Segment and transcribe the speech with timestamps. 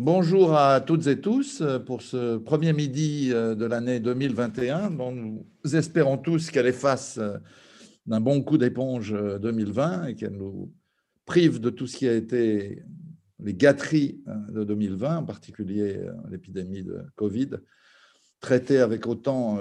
[0.00, 5.44] Bonjour à toutes et tous pour ce premier midi de l'année 2021 dont nous
[5.74, 7.18] espérons tous qu'elle efface
[8.06, 10.72] d'un bon coup d'éponge 2020 et qu'elle nous
[11.24, 12.84] prive de tout ce qui a été
[13.40, 17.50] les gâteries de 2020, en particulier l'épidémie de Covid,
[18.38, 19.58] traitée avec autant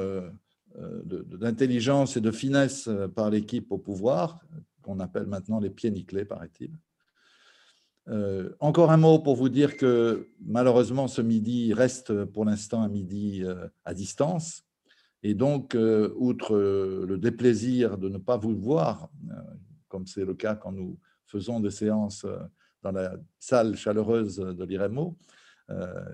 [0.76, 4.46] d'intelligence et de finesse par l'équipe au pouvoir,
[4.84, 6.78] qu'on appelle maintenant les pieds nickelés, paraît-il.
[8.10, 12.88] Euh, encore un mot pour vous dire que malheureusement ce midi reste pour l'instant un
[12.88, 14.64] midi euh, à distance.
[15.24, 19.10] Et donc, euh, outre le déplaisir de ne pas vous voir,
[19.88, 22.26] comme c'est le cas quand nous faisons des séances
[22.84, 25.18] dans la salle chaleureuse de l'IREMO,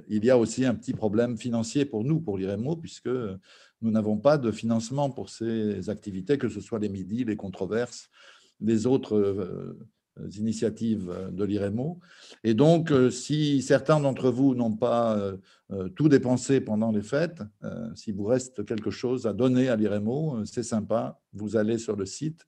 [0.08, 4.18] il y a aussi un petit problème financier pour nous, pour l'IREMO, puisque nous n'avons
[4.18, 8.10] pas de financement pour ces activités, que ce soit les midis, les controverses,
[8.62, 9.76] les autres
[10.38, 12.00] initiatives euh, de l'IREMO.
[12.44, 15.20] Et donc, euh, si certains d'entre vous n'ont pas
[15.96, 17.42] tout dépensé pendant les fêtes,
[17.96, 21.20] s'il vous reste quelque chose à donner à l'IREMO, c'est sympa.
[21.34, 22.46] Vous allez sur le site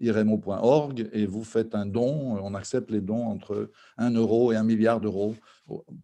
[0.00, 2.38] iremo.org et vous faites un don.
[2.42, 5.34] On accepte les dons entre 1 euro et 1 milliard d'euros.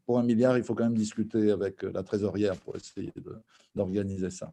[0.07, 3.13] Pour un milliard, il faut quand même discuter avec la trésorière pour essayer
[3.75, 4.53] d'organiser ça.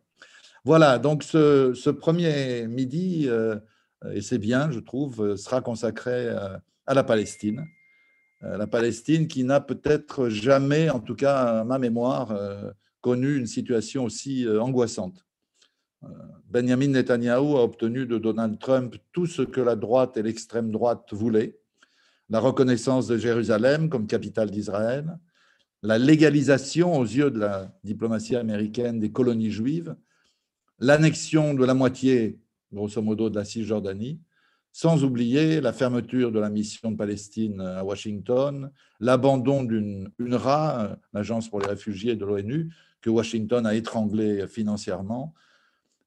[0.63, 3.57] Voilà, donc ce, premier midi euh,
[4.13, 7.65] et c'est bien, je trouve, euh, sera consacré euh, à la Palestine.
[8.43, 12.35] La Palestine qui n'a peut-être jamais, en tout cas à ma mémoire,
[12.99, 15.27] connu une situation aussi angoissante.
[16.49, 21.13] Benjamin Netanyahu a obtenu de Donald Trump tout ce que la droite et l'extrême droite
[21.13, 21.59] voulaient,
[22.31, 25.19] la reconnaissance de Jérusalem comme capitale d'Israël,
[25.83, 29.95] la légalisation aux yeux de la diplomatie américaine des colonies juives,
[30.79, 32.39] l'annexion de la moitié
[32.71, 34.19] grosso modo, de la Cisjordanie,
[34.71, 41.49] sans oublier la fermeture de la mission de Palestine à Washington, l'abandon d'une UNRWA, l'Agence
[41.49, 45.33] pour les réfugiés de l'ONU, que Washington a étranglé financièrement.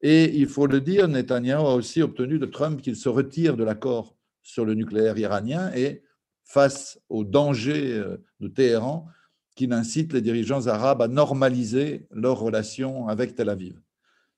[0.00, 3.64] Et il faut le dire, Netanyahu a aussi obtenu de Trump qu'il se retire de
[3.64, 6.02] l'accord sur le nucléaire iranien et
[6.44, 8.02] face au danger
[8.40, 9.06] de Téhéran,
[9.54, 13.80] qu'il incite les dirigeants arabes à normaliser leurs relations avec Tel Aviv.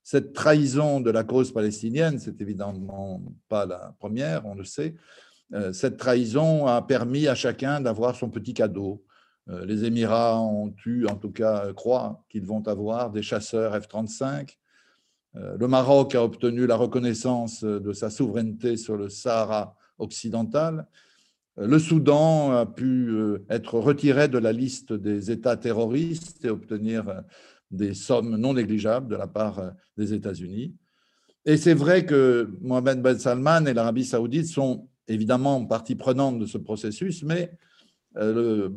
[0.08, 4.94] Cette trahison de la cause palestinienne, c'est évidemment pas la première, on le sait.
[5.52, 9.02] Euh, cette trahison a permis à chacun d'avoir son petit cadeau.
[9.48, 14.56] Euh, les Émirats ont eu, en tout cas, croient qu'ils vont avoir des chasseurs F-35.
[15.34, 20.86] Euh, le Maroc a obtenu la reconnaissance de sa souveraineté sur le Sahara occidental.
[21.56, 23.12] Le Soudan a pu
[23.48, 27.24] être retiré de la liste des États terroristes et obtenir
[27.70, 30.74] des sommes non négligeables de la part euh, des États-Unis.
[31.44, 36.46] Et c'est vrai que Mohamed Ben Salman et l'Arabie saoudite sont évidemment partie prenante de
[36.46, 37.52] ce processus, mais
[38.16, 38.70] euh,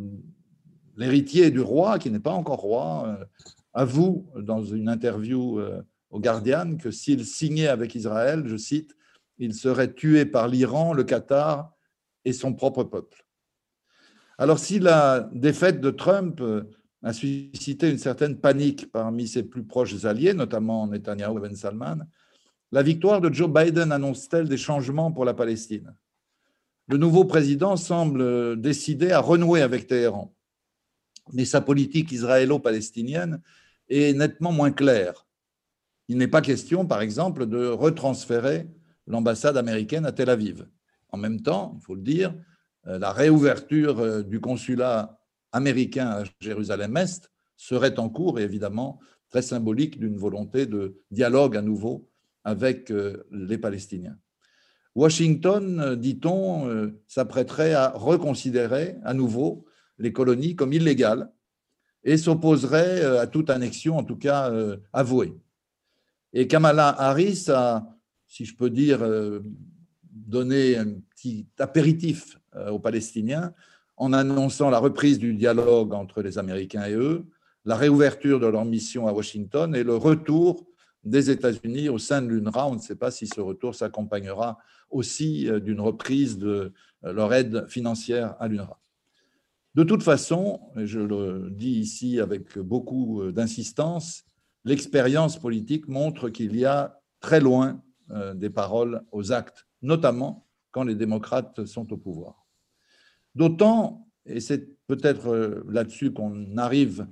[0.96, 3.26] l'héritier du roi, qui n'est pas encore roi, euh,
[3.74, 5.62] avoue dans une interview
[6.10, 8.96] au Guardian que s'il signait avec Israël, je cite,
[9.38, 11.72] il serait tué par l'Iran, le Qatar
[12.26, 13.26] et son propre peuple.
[14.40, 16.42] Alors si la défaite de Trump
[17.04, 22.00] a suscité une certaine panique parmi ses plus proches alliés, notamment Netanyahu et Ben Salman.
[22.72, 25.96] La victoire de Joe Biden annonce-t-elle des changements pour la Palestine?
[26.88, 30.34] Le nouveau président semble décidé à renouer avec Téhéran,
[31.34, 33.42] mais sa politique israélo-palestinienne
[33.90, 35.26] est nettement moins claire.
[36.08, 38.68] Il n'est pas question, par exemple, de retransférer
[39.06, 40.68] l'ambassade américaine à Tel Aviv.
[41.10, 42.36] En même temps, il faut le dire,
[42.86, 45.19] la réouverture du consulat
[45.52, 49.00] américain à Jérusalem-Est serait en cours et évidemment
[49.30, 52.10] très symbolique d'une volonté de dialogue à nouveau
[52.44, 54.18] avec euh, les Palestiniens.
[54.96, 59.66] Washington, dit-on, euh, s'apprêterait à reconsidérer à nouveau
[59.98, 61.32] les colonies comme illégales
[62.04, 64.52] et s'opposerait euh, à toute annexion, en tout cas
[64.94, 65.36] avouée.
[66.34, 67.88] Et Kamala Harris a,
[68.28, 69.00] si je peux dire,
[70.04, 72.38] donné un petit apéritif
[72.70, 73.54] aux Palestiniens
[74.00, 77.26] en annonçant la reprise du dialogue entre les Américains et eux,
[77.66, 80.66] la réouverture de leur mission à Washington et le retour
[81.04, 82.68] des États-Unis au sein de l'UNRWA.
[82.68, 84.58] On ne sait pas si ce retour s'accompagnera
[84.90, 86.72] aussi euh, d'une reprise de
[87.04, 88.80] euh, leur aide financière à l'UNRWA.
[89.76, 94.24] De toute façon, et je le dis ici avec beaucoup euh, d'insistance,
[94.64, 97.82] l'expérience politique montre qu'il y a très loin
[98.34, 102.39] des paroles aux actes, notamment quand les démocrates sont au pouvoir.
[103.36, 107.08] D'autant, et c'est peut-être euh, là-dessus qu'on arrive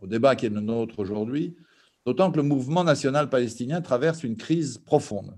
[0.00, 1.56] au débat qui est le nôtre aujourd'hui,
[2.06, 5.36] d'autant que le mouvement national palestinien traverse une crise profonde.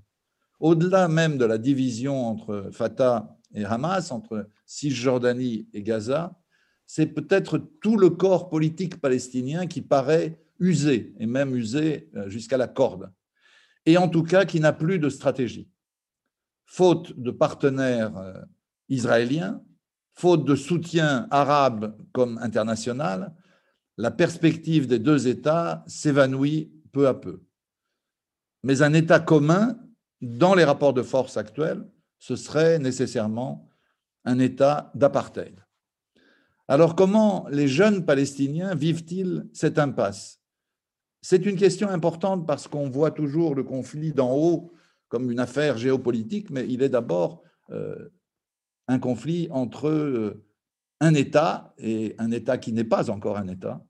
[0.60, 6.38] Au-delà même de la division entre Fatah et Hamas, entre Cisjordanie et Gaza,
[6.86, 12.56] c'est peut-être tout le corps politique palestinien qui paraît usé, et même usé euh, jusqu'à
[12.56, 13.10] la corde,
[13.86, 15.68] et en tout cas qui n'a plus de stratégie.
[16.66, 18.16] Faute de partenaires
[18.88, 19.62] israéliens,
[20.14, 23.34] faute de soutien arabe comme international,
[23.96, 27.42] la perspective des deux États s'évanouit peu à peu.
[28.62, 29.78] Mais un État commun,
[30.20, 31.86] dans les rapports de force actuels,
[32.18, 33.68] ce serait nécessairement
[34.24, 35.58] un État d'apartheid.
[36.68, 40.40] Alors comment les jeunes Palestiniens vivent-ils cette impasse?
[41.20, 44.72] C'est une question importante parce qu'on voit toujours le conflit d'en haut
[45.08, 48.08] comme une affaire géopolitique, mais il est d'abord euh,
[48.92, 50.44] un conflit entre euh,
[51.00, 53.84] un État et un État qui n'est pas encore un État,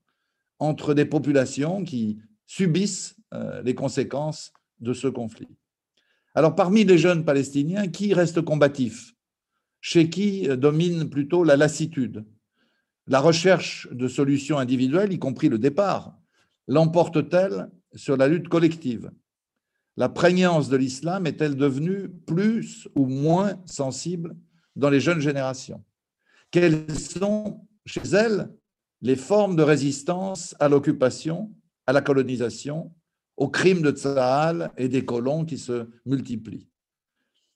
[0.58, 5.48] entre des populations qui subissent euh, les conséquences de ce conflit.
[6.34, 9.14] Alors parmi les jeunes Palestiniens, qui reste combatif?
[9.80, 12.24] Chez qui domine plutôt la lassitude?
[13.08, 16.16] La recherche de solutions individuelles, y compris le départ,
[16.68, 19.10] l'emporte-t-elle sur la lutte collective?
[19.96, 24.36] La prégnance de l'islam est-elle devenue plus ou moins sensible
[24.76, 25.82] dans les jeunes générations
[26.50, 28.50] Quelles sont chez elles
[29.00, 31.52] les formes de résistance à l'occupation,
[31.86, 32.92] à la colonisation,
[33.36, 36.68] aux crimes de Tsahal et des colons qui se multiplient?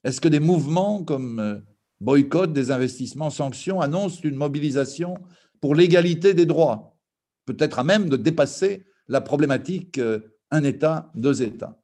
[0.05, 1.59] Est-ce que des mouvements comme euh,
[2.01, 5.15] boycott des investissements, sanctions, annonce une mobilisation
[5.61, 6.97] pour l'égalité des droits,
[7.45, 10.21] peut-être à même de dépasser la problématique euh,
[10.51, 11.81] un État, deux États?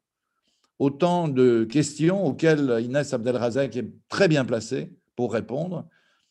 [0.78, 5.88] Autant de questions auxquelles Inès Abdelrazak est très bien placée pour répondre.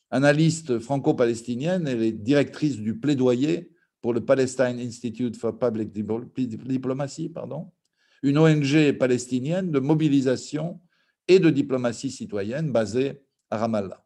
[0.10, 7.72] Analyste franco-palestinienne, elle est directrice du plaidoyer pour le Palestine Institute for Public Diplomacy, pardon,
[8.24, 10.80] une ONG palestinienne de mobilisation
[11.28, 14.04] et de diplomatie citoyenne basée à Ramallah.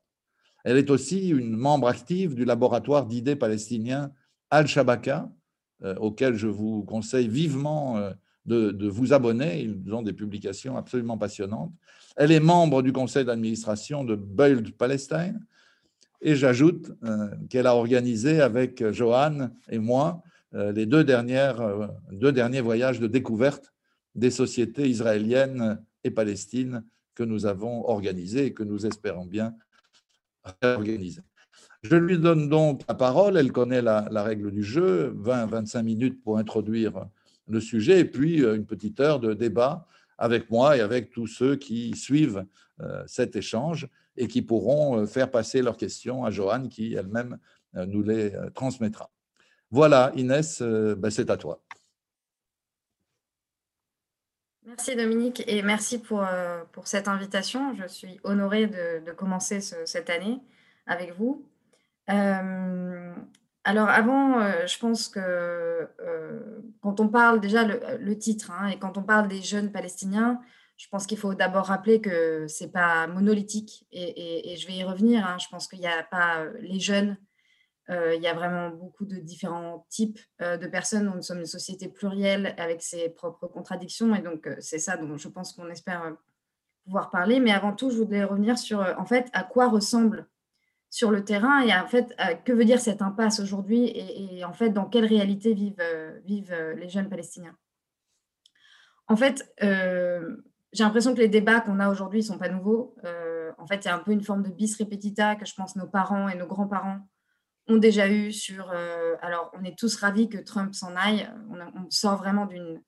[0.63, 4.11] Elle est aussi une membre active du laboratoire d'idées palestinien
[4.49, 5.31] Al-Shabaka,
[5.83, 8.11] euh, auquel je vous conseille vivement euh,
[8.45, 9.61] de, vous abonner.
[9.61, 11.73] Ils ont des publications absolument passionnantes.
[12.15, 15.45] Elle est membre du conseil d'administration de Build Palestine.
[16.21, 20.21] Et j'ajoute euh, qu'elle a organisé avec Johan et moi
[20.53, 23.73] les deux, dernières, deux derniers voyages de découverte
[24.15, 26.81] des sociétés israéliennes et palestines
[27.13, 29.55] que nous avons organisés et que nous espérons bien
[30.61, 31.21] réorganiser.
[31.81, 36.37] Je lui donne donc la parole, elle connaît la, règle du jeu, 20-25 minutes pour
[36.37, 37.07] introduire
[37.47, 39.87] le sujet, et puis euh, une petite heure de débat
[40.17, 42.45] avec moi et avec tous ceux qui suivent
[42.81, 43.87] euh, cet échange
[44.17, 47.37] et qui pourront euh, faire passer leurs questions à Joanne, qui elle-même
[47.73, 49.11] nous les transmettra.
[49.69, 51.61] Voilà, Inès, ben, c'est à toi.
[54.65, 56.25] Merci Dominique et merci pour,
[56.71, 57.75] pour cette invitation.
[57.75, 60.39] Je suis honorée de, commencer cette année
[60.87, 61.45] avec vous.
[62.09, 63.13] Euh,
[63.65, 65.89] alors avant, euh, je pense que
[66.81, 70.39] quand on parle déjà le, titre hein, et quand on parle des jeunes palestiniens,
[70.77, 74.83] je pense qu'il faut d'abord rappeler que ce n'est pas monolithique et, je vais y
[74.83, 75.25] revenir.
[75.25, 75.37] Hein.
[75.39, 77.17] je pense qu'il n'y a pas les jeunes
[77.89, 81.11] euh, il y a vraiment beaucoup de différents types euh, de personnes.
[81.15, 84.15] Nous sommes une société plurielle avec ses propres contradictions.
[84.15, 86.15] Et donc, euh, c'est ça dont je pense qu'on espère
[86.83, 87.39] pouvoir parler.
[87.39, 90.27] Mais avant tout, je voudrais revenir sur, en fait, à quoi ressemble
[90.95, 94.69] sur le terrain et en fait, que veut dire cette impasse aujourd'hui et, en fait,
[94.69, 95.83] dans quelle réalité vivent,
[96.23, 97.57] vivent les jeunes palestiniens?
[99.07, 102.95] En fait, j'ai l'impression que les débats qu'on a aujourd'hui ne sont pas nouveaux.
[103.57, 106.29] en fait, a un peu une forme de bis repetita que je pense nos parents
[106.29, 107.01] et nos grands-parents
[107.67, 108.71] ont déjà eu sur.
[108.71, 111.29] Euh, alors, on est tous ravis que Trump s'en aille.
[111.49, 112.81] On, sort vraiment d'une,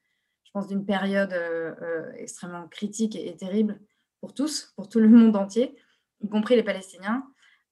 [0.43, 3.79] je pense, d'une période euh, euh, extrêmement critique et, terrible
[4.21, 5.77] pour tous, pour tout le monde entier,
[6.21, 7.23] y compris les Palestiniens.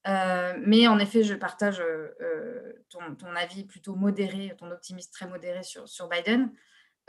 [0.05, 1.81] Mais en effet, je partage
[2.89, 6.51] ton, avis plutôt modéré, ton optimisme très modéré sur, Biden.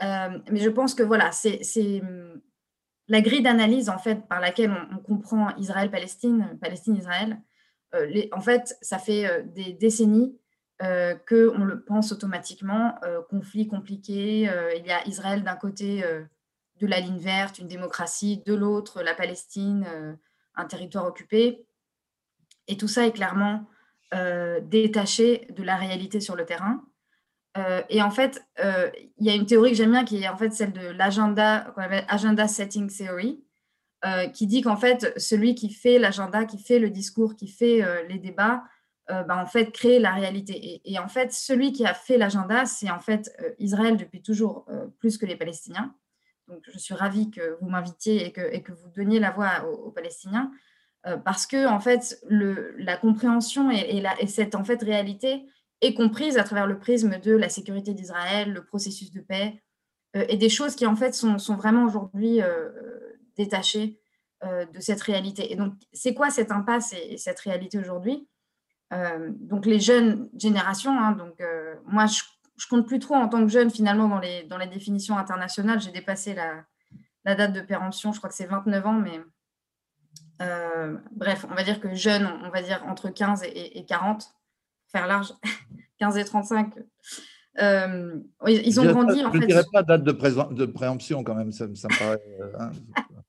[0.01, 2.41] mais je pense que voilà, c'est hum,
[3.07, 7.39] la grille d'analyse en fait par laquelle on, on comprend Israël-Palestine, Palestine-Israël.
[7.95, 10.37] Euh, en fait, ça fait euh, des décennies
[10.81, 12.95] euh, qu'on le pense automatiquement,
[13.29, 14.41] conflit compliqué,
[14.75, 16.03] il y a Israël d'un côté
[16.79, 20.19] de la ligne verte, une démocratie, de l'autre, la Palestine,
[20.53, 21.65] un territoire occupé.
[22.67, 23.65] Et tout ça est clairement
[24.61, 26.81] détaché de la réalité sur le terrain.
[27.89, 30.51] et en fait, il y a une théorie que j'aime bien qui est en fait
[30.51, 33.43] celle de l'agenda, qu'on appelle Agenda Setting Theory,
[34.05, 37.83] euh, qui dit qu'en fait, celui qui fait l'agenda, qui fait le discours, qui fait
[37.83, 38.63] euh, les débats,
[39.09, 40.81] euh, bah, en fait, crée la réalité.
[40.85, 44.67] Et, en fait, celui qui a fait l'agenda, c'est en fait Israël depuis toujours,
[44.99, 45.95] plus que les Palestiniens.
[46.47, 49.65] Donc, je suis ravie que vous m'invitiez et que, et que, vous donniez la voix
[49.65, 50.51] aux, Palestiniens.
[51.23, 55.45] Parce que en fait, la compréhension et, cette en fait réalité
[55.81, 59.61] est comprise à travers le prisme de la sécurité d'Israël, le processus de paix,
[60.13, 62.39] et des choses qui en fait sont, sont vraiment aujourd'hui
[63.35, 63.99] détachées
[64.43, 65.53] de cette réalité.
[65.53, 68.27] Et donc, c'est quoi cette impasse et, cette réalité aujourd'hui?
[69.39, 71.41] Donc, les jeunes générations, hein, donc
[71.85, 72.23] moi, je
[72.57, 75.79] je compte plus trop en tant que jeune finalement dans les, dans les définitions internationales.
[75.79, 76.65] J'ai dépassé la,
[77.23, 79.21] la, date de péremption, je crois que c'est 29 ans, mais
[80.41, 84.33] euh, bref, on va dire que jeune, on va dire entre 15 et, 40,
[84.91, 85.33] faire large,
[85.99, 86.73] 15 et 35.
[87.59, 89.37] Euh, ils ont grandi en fait.
[89.37, 92.71] Je ne dirais pas date de, de, préemption quand même, ça, me paraît euh, hein,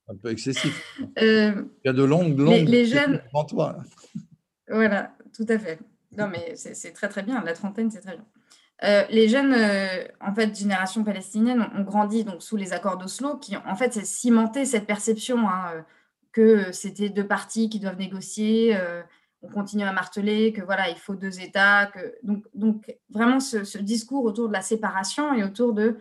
[0.07, 0.83] un peu excessif.
[1.19, 3.77] Il y a de longues, longues les, jeunes devant toi.
[4.67, 5.79] Voilà, tout à fait.
[6.15, 7.43] Non, mais c'est très très bien.
[7.43, 8.25] La trentaine, c'est très bien.
[8.83, 13.37] Euh, les jeunes, euh, en fait, génération palestinienne, ont, grandi donc sous les accords d'Oslo,
[13.37, 15.81] qui en fait c'est cimenté cette perception hein, euh,
[16.39, 18.77] que c'était deux parties qui doivent négocier.
[19.41, 21.87] on continue à marteler que voilà, il faut deux États.
[21.87, 22.15] Que...
[22.23, 25.97] Donc, donc vraiment ce, discours autour de la séparation et autour de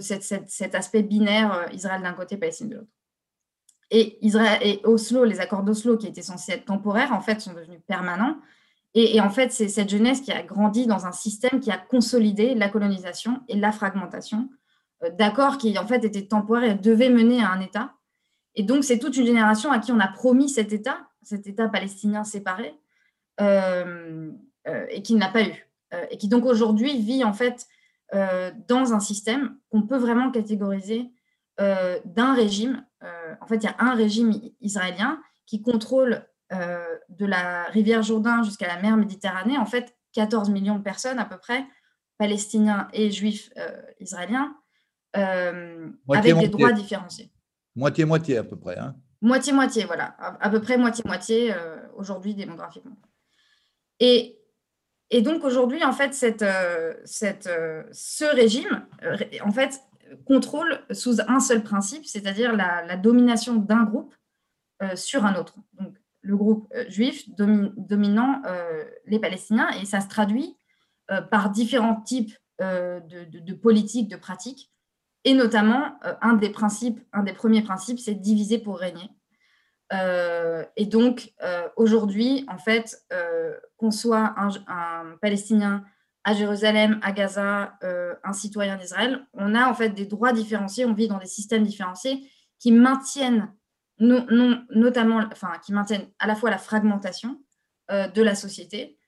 [0.00, 2.90] cet aspect binaire Israël d'un côté, Palestine de l'autre.
[3.90, 7.54] Et, Israël, et Oslo, les accords d'Oslo qui étaient censés être temporaires, en fait, sont
[7.54, 8.36] devenus permanents.
[8.94, 12.54] Et, en fait, c'est cette jeunesse qui a grandi dans un système qui a consolidé
[12.54, 14.48] la colonisation et la fragmentation
[15.04, 17.94] euh, d'accords qui, en fait, étaient temporaires et devaient mener à un État.
[18.58, 21.68] Et donc, c'est toute une génération à qui on a promis cet État, cet État
[21.68, 22.74] palestinien séparé,
[23.40, 24.30] euh,
[24.66, 25.66] euh, et qui n'a pas eu.
[26.10, 27.66] et qui donc aujourd'hui vit, en fait,
[28.12, 31.10] dans un système qu'on peut vraiment catégoriser
[31.58, 32.84] d'un régime.
[33.40, 38.42] en fait, il y a un régime israélien qui contrôle euh, de la rivière Jourdain
[38.42, 41.66] jusqu'à la mer Méditerranée, en fait, 14 millions de personnes à peu près,
[42.16, 44.56] palestiniens et juifs euh, israéliens,
[45.16, 47.30] euh, avec des droits différenciés.
[47.78, 48.78] Moitié-moitié à peu près.
[48.78, 48.94] Hein.
[49.22, 50.16] Moitié-moitié, voilà.
[50.18, 51.54] À, peu près moitié-moitié
[51.96, 52.96] aujourd'hui démographiquement.
[54.00, 54.36] Et,
[55.22, 56.44] donc aujourd'hui, en fait, cette,
[57.04, 57.50] cette,
[57.90, 58.86] ce régime,
[59.42, 59.80] en fait,
[60.24, 64.14] contrôle sous un seul principe, c'est-à-dire la, domination d'un groupe
[64.94, 65.56] sur un autre.
[65.72, 65.96] Donc,
[66.28, 70.56] le groupe euh, juif dominant euh, les Palestiniens et ça se traduit
[71.10, 74.72] euh, par différents types de, politiques, de pratiques.
[75.28, 79.10] Et notamment, un des principes, un des premiers principes, c'est diviser pour régner.
[79.92, 81.34] et donc,
[81.76, 83.04] aujourd'hui, en fait,
[83.76, 85.84] qu'on soit un, Palestinien
[86.24, 87.74] à Jérusalem, à Gaza,
[88.24, 91.64] un citoyen d'Israël, on a en fait des droits différenciés, on vit dans des systèmes
[91.64, 93.52] différenciés qui maintiennent
[93.98, 95.28] notamment,
[95.62, 97.38] qui maintiennent à la fois la fragmentation
[97.90, 98.98] euh, de la société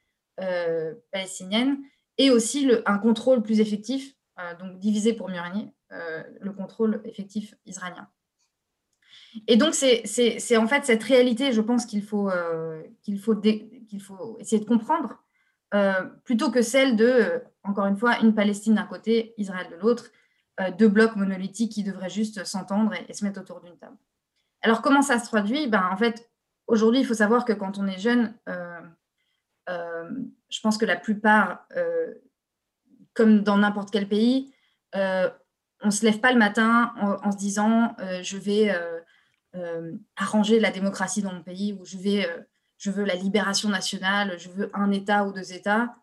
[0.40, 1.78] euh, palestinienne
[2.18, 7.54] et aussi un contrôle plus effectif, euh, donc divisé pour mieux régner, le contrôle effectif
[7.66, 8.08] israélien.
[9.46, 12.30] Et donc, c'est en fait cette réalité, je pense qu'il faut,
[13.02, 15.22] qu'il faut, qu'il faut essayer de comprendre,
[16.24, 20.10] plutôt que celle de, encore une fois, une Palestine d'un côté, Israël de l'autre,
[20.78, 23.96] deux blocs monolithiques qui devraient juste s'entendre et, se mettre autour d'une table.
[24.62, 25.68] Alors, comment ça se traduit?
[25.68, 26.30] Ben, En fait,
[26.66, 28.80] aujourd'hui, il faut savoir que quand on est jeune, euh,
[29.68, 30.10] euh,
[30.48, 32.14] je pense que la plupart, euh,
[33.14, 34.52] comme dans n'importe quel pays,
[35.82, 38.74] on ne se lève pas le matin en, se disant je vais
[40.16, 42.28] arranger la démocratie dans mon pays ou je, vais,
[42.78, 45.94] je veux la libération nationale, je veux un État ou deux États.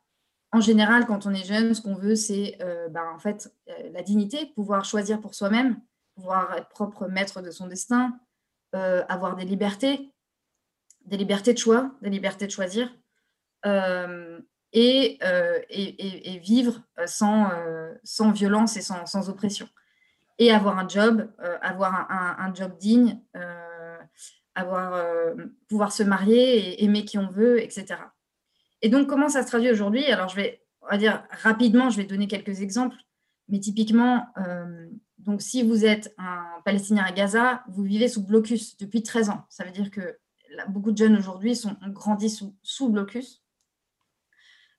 [0.52, 2.58] En général, quand on est jeune, ce qu'on veut, c'est
[2.90, 3.54] ben, en fait
[3.94, 5.80] la dignité, pouvoir choisir pour soi-même,
[6.16, 8.20] pouvoir être propre maître de son destin,
[8.76, 10.12] euh, avoir des libertés,
[11.06, 12.94] des libertés de choix, des libertés de choisir,
[13.66, 14.42] euh,
[14.74, 17.50] et, euh, et, vivre sans,
[18.04, 19.68] sans violence et sans, oppression.
[20.40, 21.32] Et avoir un job,
[21.62, 23.20] avoir un, job digne,
[24.56, 25.04] avoir,
[25.68, 27.96] pouvoir se marier et aimer qui on veut, etc.
[28.82, 30.06] Et donc, comment ça se traduit aujourd'hui?
[30.06, 30.62] Alors, je vais,
[30.98, 32.98] dire rapidement, je vais donner quelques exemples,
[33.48, 34.28] mais typiquement,
[35.28, 39.46] donc, si vous êtes un Palestinien à Gaza, vous vivez sous blocus depuis 13 ans.
[39.50, 40.18] Ça veut dire que
[40.70, 43.44] beaucoup de jeunes aujourd'hui sont, ont grandi sous, blocus.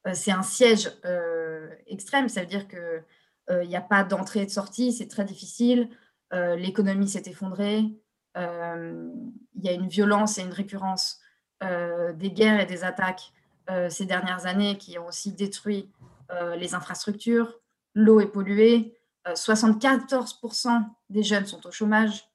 [0.07, 2.29] Euh, c'est un siège euh, extrême.
[2.29, 3.05] Ça veut dire qu'il
[3.51, 4.93] euh, n'y a pas d'entrée et de sortie.
[4.93, 5.91] C'est très difficile.
[6.31, 7.79] L'économie s'est effondrée.
[8.37, 11.21] Il y a une violence et une récurrence
[11.63, 13.33] des guerres et des attaques
[13.89, 15.91] ces dernières années qui ont aussi détruit
[16.59, 17.59] les infrastructures.
[17.95, 18.95] L'eau est polluée.
[19.27, 22.29] 74% euh, des jeunes sont au chômage.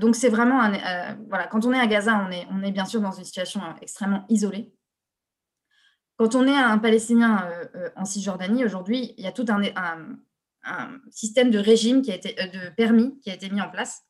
[0.00, 3.12] Donc c'est vraiment un, voilà, quand on est à Gaza, on est bien sûr dans
[3.12, 4.72] une situation extrêmement isolée.
[6.18, 7.48] Quand on est un Palestinien
[7.94, 10.18] en Cisjordanie, aujourd'hui, il y a tout un,
[11.10, 14.02] système de régime qui a été, de permis qui a été mis en place.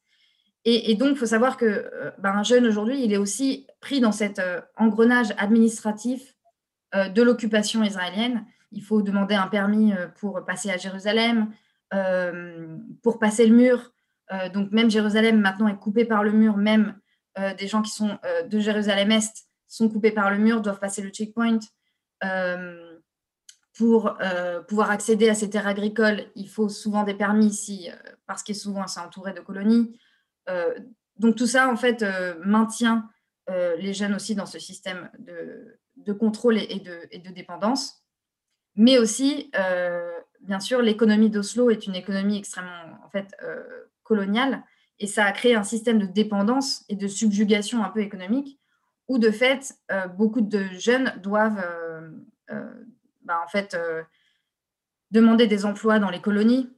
[0.65, 4.11] Et, donc, il faut savoir que ben, un jeune aujourd'hui, il est aussi pris dans
[4.13, 4.41] cet
[4.77, 6.35] engrenage administratif
[6.95, 8.45] de l'occupation israélienne.
[8.73, 11.53] Il faut demander un permis pour passer à Jérusalem,
[13.03, 13.93] pour passer le mur.
[14.55, 16.99] donc, même Jérusalem maintenant est coupée par le mur, même
[17.59, 21.59] des gens qui sont de Jérusalem-Est sont coupés par le mur, doivent passer le checkpoint.
[22.25, 22.99] Euh,
[23.77, 28.11] pour euh, pouvoir accéder à ces terres agricoles, il faut souvent des permis ici, euh,
[28.27, 29.97] parce que souvent c'est entouré de colonies.
[31.17, 32.05] donc tout ça, en fait,
[32.45, 33.09] maintient
[33.49, 38.03] les jeunes aussi dans ce système de, contrôle et de, dépendance.
[38.75, 39.51] Mais aussi,
[40.41, 42.99] bien sûr, l'économie d'Oslo est une économie extrêmement
[44.03, 44.65] coloniale,
[44.99, 48.59] et ça a créé un système de dépendance et de subjugation un peu économique
[49.09, 52.11] où de fait, euh, beaucoup de jeunes doivent euh,
[52.51, 52.85] euh,
[53.23, 53.77] bah, en fait,
[55.11, 56.71] demander des emplois dans les colonies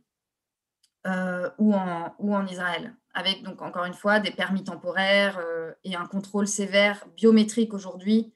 [1.59, 5.41] ou, en, Israël, avec donc encore une fois des permis temporaires
[5.85, 8.35] et un contrôle sévère biométrique aujourd'hui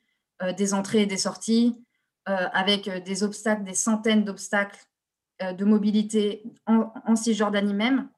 [0.56, 1.84] des entrées et des sorties,
[2.24, 4.86] avec des obstacles, des centaines d'obstacles
[5.40, 8.08] de mobilité en, en, Cisjordanie même,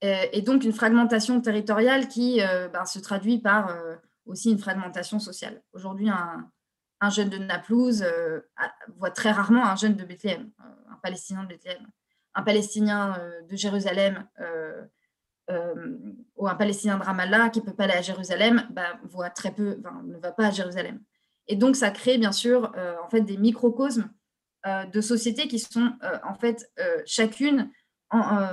[0.00, 2.40] et donc une fragmentation territoriale qui
[2.72, 3.76] bah, se traduit par
[4.28, 5.62] aussi une fragmentation sociale.
[5.72, 6.50] Aujourd'hui, un,
[7.10, 8.40] jeune de Naplouse euh,
[8.96, 11.86] voit très rarement un jeune de Bethléem, euh, un Palestinien de Bethléem,
[12.34, 14.28] un Palestinien euh, de Jérusalem
[16.36, 19.50] ou un Palestinien de Ramallah qui ne peut pas aller à Jérusalem, bah, voit très
[19.50, 21.00] peu, ne va pas à Jérusalem.
[21.46, 22.70] Et donc, ça crée bien sûr
[23.02, 24.10] en fait des microcosmes
[24.66, 26.70] de sociétés qui sont en fait
[27.06, 27.70] chacune
[28.10, 28.50] en,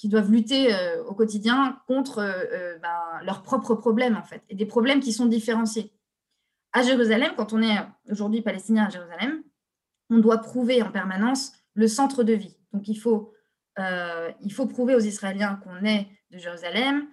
[0.00, 4.42] qui doivent lutter euh, au quotidien contre euh, euh, ben, leurs propres problèmes, en fait,
[4.48, 5.92] et des problèmes qui sont différenciés.
[6.72, 7.76] À Jérusalem, quand on est
[8.10, 9.42] aujourd'hui palestinien à Jérusalem,
[10.08, 12.56] on doit prouver en permanence le centre de vie.
[12.72, 13.34] Donc, il faut,
[13.76, 17.08] il faut prouver aux Israéliens qu'on est de Jérusalem.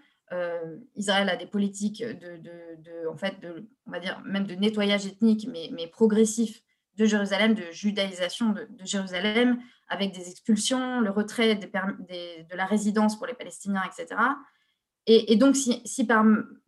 [0.95, 5.07] Israël a des politiques de, de, en fait, de, on va dire même de nettoyage
[5.07, 6.61] ethnique, mais, mais progressif
[6.97, 13.27] de Jérusalem, de judaïsation de, Jérusalem, avec des expulsions, le retrait de la résidence pour
[13.27, 14.19] les Palestiniens, etc.
[15.05, 16.25] Et, donc, si, par,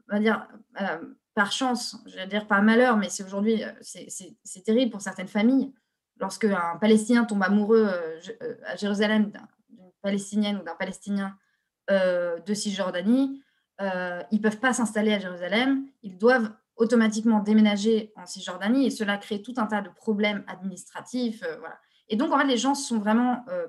[0.08, 0.48] va dire,
[0.80, 0.98] euh,
[1.34, 5.28] par chance, je vais dire par malheur, mais c'est aujourd'hui, euh, c'est terrible pour certaines
[5.28, 5.74] familles,
[6.18, 9.32] lorsque un Palestinien tombe amoureux euh, à Jérusalem
[9.70, 11.38] d'une Palestinienne ou d'un Palestinien
[11.90, 13.42] de Cisjordanie,
[13.80, 13.86] ils
[14.32, 19.42] ne peuvent pas s'installer à Jérusalem, ils doivent automatiquement déménager en Cisjordanie et cela crée
[19.42, 21.44] tout un tas de problèmes administratifs.
[21.44, 21.78] Euh, voilà.
[22.08, 23.68] Et donc, en fait, les gens sont vraiment euh,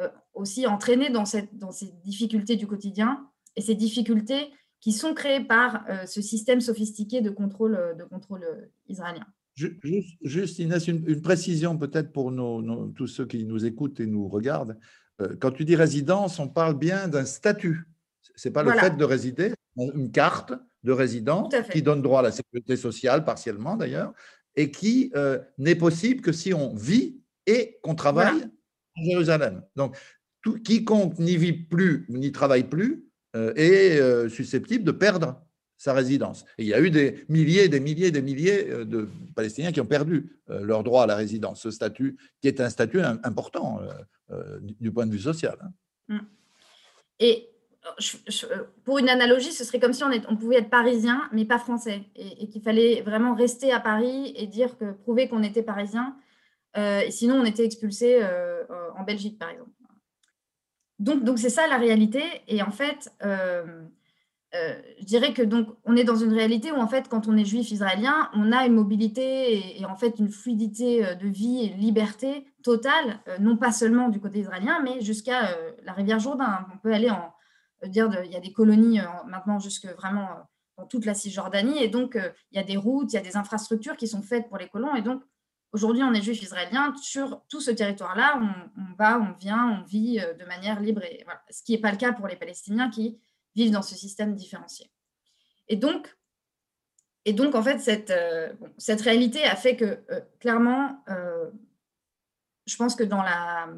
[0.00, 5.14] euh, aussi entraînés dans, cette, dans ces difficultés du quotidien et ces difficultés qui sont
[5.14, 8.44] créées par ce système sophistiqué de contrôle, de contrôle
[8.88, 9.24] israélien.
[9.54, 14.76] Juste, Inès, une, précision peut-être pour nos, tous ceux qui nous écoutent et nous regardent.
[15.40, 17.84] Quand tu dis résidence, on parle bien d'un statut.
[18.34, 20.52] Ce n'est pas le fait de résider, une carte
[20.84, 24.12] de résidents qui donne droit à la sécurité sociale, partiellement d'ailleurs,
[24.56, 28.42] et qui euh, n'est possible que si on vit et qu'on travaille
[28.96, 29.62] à Jérusalem.
[29.76, 29.96] Donc,
[30.42, 33.04] tout, quiconque n'y vit plus, n'y travaille plus,
[33.36, 35.40] euh, est euh, susceptible de perdre
[35.76, 36.44] sa résidence.
[36.58, 39.86] Et il y a eu des milliers, des milliers, des milliers de Palestiniens qui ont
[39.86, 43.80] perdu leur droit à la résidence, ce statut qui est un statut important
[44.60, 45.58] du point de vue social.
[46.08, 46.20] Hein.
[47.84, 52.04] Euh, pour une analogie, ce serait comme si on, pouvait être parisien, mais pas français,
[52.14, 56.16] et, qu'il fallait vraiment rester à Paris et dire que prouver qu'on était parisien,
[56.76, 58.62] euh, et sinon on était expulsé euh,
[58.96, 59.70] en Belgique, par exemple.
[60.98, 62.22] Donc, c'est ça la réalité.
[62.46, 67.08] Et en fait, je dirais que donc on est dans une réalité où en fait,
[67.08, 71.26] quand on est juif israélien, on a une mobilité et, en fait une fluidité de
[71.26, 76.66] vie et liberté totale, non pas seulement du côté israélien, mais jusqu'à la rivière Jourdain.
[76.72, 77.32] On peut aller en
[77.88, 80.40] dire il y a des colonies euh, maintenant jusque vraiment euh,
[80.78, 81.82] dans toute la Cisjordanie.
[81.82, 84.22] Et donc, euh, il y a des routes, il y a des infrastructures qui sont
[84.22, 84.94] faites pour les colons.
[84.94, 85.22] Et donc,
[85.72, 86.94] aujourd'hui, on est juif israélien.
[87.00, 88.40] Sur tout ce territoire-là,
[88.76, 91.02] on, va, on vient, on vit de manière libre.
[91.04, 91.42] Et voilà.
[91.50, 93.18] Ce qui n'est pas le cas pour les Palestiniens qui
[93.54, 94.90] vivent dans ce système différencié.
[95.68, 96.16] Et donc,
[97.24, 98.12] et donc en fait, cette,
[98.78, 100.02] cette réalité a fait que,
[100.40, 101.04] clairement,
[102.66, 103.68] je pense que dans la,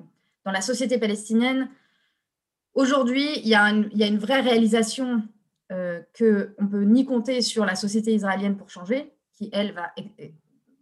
[0.45, 1.69] dans la société palestinienne,
[2.75, 5.23] Aujourd'hui, il, y a une vraie réalisation
[5.73, 9.95] euh, qu'on ne peut ni compter sur la société israélienne pour changer, qui, elle, va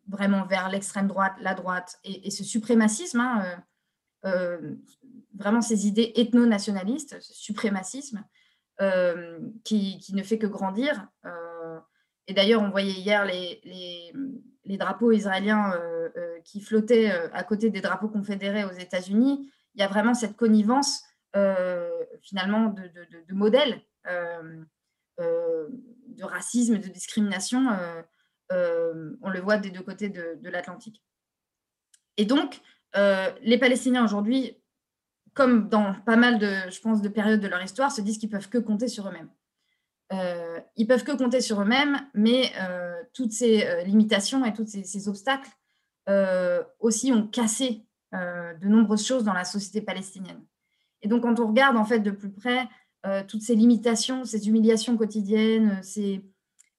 [0.09, 3.63] vraiment vers l'extrême droite, la droite, et, ce suprémacisme, hein,
[4.25, 4.75] euh, euh,
[5.35, 8.25] vraiment ces idées ethno-nationalistes, ce suprémacisme
[9.63, 11.07] qui, ne fait que grandir.
[12.27, 15.73] et d'ailleurs, on voyait hier les drapeaux israéliens
[16.45, 19.49] qui flottaient à côté des drapeaux confédérés aux États-Unis.
[19.77, 21.05] Il y a vraiment cette connivence
[22.23, 22.89] finalement de,
[23.29, 23.81] de, modèle
[25.19, 27.67] de racisme, de discrimination.
[28.51, 31.03] on le voit des deux côtés de, l'Atlantique.
[32.17, 32.61] Et donc,
[32.95, 34.63] les Palestiniens aujourd'hui,
[35.35, 38.31] comme dans pas mal de, je pense, de périodes de leur histoire, se disent qu'ils
[38.31, 39.31] peuvent que compter sur eux-mêmes.
[40.13, 44.67] Euh, ils peuvent que compter sur eux-mêmes, mais euh, toutes ces euh, limitations et tous
[44.67, 45.51] ces, obstacles
[46.81, 50.45] aussi ont cassé de nombreuses choses dans la société palestinienne.
[51.03, 52.69] Et donc, quand on regarde en fait de plus près
[53.27, 56.25] toutes ces limitations, ces humiliations quotidiennes, ces,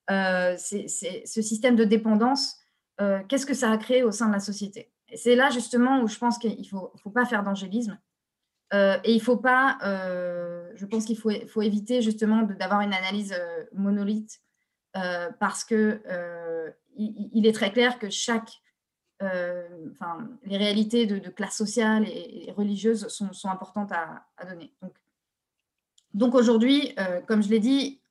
[0.08, 2.58] ce système de dépendance,
[3.28, 4.94] qu'est-ce que ça a créé au sein de la société?
[5.10, 8.00] Et c'est là justement où je pense qu'il ne faut, pas faire d'angélisme.
[8.72, 9.78] et il faut pas,
[10.76, 14.40] je pense qu'il faut, éviter justement d'avoir une analyse euh, monolithe
[14.96, 18.62] euh, parce que euh, il, est très clair que chaque,
[19.92, 24.72] enfin, les réalités de, classe sociale et, religieuse sont, importantes à, donner.
[24.82, 24.94] Donc,
[26.14, 26.96] donc aujourd'hui,
[27.28, 28.02] comme je l'ai dit,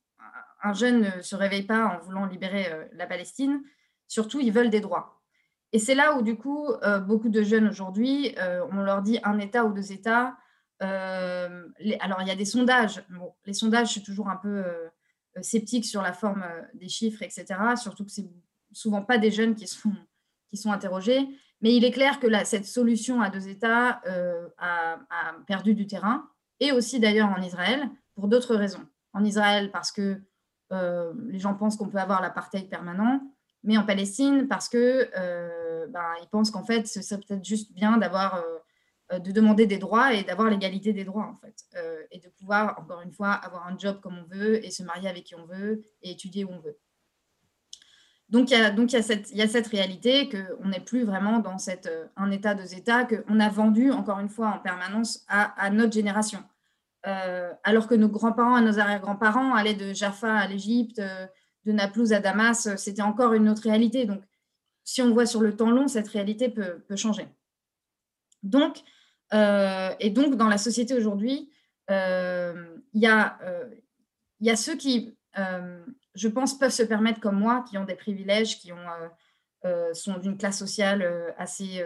[0.63, 3.63] un jeune ne se réveille pas en voulant libérer la Palestine.
[4.09, 5.23] Surtout, ils veulent des droits.
[5.73, 6.69] Et c'est là où, du coup,
[7.07, 8.35] beaucoup de jeunes aujourd'hui,
[8.73, 10.37] on leur dit un État ou deux États,
[10.83, 11.69] euh,
[12.01, 13.05] alors, il y a des sondages.
[13.47, 14.89] Les sondages, je suis toujours un peu euh,
[15.41, 17.47] sceptique sur la forme euh, des chiffres, etc.
[17.81, 18.29] Surtout que c'est
[18.73, 19.93] souvent pas des jeunes qui sont,
[20.53, 21.27] qui sont interrogés.
[21.63, 24.03] Mais il est clair que cette solution à deux États
[24.59, 24.99] a,
[25.47, 26.29] perdu du terrain,
[26.61, 28.85] et aussi d'ailleurs en Israël, pour d'autres raisons.
[29.15, 30.21] En Israël, parce que
[30.71, 33.21] les gens pensent qu'on peut avoir l'apartheid permanent,
[33.63, 35.09] mais en Palestine, parce que
[35.87, 38.43] ben, ils pensent qu'en fait, ce serait peut-être juste bien d'avoir
[39.13, 41.65] euh, de demander des droits et d'avoir l'égalité des droits, en fait.
[41.77, 44.83] Euh, et de pouvoir, encore une fois, avoir un job comme on veut et se
[44.83, 46.79] marier avec qui on veut et étudier où on veut.
[48.33, 51.87] Donc, il y a, cette, il y a réalité qu'on n'est plus vraiment dans cette,
[51.87, 55.93] euh, un état, deux états, qu'on a vendu, encore une fois, en permanence à, notre
[55.93, 56.43] génération.
[57.05, 61.01] alors que nos grands-parents et nos arrière-grands-parents allaient de Jaffa à l'Égypte,
[61.65, 64.07] de Naplouse à Damas, c'était encore une autre réalité.
[64.07, 64.23] Donc,
[64.85, 67.29] si on voit sur le temps long, cette réalité peut, changer.
[68.43, 68.83] Donc,
[69.33, 71.51] euh, et donc, dans la société aujourd'hui,
[71.91, 73.65] euh, il euh,
[74.41, 75.17] y, a ceux qui,
[76.15, 80.37] je pense, peuvent se permettre, comme moi, qui ont des privilèges, qui ont, sont d'une
[80.37, 81.85] classe sociale assez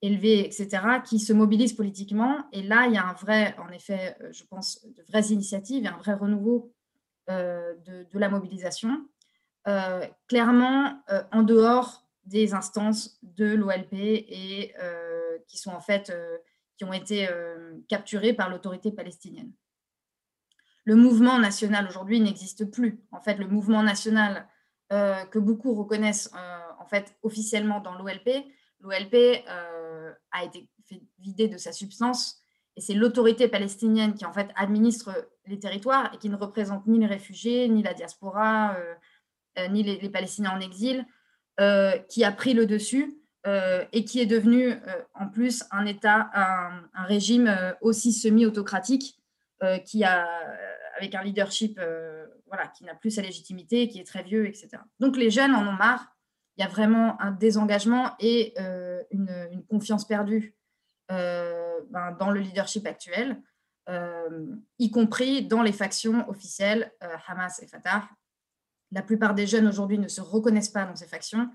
[0.00, 0.68] élevée, etc.,
[1.04, 2.44] qui se mobilisent politiquement.
[2.52, 5.88] Et là, il y a un vrai, en effet, je pense, de vraies initiatives et
[5.88, 6.72] un vrai renouveau
[7.28, 9.06] de, de, la mobilisation.
[10.26, 14.74] clairement, en dehors des instances de l'OLP et
[15.46, 16.12] qui sont en fait
[16.76, 19.52] qui ont été euh, capturés par l'autorité palestinienne.
[20.84, 23.00] Le mouvement national aujourd'hui n'existe plus.
[23.12, 24.46] En fait, le mouvement national
[24.92, 28.44] euh, que beaucoup reconnaissent euh, en fait officiellement dans l'OLP,
[28.80, 29.44] l'OLP
[30.32, 30.68] a été
[31.18, 32.40] vider de sa substance
[32.76, 36.98] et c'est l'autorité palestinienne qui en fait administre les territoires et qui ne représente ni
[36.98, 38.76] les réfugiés, ni la diaspora,
[39.70, 41.06] ni les, les, Palestiniens en exil,
[42.08, 44.76] qui a pris le dessus euh, et qui est devenu euh,
[45.14, 49.18] en plus un État, un, régime euh, aussi semi-autocratique,
[49.84, 50.26] qui a,
[51.02, 51.80] avec un leadership
[52.46, 54.68] voilà, qui n'a plus sa légitimité, qui est très vieux, etc.
[55.00, 56.14] Donc les jeunes en ont marre.
[56.56, 58.54] Il y a vraiment un désengagement et
[59.10, 60.54] une, confiance perdue
[61.08, 63.42] ben, dans le leadership actuel,
[64.78, 66.92] y compris dans les factions officielles
[67.26, 68.08] Hamas et Fatah.
[68.92, 71.50] La plupart des jeunes aujourd'hui ne se reconnaissent pas dans ces factions.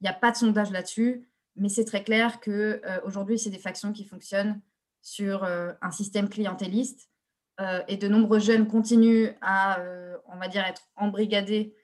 [0.00, 1.28] Il n'y a pas de sondage là-dessus.
[1.58, 4.60] Mais c'est très clair qu'aujourd'hui, euh, c'est des factions qui fonctionnent
[5.02, 7.07] sur euh, un système clientéliste.
[7.60, 9.80] Euh, et de nombreux jeunes continuent à,
[10.32, 11.74] on va dire, être embrigadés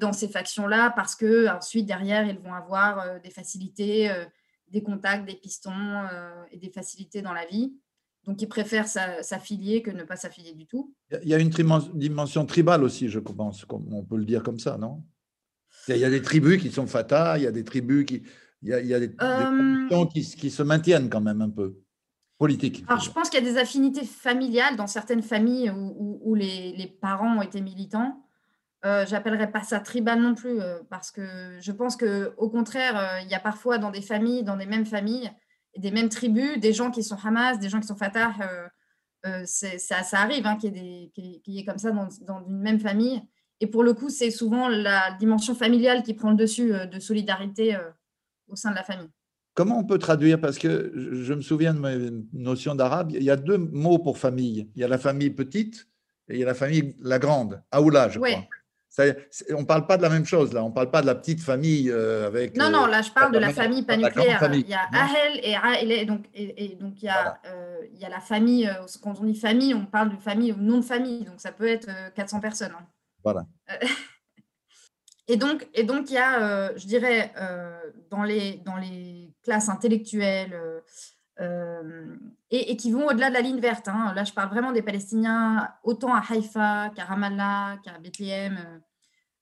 [0.00, 4.08] dans ces factions-là parce que ensuite derrière ils vont avoir des facilités,
[4.68, 6.06] des contacts, des pistons
[6.52, 7.74] et des facilités dans la vie.
[8.24, 10.94] Donc ils préfèrent s'affilier que ne pas s'affilier du tout.
[11.22, 14.78] Il y a une dimension tribale aussi, je pense, on peut le dire comme ça,
[14.78, 15.02] non?
[15.88, 18.22] Il y a des tribus qui sont Fatah, il y a des tribus qui,
[18.64, 21.76] il y a, des, euh, qui, se maintiennent quand même un peu,
[22.88, 27.38] Alors, je pense qu'il y a des affinités familiales dans certaines familles où, les, parents
[27.38, 28.20] ont été militants.
[28.84, 33.20] Euh, J'appellerais pas ça tribal non plus, euh, parce que je pense qu'au contraire, euh,
[33.22, 35.30] il y a parfois dans des familles, dans des mêmes familles,
[35.76, 38.34] des mêmes tribus, des gens qui sont Hamas, des gens qui sont Fatah.
[39.46, 43.22] Ça, ça, arrive hein, qu'il y, qu ait comme ça dans, dans, une même famille.
[43.60, 47.74] Et pour le coup, c'est souvent la dimension familiale qui prend le dessus de solidarité
[48.48, 49.08] au sein de la famille.
[49.54, 50.40] Comment on peut traduire?
[50.40, 51.92] Parce que je me souviens de ma
[52.32, 54.68] notion d'arabe, il y a deux mots pour famille.
[54.74, 55.88] Il y a la famille petite
[56.28, 58.30] et il y a la famille la grande, Aoula, je crois.
[59.50, 60.64] on ne parle pas de la même chose, là.
[60.64, 62.56] On ne parle pas de la petite famille euh, avec.
[62.56, 64.42] Non, non, là, je parle de la famille pas nucléaire.
[64.52, 66.04] Il y a Ahel et.
[66.04, 68.66] Donc, et, donc il, y a, euh, il y a la famille.
[68.66, 71.24] Euh, quand on dit famille, on parle de famille ou nom de famille.
[71.24, 72.72] Donc, ça peut être 400 personnes.
[72.76, 72.86] Hein.
[73.22, 73.46] Voilà.
[75.28, 77.32] et, donc, et donc, il y a, je dirais,
[78.10, 80.82] dans, les, dans les classes intellectuelles
[82.50, 83.88] et, qui vont au-delà de la ligne verte.
[83.88, 84.12] Hein.
[84.14, 88.80] Là, je parle vraiment des Palestiniens, autant à Haïfa qu'à Ramallah, qu'à Bethléem,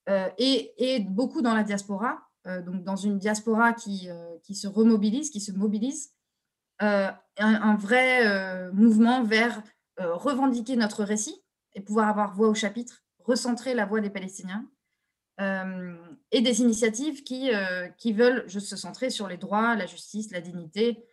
[0.08, 4.66] euh, et, beaucoup dans la diaspora, euh, donc dans une diaspora qui, euh, qui, se
[4.66, 6.10] remobilise, qui se mobilise,
[6.80, 9.62] un, vrai mouvement vers
[9.98, 14.68] revendiquer notre récit et pouvoir avoir voix au chapitre, recentrer la voix des Palestiniens.
[15.38, 17.50] Et des initiatives qui,
[17.98, 21.04] qui veulent juste se centrer sur les droits, la justice, la dignité,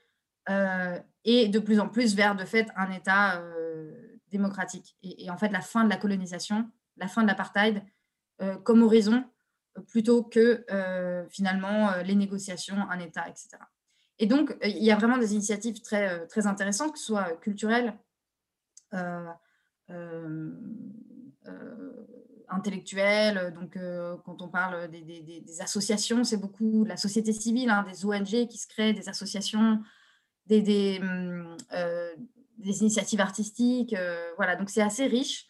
[0.50, 4.96] euh, et de plus en plus vers, de fait, un État euh, démocratique.
[5.04, 7.84] Et, en fait, la fin de la colonisation, la fin de l'apartheid
[8.42, 9.24] euh, comme horizon,
[9.88, 10.66] plutôt que
[11.30, 13.50] finalement les négociations, un État, etc.
[14.18, 17.94] Et donc, il y a vraiment des initiatives très, très intéressantes, que ce soit culturelles,
[22.50, 23.54] intellectuelles.
[23.54, 23.78] Donc,
[24.26, 28.68] quand on parle des, associations, c'est beaucoup la société civile, hein, des ONG qui se
[28.68, 29.80] créent, des associations
[30.58, 32.16] des, hum, euh,
[32.64, 33.94] initiatives artistiques.
[33.94, 35.46] Euh, voilà, donc c'est assez riche.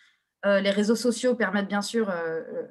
[0.46, 2.14] Euh, les réseaux sociaux permettent bien sûr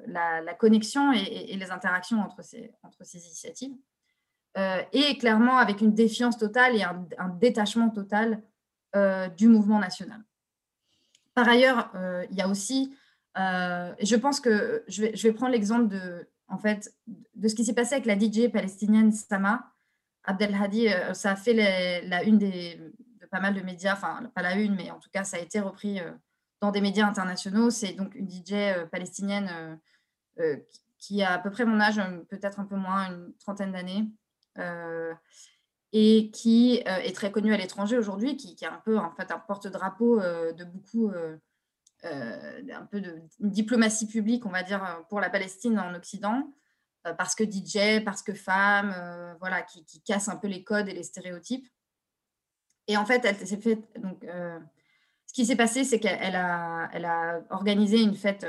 [0.07, 3.75] la, connexion et, les interactions entre ces, entre ces initiatives.
[4.91, 8.41] et clairement avec une défiance totale et un, détachement total
[9.37, 10.21] du mouvement national.
[11.35, 11.91] Par ailleurs,
[12.31, 12.91] il y a aussi,
[13.35, 16.93] je pense que je vais, prendre l'exemple de, en fait,
[17.35, 19.71] de ce qui s'est passé avec la DJ palestinienne Sama,
[20.23, 22.93] Abdelhadi, euh, ça a fait la une de
[23.31, 25.59] pas mal de médias, enfin pas la une, mais en tout cas ça a été
[25.59, 26.11] repris euh,
[26.61, 27.69] dans des médias internationaux.
[27.69, 29.79] C'est donc une DJ euh, palestinienne
[30.97, 34.07] qui a à peu près mon âge, peut-être un peu moins, une trentaine d'années,
[35.91, 39.31] et qui est très connue à l'étranger aujourd'hui, qui, qui, est un peu en fait
[39.31, 41.11] un porte-drapeau de beaucoup,
[42.03, 46.49] un peu de diplomatie publique, on va dire, pour la Palestine en Occident.
[47.07, 50.89] Euh, parce que DJ, parce que femme, euh, voilà, qui, casse un peu les codes
[50.89, 51.67] et les stéréotypes.
[52.87, 53.79] Et en fait, elle s'est fait.
[53.99, 54.59] Donc, euh,
[55.25, 58.47] ce qui s'est passé, c'est qu'elle a, elle a organisé une fête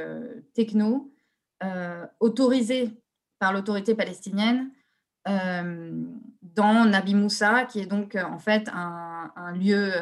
[0.54, 1.12] techno
[2.20, 2.90] autorisée
[3.38, 4.70] par l'autorité palestinienne
[5.26, 9.92] dans Nabi Moussa, qui est donc en fait un, lieu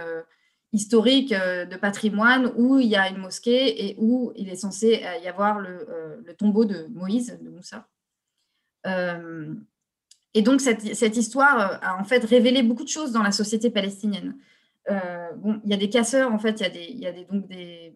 [0.72, 5.28] historique de patrimoine où il y a une mosquée et où il est censé y
[5.28, 7.86] avoir le, le tombeau de Moïse, de Moussa.
[8.86, 9.54] Euh,
[10.34, 13.70] et donc, cette, histoire euh, a en fait révélé beaucoup de choses dans la société
[13.70, 14.36] palestinienne.
[14.90, 17.06] Euh, bon, il y a des casseurs, en fait, il y a des, il y
[17.06, 17.94] a des donc des,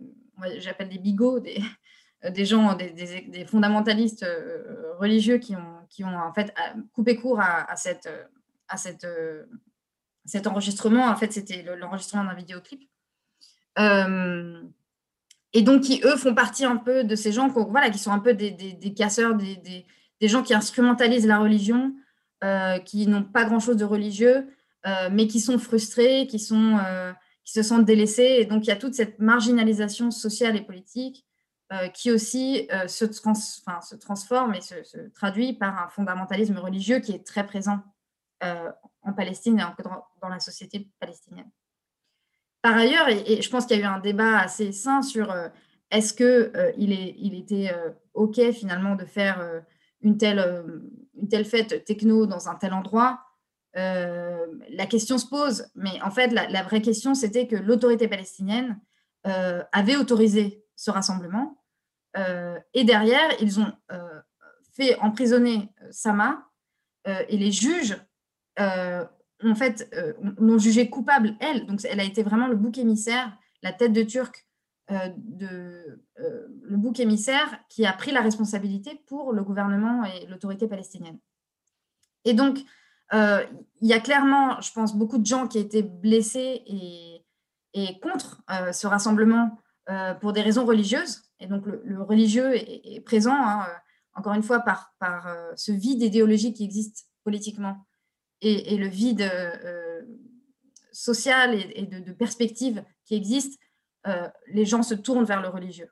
[0.58, 4.26] j'appelle des bigots, des, gens, des, des, fondamentalistes
[4.98, 6.52] religieux qui ont, qui ont en fait
[6.92, 8.08] coupé court à, cette,
[8.68, 9.06] à cette,
[10.24, 11.06] cet enregistrement.
[11.06, 12.88] En fait, c'était l'enregistrement d'un vidéoclip.
[15.52, 17.48] et donc, qui, eux, font partie un peu de ces gens
[17.92, 19.84] qui sont un peu des, casseurs, des,
[20.28, 21.94] gens qui instrumentalisent la religion,
[22.44, 24.48] euh, qui n'ont pas grand-chose de religieux,
[24.84, 27.12] euh, mais qui sont frustrés, qui, euh,
[27.44, 28.38] se sentent délaissés.
[28.38, 31.26] Et donc, il y a toute cette marginalisation sociale et politique
[31.94, 37.46] qui aussi se, se, transforme et se, traduit par un fondamentalisme religieux qui est très
[37.46, 37.80] présent
[38.42, 41.50] en Palestine et dans, la société palestinienne.
[42.60, 45.34] Par ailleurs, et, je pense qu'il y a eu un débat assez sain sur
[45.90, 47.70] est-ce qu'il il était
[48.14, 49.62] OK finalement de faire
[50.02, 50.80] une telle, euh,
[51.14, 53.20] une telle fête techno dans un tel endroit,
[53.76, 55.66] euh, la question se pose.
[55.74, 58.78] Mais en fait, la, vraie question, c'était que l'autorité palestinienne
[59.26, 61.58] euh, avait autorisé ce rassemblement.
[62.74, 63.72] et derrière, ils ont
[64.74, 66.50] fait emprisonner Sama
[67.06, 67.96] et les juges
[68.58, 69.92] en fait,
[70.38, 71.66] l'ont jugée coupable, elle.
[71.66, 74.46] Donc, elle a été vraiment le bouc émissaire, la tête de Turc
[74.90, 80.26] euh, de, euh, le bouc émissaire qui a pris la responsabilité pour le gouvernement et
[80.26, 81.18] l'autorité palestinienne.
[82.24, 82.58] Et donc,
[83.14, 83.44] euh,
[83.80, 87.24] il y a clairement, je pense, beaucoup de gens qui étaient blessés et,
[87.74, 89.58] et contre ce rassemblement
[90.20, 91.22] pour des raisons religieuses.
[91.38, 93.66] Et donc, le, religieux est, présent, hein,
[94.14, 97.86] encore une fois, par, par ce vide idéologique qui existe politiquement
[98.42, 99.30] et, le vide
[100.92, 103.58] social et, de, perspective qui existe
[104.06, 105.90] euh, les gens se tournent vers le religieux.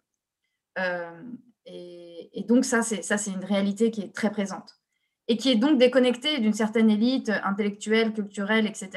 [0.78, 1.22] Euh,
[1.66, 4.76] et, donc ça, c'est une réalité qui est très présente
[5.28, 8.90] et qui est donc déconnectée d'une certaine élite intellectuelle, culturelle, etc.,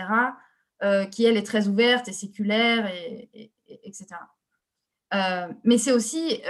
[0.82, 3.52] euh, qui, elle, est très ouverte et séculaire, et,
[3.84, 4.08] etc.
[5.64, 6.42] mais c'est aussi,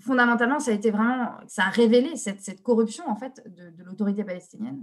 [0.00, 4.82] fondamentalement, ça a été vraiment, ça a révélé cette, corruption en fait de, l'autorité palestinienne,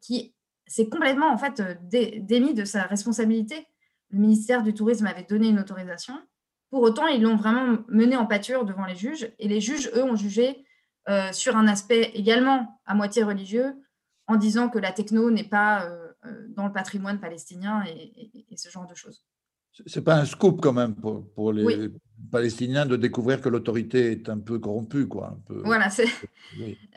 [0.00, 0.34] qui
[0.72, 3.66] s'est complètement en fait démis de sa responsabilité.
[4.10, 6.14] Le ministère du Tourisme avait donné une autorisation.
[6.70, 10.02] Pour autant, ils l'ont vraiment mené en pâture devant les juges, et les juges, eux,
[10.02, 10.64] ont jugé
[11.32, 13.74] sur un aspect également à moitié religieux,
[14.26, 15.86] en disant que la techno n'est pas
[16.48, 19.24] dans le patrimoine palestinien et, ce genre de choses.
[19.86, 21.90] C'est pas un scoop quand même pour, les
[22.30, 25.28] Palestiniens de découvrir que l'autorité est un peu corrompue, quoi.
[25.28, 25.62] Un peu...
[25.64, 25.88] Voilà.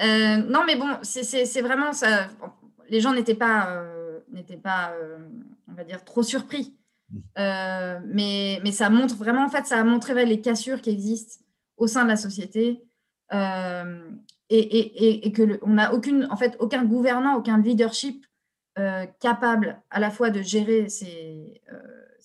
[0.01, 2.27] Euh, non, mais bon, c'est vraiment ça.
[2.89, 5.17] Les gens n'étaient pas, euh, n'étaient pas, euh,
[5.67, 6.75] on va dire, trop surpris.
[7.11, 7.19] Mmh.
[8.07, 11.39] mais, mais ça montre vraiment, en fait, ça a montré les cassures qui existent
[11.77, 12.83] au sein de la société.
[13.31, 18.25] et, et, et, que on n'a aucune, en fait, aucun gouvernant, aucun leadership
[19.19, 21.61] capable à la fois de gérer ces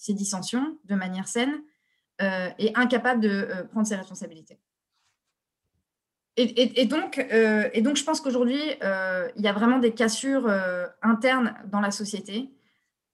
[0.00, 1.62] ces dissensions de manière saine
[2.22, 4.58] euh, et incapable de euh, prendre ses responsabilités.
[6.42, 8.61] Et, donc, euh, et donc, je pense qu'aujourd'hui,
[9.37, 10.50] il y a vraiment des cassures
[11.03, 12.50] internes dans la société.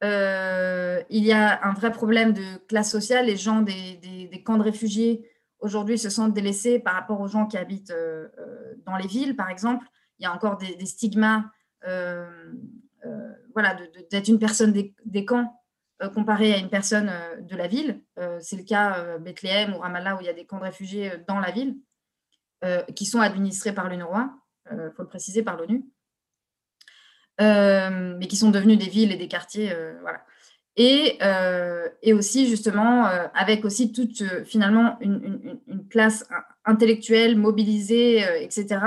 [0.02, 3.26] il y a un vrai problème de classe sociale.
[3.26, 5.28] Les gens des, camps de réfugiés
[5.60, 7.94] aujourd'hui se sentent délaissés par rapport aux gens qui habitent
[8.84, 9.86] dans les villes, par exemple.
[10.18, 11.44] Il y a encore des, stigmas
[13.54, 13.76] voilà,
[14.10, 15.52] d'être une personne des camps
[16.02, 18.02] euh, comparé à une personne euh, de la ville.
[18.18, 21.10] Euh, c'est le cas Bethléem ou Ramallah où il y a des camps de réfugiés
[21.26, 21.76] dans la ville
[22.94, 24.30] qui sont administrés par l'UNRWA,
[24.70, 25.84] il faut le préciser, par l'ONU,
[27.38, 29.72] mais qui sont devenus des villes et des quartiers.
[30.00, 30.22] voilà.
[30.76, 31.18] Et,
[32.02, 36.26] et, aussi justement avec aussi toute finalement une, classe
[36.64, 38.80] intellectuelle mobilisée, etc.,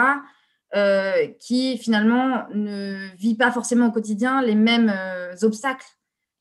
[1.40, 4.94] qui finalement ne vit pas forcément au quotidien les mêmes
[5.42, 5.88] obstacles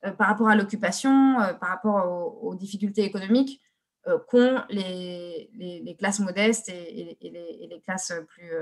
[0.05, 3.61] euh, par rapport à l'occupation, euh, par rapport aux, difficultés économiques
[4.09, 8.53] euh, qu'ont les, classes modestes et, les, classes plus,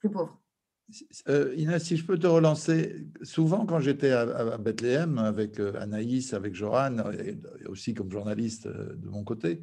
[0.00, 0.40] plus pauvres.
[1.56, 6.96] Inès, si je peux te relancer, souvent quand j'étais à, Bethléem avec Anaïs, avec Joran,
[7.12, 9.60] et aussi comme journaliste de mon côté,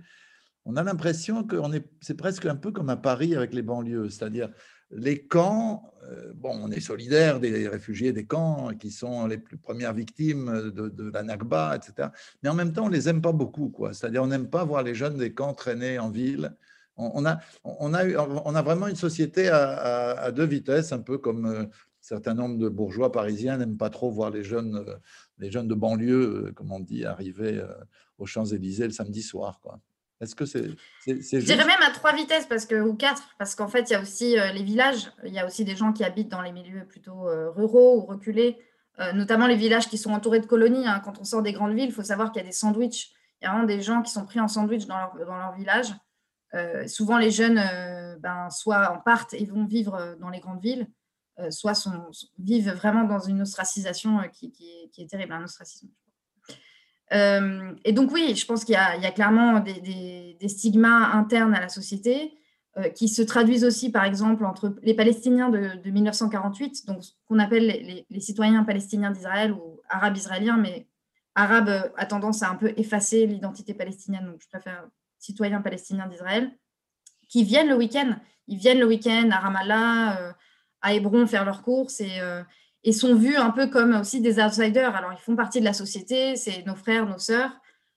[0.65, 1.57] on a l'impression que
[2.01, 4.49] c'est presque un peu comme à Paris avec les banlieues, c'est-à-dire
[4.97, 9.57] les camps, euh, bon, on est solidaire des réfugiés des camps qui sont les plus
[9.57, 12.09] premières victimes de, la Nakba, etc.
[12.41, 13.93] Mais en même temps, on les aime pas beaucoup, quoi.
[13.93, 16.55] C'est-à-dire, on n'aime pas voir les jeunes des camps traîner en ville.
[16.97, 21.45] On, a, on, a, on a vraiment une société à, deux vitesses, un peu comme
[21.45, 21.65] euh,
[21.99, 24.95] certain nombre de bourgeois parisiens n'aiment pas trop voir les jeunes, euh,
[25.39, 27.61] les jeunes de banlieue, comme on dit, arriver
[28.17, 29.81] aux Champs-Élysées le samedi soir, quoi.
[30.21, 30.69] Est-ce que c'est
[31.05, 33.95] Je dirais même à trois vitesses parce que, ou quatre, parce qu'en fait, il y
[33.95, 36.53] a aussi euh, les villages, il y a aussi des gens qui habitent dans les
[36.53, 38.57] milieux plutôt euh, ruraux ou reculés,
[38.99, 40.87] euh, notamment les villages qui sont entourés de colonies.
[40.87, 41.01] Hein.
[41.03, 43.11] Quand on sort des grandes villes, il faut savoir qu'il y a des sandwichs.
[43.41, 45.53] Il y a vraiment des gens qui sont pris en sandwich dans leur, dans leur
[45.53, 45.93] village.
[46.87, 47.61] souvent, les jeunes,
[48.21, 50.87] ben, soit en partent et vont vivre dans les grandes villes,
[51.49, 55.89] soit sont, vivent vraiment dans une ostracisation qui, qui, qui est terrible, un ostracisme.
[57.13, 61.69] Euh, et donc oui, je pense qu'il y, a clairement des, stigmas internes à la
[61.69, 62.37] société
[62.77, 67.39] euh, qui se traduisent aussi, par exemple, entre les Palestiniens de, 1948, donc ce qu'on
[67.39, 70.87] appelle les, citoyens palestiniens d'Israël ou arabes israéliens, mais
[71.35, 74.87] arabe euh, a tendance à un peu effacer l'identité palestinienne, donc je préfère
[75.19, 76.51] citoyens palestiniens d'Israël,
[77.29, 78.15] qui viennent le week-end.
[78.47, 80.35] Ils viennent le week-end à Ramallah,
[80.81, 82.21] à Hébron faire leurs courses et
[82.85, 84.95] et sont vus un peu comme aussi des outsiders.
[84.95, 87.51] Alors, ils font partie de la société, c'est nos frères, nos sœurs,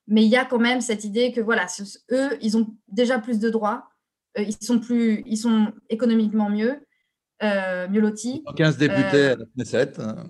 [0.09, 1.67] mais il y a quand même cette idée que, voilà,
[2.11, 3.91] eux, ils ont déjà plus de droits,
[4.39, 6.81] euh, ils, sont plus, ils sont économiquement mieux,
[7.43, 8.43] euh, mieux lotis.
[8.57, 10.01] 15 députés à la Knesset.
[10.01, 10.25] Hein.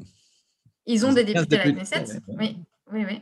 [0.87, 2.59] Ils ont des députés, à la Knesset, oui,
[2.93, 3.21] oui, oui.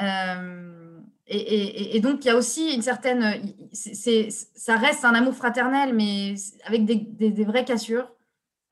[0.00, 3.52] Euh, et, donc, il y a aussi une certaine.
[3.72, 8.08] ça reste un amour fraternel, mais avec des, des vraies cassures.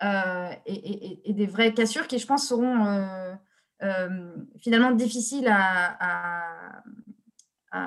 [0.04, 3.32] Euh, et, des vraies cassures qui, je pense, seront euh,
[3.82, 6.82] euh, finalement difficiles à,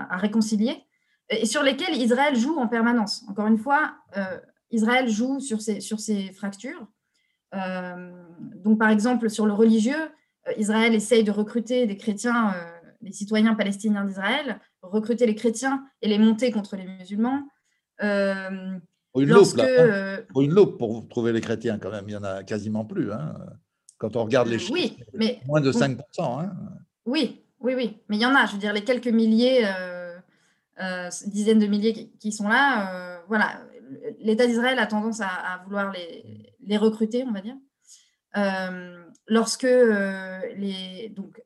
[0.09, 0.83] réconcilier
[1.29, 3.23] et sur lesquelles Israël joue en permanence.
[3.29, 3.95] Encore une fois,
[4.69, 6.87] Israël joue sur ces, sur ces fractures.
[7.53, 10.11] donc, par exemple, sur le religieux,
[10.57, 12.53] Israël essaye de recruter des chrétiens,
[13.01, 17.47] les citoyens palestiniens d'Israël, recruter les chrétiens et les monter contre les musulmans.
[19.17, 19.67] Faut une, loupe, là, hein.
[19.67, 22.05] euh, une loupe pour trouver les chrétiens quand même.
[22.07, 23.11] Il n'y en a quasiment plus.
[23.11, 23.33] Hein.
[23.97, 25.97] Quand on regarde les chiffres, oui, mais, moins de 5%.
[26.19, 26.55] Hein.
[27.07, 27.97] Oui, oui, oui.
[28.09, 28.45] Mais il y en a.
[28.45, 30.19] Je veux dire, les quelques milliers, euh,
[30.83, 33.59] euh, dizaines de milliers qui, sont là, voilà.
[34.19, 37.55] L'État d'Israël a tendance à, vouloir les, les, recruter, on va dire.
[39.27, 41.41] lorsque les, donc,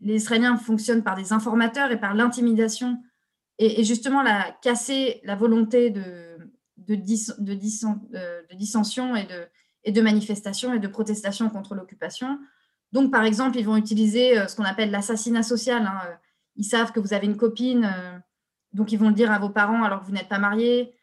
[0.00, 2.96] les Israéliens fonctionnent par des informateurs et par l'intimidation
[3.58, 6.32] et, justement la, casser la volonté de,
[6.86, 9.46] de, de dissension et de,
[9.84, 12.38] et de manifestation et de protestation contre l'occupation.
[12.92, 15.86] Donc, par exemple, ils vont utiliser ce qu'on appelle l'assassinat social.
[15.86, 16.00] Hein.
[16.56, 17.90] Ils savent que vous avez une copine,
[18.72, 20.94] donc ils vont le dire à vos parents alors que vous n'êtes pas mariés.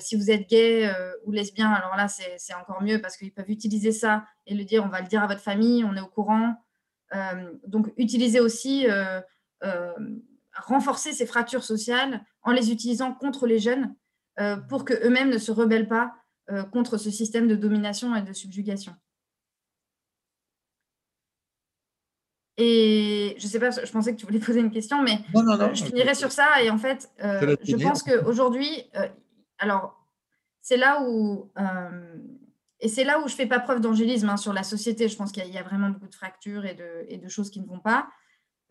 [0.00, 0.90] si vous êtes gay
[1.24, 4.84] ou lesbien, alors là, c'est encore mieux parce qu'ils peuvent utiliser ça et le dire,
[4.84, 6.56] on va le dire à votre famille, on est au courant.
[7.68, 8.86] donc, utiliser aussi
[10.56, 13.94] renforcer ces fractures sociales en les utilisant contre les jeunes
[14.40, 16.14] euh, pour qu'eux-mêmes ne se rebellent pas
[16.50, 18.94] euh, contre ce système de domination et de subjugation.
[22.58, 25.74] Et je ne sais pas, je pensais que tu voulais poser une question, mais euh,
[25.74, 26.62] je finirai sur ça.
[26.62, 28.90] Et en fait, je pense qu'aujourd'hui,
[29.58, 30.06] alors,
[30.62, 31.50] c'est là où,
[32.80, 35.08] et c'est là où je ne fais pas preuve d'angélisme hein, sur la société.
[35.08, 37.60] Je pense qu'il y, a vraiment beaucoup de fractures et de, et de choses qui
[37.60, 38.08] ne vont pas.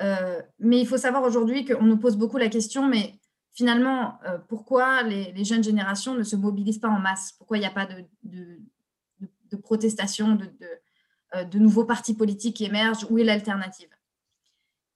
[0.01, 3.20] Euh, mais il faut savoir aujourd'hui qu'on nous pose beaucoup la question, mais
[3.56, 7.32] finalement, euh, pourquoi les, jeunes générations ne se mobilisent pas en masse?
[7.32, 8.60] Pourquoi il n'y a pas de, de,
[9.49, 10.38] de, protestation,
[11.34, 13.08] euh, de, nouveaux partis politiques qui émergent?
[13.10, 13.89] Où est l'alternative?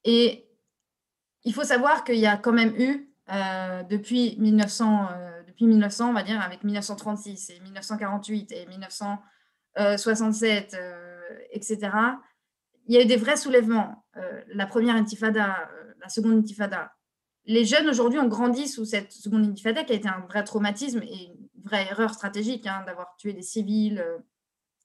[0.04, 0.46] Et
[1.44, 3.08] il faut savoir qu'il y a quand même eu,
[3.88, 5.08] depuis, 1900,
[5.46, 10.76] depuis 1900, on va dire, avec 1936 et 1948 et 1967,
[11.52, 11.90] etc.,
[12.90, 14.04] il y a eu des vrais soulèvements.
[14.16, 16.92] Euh, la première intifada, euh, la seconde intifada.
[17.50, 21.02] Les jeunes aujourd'hui ont grandi sous cette seconde intifada qui a été un vrai traumatisme
[21.02, 24.18] et une vraie erreur stratégique hein, d'avoir tué des civils, euh,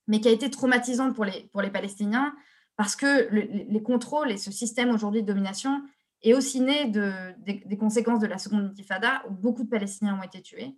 [0.07, 2.35] mais qui a été traumatisante pour les, pour les Palestiniens
[2.75, 5.79] parce que les contrôles et ce système aujourd'hui de domination
[6.23, 10.23] est aussi né de, des, conséquences de la seconde intifada où beaucoup de Palestiniens ont
[10.23, 10.75] été tués.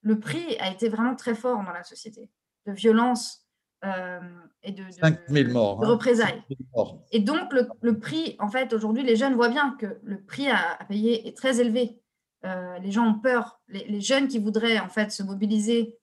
[0.00, 2.30] Le prix a été vraiment très fort dans la société
[2.64, 3.45] de violence,
[3.86, 4.20] euh,
[4.62, 5.86] et de, de, morts, hein.
[5.86, 6.42] représailles.
[7.12, 10.78] Et donc, le, prix, en fait, aujourd'hui, les jeunes voient bien que le prix à,
[10.88, 12.00] payer est très élevé.
[12.44, 13.60] Euh, les gens ont peur.
[13.68, 15.96] Les, jeunes qui voudraient, en fait, se mobiliser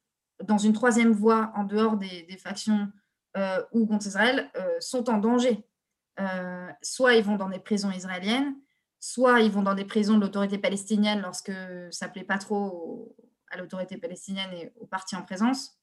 [0.44, 2.88] dans une troisième voie en dehors des, factions
[3.36, 5.66] euh, ou contre Israël sont en danger.
[6.82, 8.56] soit ils vont dans des prisons israéliennes,
[9.02, 11.52] soit ils vont dans des prisons de l'autorité palestinienne lorsque
[11.92, 13.14] ça ne plaît pas trop
[13.52, 15.83] à l'autorité palestinienne et aux partis en présence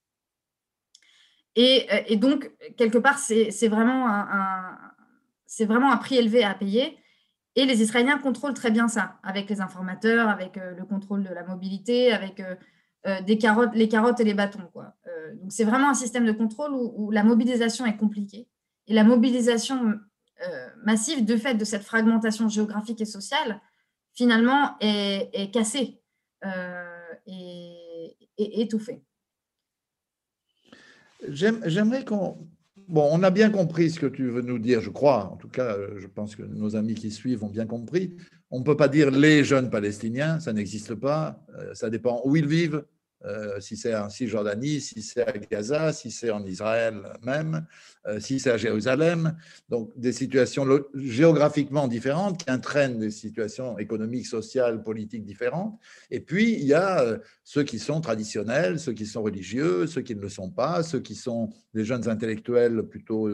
[1.58, 4.76] euh, et, donc, quelque part, c'est vraiment un,
[5.60, 6.96] vraiment un prix élevé à payer.
[7.56, 11.34] Et les Israéliens contrôlent très bien ça, avec les informateurs, avec euh, le contrôle de
[11.34, 14.68] la mobilité, avec euh, des carottes, les carottes et les bâtons.
[14.72, 14.94] Quoi.
[15.40, 18.46] donc c'est vraiment un système de contrôle où, la mobilisation est compliquée.
[18.86, 19.98] Et la mobilisation
[20.84, 23.60] massive, de fait de cette fragmentation géographique et sociale,
[24.14, 26.00] finalement, est, cassée
[27.26, 29.02] et étouffée.
[31.28, 32.36] J'aimerais qu'on...
[32.88, 35.30] Bon, on a bien compris ce que tu veux nous dire, je crois.
[35.30, 38.16] En tout cas, je pense que nos amis qui suivent ont bien compris.
[38.50, 41.40] On ne peut pas dire les jeunes Palestiniens, ça n'existe pas.
[41.56, 42.84] Euh, ça dépend où ils vivent,
[43.26, 47.66] euh, si c'est en Cisjordanie, si c'est à Gaza, si c'est en Israël même,
[48.06, 49.36] euh, si c'est à Jérusalem.
[49.68, 55.78] Donc des situations géographiquement différentes qui entraînent des situations économiques, sociales, politiques différentes.
[56.10, 60.00] Et puis il y a euh, ceux qui sont traditionnels, ceux qui sont religieux, ceux
[60.00, 63.28] qui ne le sont pas, ceux qui sont des jeunes intellectuels plutôt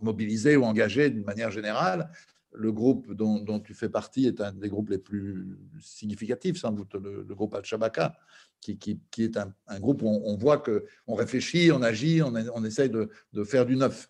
[0.00, 2.10] mobilisés ou engagés d'une manière générale
[2.54, 6.94] le groupe dont, tu fais partie est un des groupes les plus significatifs, sans doute,
[6.94, 8.16] le, groupe Al-Shabaka,
[8.60, 13.10] qui, est un, groupe où on, voit qu'on réfléchit, on agit, on, on essaye de,
[13.44, 14.08] faire du neuf.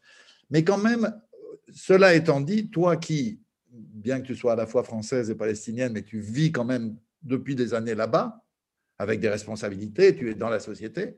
[0.51, 1.19] Mais quand même,
[1.73, 3.41] cela étant dit, toi qui,
[3.71, 6.97] bien que tu sois à la fois française et palestinienne, mais tu vis quand même
[7.23, 8.45] depuis des années là-bas,
[8.99, 11.17] avec des responsabilités, tu es dans la société,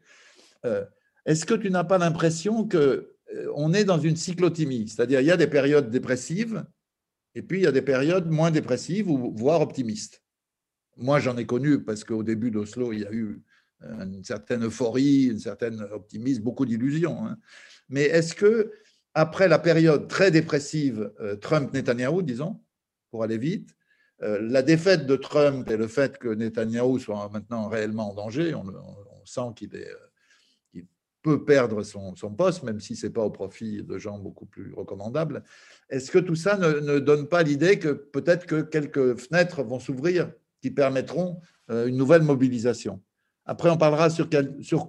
[0.65, 0.85] euh,
[1.27, 5.27] est-ce que tu n'as pas l'impression que euh, on est dans une cyclotimie, c'est-à-dire il
[5.27, 6.65] y a des périodes dépressives
[7.37, 10.23] et puis il y a des périodes moins dépressives ou voire optimistes.
[10.97, 13.43] Moi, j'en ai connu parce qu'au début d'Oslo, il y a eu
[13.83, 17.27] euh, une certaine euphorie, un certain optimisme, beaucoup d'illusions.
[17.27, 17.37] Hein.
[17.91, 18.73] Mais est-ce que,
[19.13, 22.59] après la période très dépressive euh, Trump-Netanyahou, disons,
[23.11, 23.77] pour aller vite,
[24.23, 28.55] euh, la défaite de Trump et le fait que Netanyahou soit maintenant réellement en danger,
[28.55, 28.65] on,
[29.27, 29.71] sent qu'il
[31.21, 34.73] peut perdre son, poste, même si ce n'est pas au profit de gens beaucoup plus
[34.73, 35.43] recommandables.
[35.91, 39.79] Est-ce que tout ça ne, ne donne pas l'idée que peut-être que quelques fenêtres vont
[39.79, 43.01] s'ouvrir qui permettront euh, une nouvelle mobilisation?
[43.47, 44.29] Après, on parlera sur,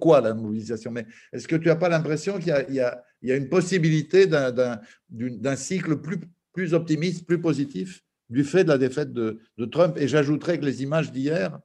[0.00, 4.26] quoi la mobilisation, mais est-ce que tu n'as pas l'impression qu'il y, a une possibilité
[4.26, 9.38] d'un cycle plus, optimiste, plus positif du fait de la défaite de,
[9.70, 9.96] Trump?
[9.96, 11.60] Et j'ajouterais que les images d'hier,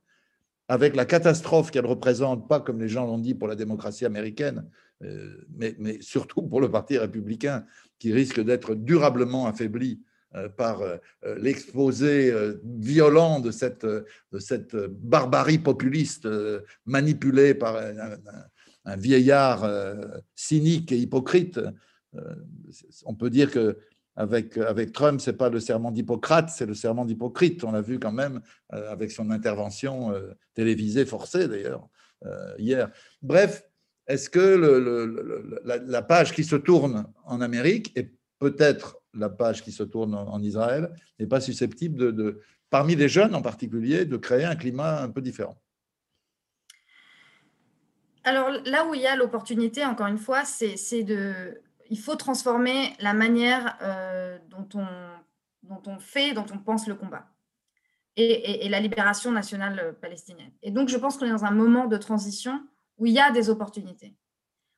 [0.68, 4.70] avec la catastrophe qu'elle représente, pas comme les gens l'ont dit pour la démocratie américaine,
[5.02, 7.66] euh, mais, surtout pour le Parti républicain,
[8.04, 10.02] qui risque d'être durablement affaibli
[10.58, 10.82] par
[11.38, 12.34] l'exposé
[12.66, 16.28] violent de cette, de cette barbarie populiste
[16.86, 19.66] manipulée par un, vieillard
[20.36, 21.62] cynique et hypocrite.
[23.06, 23.78] On peut dire que
[24.18, 27.64] avec, avec Trump, ce n'est pas le serment d'Hippocrate, c'est le serment d'Hypocrite.
[27.64, 30.14] On l'a vu quand même avec son intervention
[30.56, 31.88] télévisée forcée d'ailleurs
[32.58, 32.92] hier.
[33.22, 33.64] Bref,
[34.08, 39.84] est-ce que la, page qui se tourne en Amérique et peut-être la page qui se
[39.84, 44.56] tourne en, Israël n'est pas susceptible de, parmi les jeunes en particulier, de créer un
[44.56, 45.58] climat un peu différent?
[48.26, 51.62] Alors là où il y a l'opportunité, encore une fois, c'est de...
[51.90, 54.88] Il faut transformer la manière euh, dont, on,
[55.64, 57.28] dont on fait, dont on pense le combat.
[58.16, 60.52] Et, et, la libération nationale palestinienne.
[60.62, 62.62] Et donc, je pense qu'on est dans un moment de transition
[62.98, 64.16] où il y a des opportunités.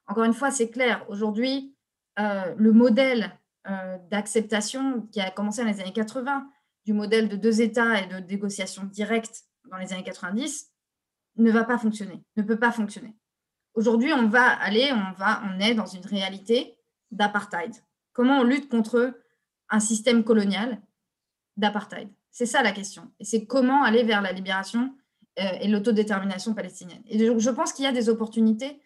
[0.08, 1.76] Encore une fois, c'est clair, aujourd'hui,
[2.20, 3.38] euh, le modèle
[3.68, 6.50] euh, d'acceptation qui a commencé dans les années 80,
[6.86, 10.72] du modèle de deux États et de négociation directe dans les années 90,
[11.38, 13.16] ne va pas fonctionner, ne peut pas fonctionner.
[13.74, 16.78] Aujourd'hui, on va aller, on, va, on est dans une réalité
[17.12, 17.74] d'apartheid.
[18.14, 19.20] Comment on lutte contre
[19.70, 20.82] un système colonial
[21.58, 22.10] d'apartheid?
[22.32, 23.12] C'est ça la question.
[23.20, 24.96] Et c'est comment aller vers la libération
[25.38, 27.02] et l'autodétermination palestinienne.
[27.08, 28.82] Et je pense qu'il y a des opportunités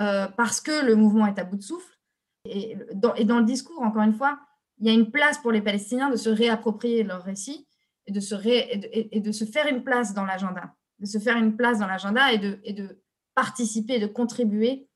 [0.00, 1.98] euh, parce que le mouvement est à bout de souffle.
[2.44, 4.40] Et dans, le discours, encore une fois,
[4.78, 7.68] il y a une place pour les Palestiniens de se réapproprier leur récit
[8.06, 11.56] et de se, et de, se faire une place dans l'agenda, de se faire une
[11.56, 13.00] place dans l'agenda et de, et de
[13.34, 14.88] participer, de contribuer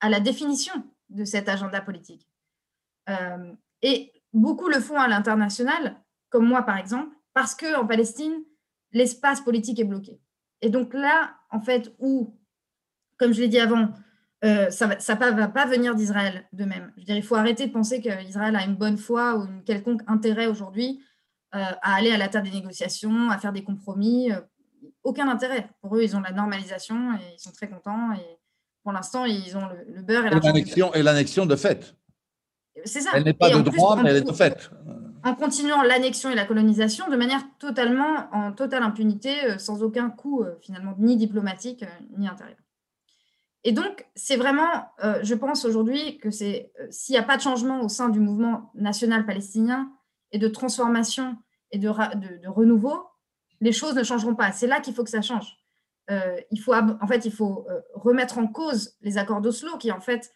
[0.00, 0.74] à la définition
[1.08, 2.28] de cet agenda politique.
[3.08, 3.52] Euh,
[3.82, 8.44] et beaucoup le font à l'international, comme moi par exemple, parce qu'en Palestine,
[8.92, 10.20] l'espace politique est bloqué.
[10.62, 12.36] Et donc là, en fait, où,
[13.18, 13.88] comme je l'ai dit avant,
[14.44, 16.92] euh, ça ne va pas venir d'Israël de même.
[16.96, 19.60] Je veux dire, il faut arrêter de penser qu'Israël a une bonne foi ou un
[19.64, 21.00] quelconque intérêt aujourd'hui
[21.54, 24.32] euh, à aller à la table des négociations, à faire des compromis.
[24.32, 24.40] Euh,
[25.02, 25.70] aucun intérêt.
[25.80, 28.12] Pour eux, ils ont la normalisation et ils sont très contents.
[28.12, 28.38] Et
[28.82, 30.92] pour l'instant, ils ont le, beurre et l'argent.
[30.94, 31.94] Et l'annexion de fait.
[32.84, 33.10] C'est ça.
[33.14, 34.70] Elle n'est pas de droit, mais elle est de fait
[35.24, 40.10] en continuant l'annexion et la colonisation de manière totalement en totale impunité, euh, sans aucun
[40.10, 42.58] coût euh, finalement ni diplomatique euh, ni intérieur.
[43.66, 44.90] Et donc, c'est vraiment,
[45.22, 48.70] je pense aujourd'hui que c'est s'il n'y a pas de changement au sein du mouvement
[48.74, 49.90] national palestinien
[50.32, 51.38] et de transformation
[51.70, 53.06] et de, de, renouveau,
[53.62, 54.52] les choses ne changeront pas.
[54.52, 55.56] C'est là qu'il faut que ça change.
[56.10, 60.34] il faut, en fait, il faut remettre en cause les accords d'Oslo, qui en fait,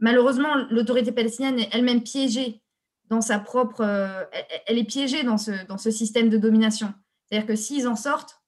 [0.00, 2.63] malheureusement, l'autorité palestinienne est elle-même piégée
[3.08, 3.80] dans sa propre.
[3.82, 4.24] Euh,
[4.66, 6.92] elle est piégée dans ce, dans ce système de domination.
[7.24, 8.40] C'est-à-dire que s'ils en sortent,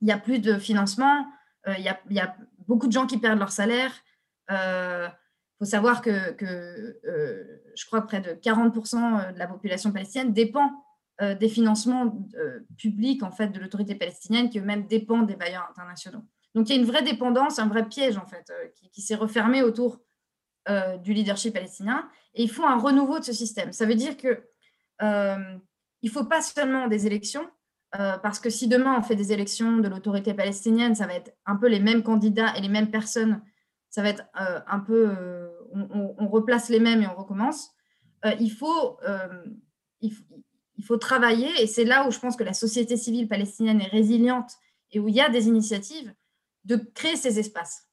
[0.00, 1.26] il n'y a plus de financement,
[1.68, 3.92] euh, il, y a, y a, beaucoup de gens qui perdent leur salaire.
[4.50, 5.08] Il euh,
[5.58, 6.36] faut savoir que,
[7.74, 10.70] je crois que près de 40% de la population palestinienne dépend
[11.20, 12.28] des financements
[12.76, 16.22] publics en fait, de l'autorité palestinienne, qui eux-mêmes dépendent des bailleurs internationaux.
[16.54, 18.52] Donc il y a une vraie dépendance, un vrai piège en fait,
[18.92, 20.00] qui s'est refermé autour
[20.68, 23.72] euh, du leadership palestinien et il faut un renouveau de ce système.
[23.72, 24.42] Ça veut dire que
[25.00, 25.58] euh,
[26.02, 27.48] il faut pas seulement des élections,
[27.98, 31.32] euh, parce que si demain on fait des élections de l'autorité palestinienne, ça va être
[31.46, 33.42] un peu les mêmes candidats et les mêmes personnes,
[33.90, 35.14] ça va être un peu,
[35.72, 37.70] on, replace les mêmes et on recommence.
[38.40, 38.98] il, faut,
[40.02, 43.86] il faut travailler et c'est là où je pense que la société civile palestinienne est
[43.86, 44.50] résiliente
[44.90, 46.12] et où il y a des initiatives
[46.64, 47.85] de créer ces espaces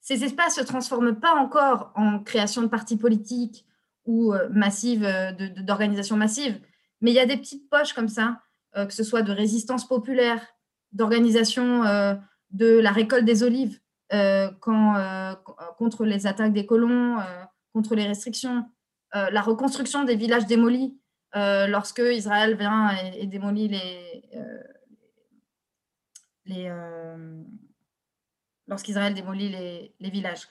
[0.00, 3.66] ces espaces ne se transforment pas encore en création de partis politiques
[4.06, 6.60] ou euh, massive, euh, d'organisations massives,
[7.00, 8.40] mais il y a des petites poches comme ça,
[8.76, 10.44] euh, que ce soit de résistance populaire,
[10.92, 11.84] d'organisation
[12.50, 13.78] de la récolte des olives
[14.60, 17.18] contre les attaques des colons,
[17.72, 18.68] contre les restrictions,
[19.14, 20.98] la reconstruction des villages démolis
[21.32, 24.24] lorsque Israël vient et, démolit les,
[26.46, 26.72] les
[28.70, 30.48] lorsqu'Israël démolit les, villages.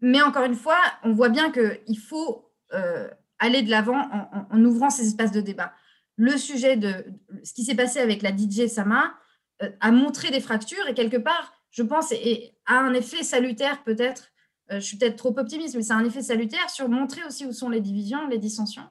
[0.00, 4.08] Mais encore une fois, on voit bien qu'il faut euh, aller de l'avant
[4.50, 5.72] en, ouvrant ces espaces de débat.
[6.16, 7.04] Le sujet de
[7.42, 9.14] ce qui s'est passé avec la DJ Sama
[9.62, 14.30] euh, a montré des fractures et quelque part, je pense, a un effet salutaire peut-être.
[14.70, 17.52] Euh, je suis peut-être trop optimiste, mais c'est un effet salutaire sur montrer aussi où
[17.52, 18.88] sont les divisions, les dissensions.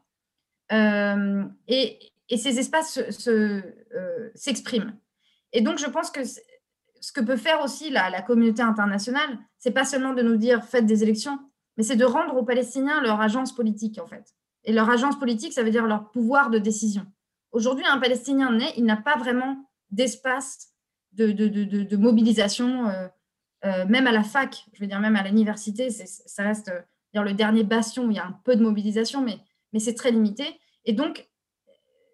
[0.69, 1.99] Et,
[2.37, 2.97] ces espaces
[4.35, 4.93] s'expriment.
[5.51, 6.21] et donc, je pense que
[7.01, 10.85] ce que peut faire aussi la, communauté internationale, c'est pas seulement de nous dire faites
[10.85, 11.37] des élections,
[11.75, 14.23] mais c'est de rendre aux Palestiniens leur agence politique, en fait.
[14.63, 17.05] Et leur agence politique, ça veut dire leur pouvoir de décision.
[17.51, 20.69] Aujourd'hui, un Palestinien né, il n'a pas vraiment d'espace
[21.11, 23.07] de, mobilisation, euh,
[23.65, 27.33] euh, même à la fac, je veux dire, même à l'université, ça reste euh, le
[27.33, 29.39] dernier bastion où il y a un peu de mobilisation, mais,
[29.79, 30.45] c'est très limité.
[30.85, 31.27] Et donc,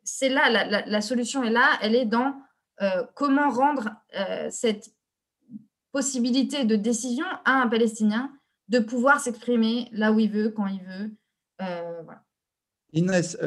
[0.03, 0.49] c'est là,
[0.85, 2.35] la, solution est là, elle est dans
[3.15, 4.91] comment rendre euh, cette
[5.91, 8.31] possibilité de décision à un Palestinien
[8.67, 11.11] de pouvoir s'exprimer là où il veut, quand il veut.
[11.61, 12.03] Euh,
[12.93, 13.37] Inès,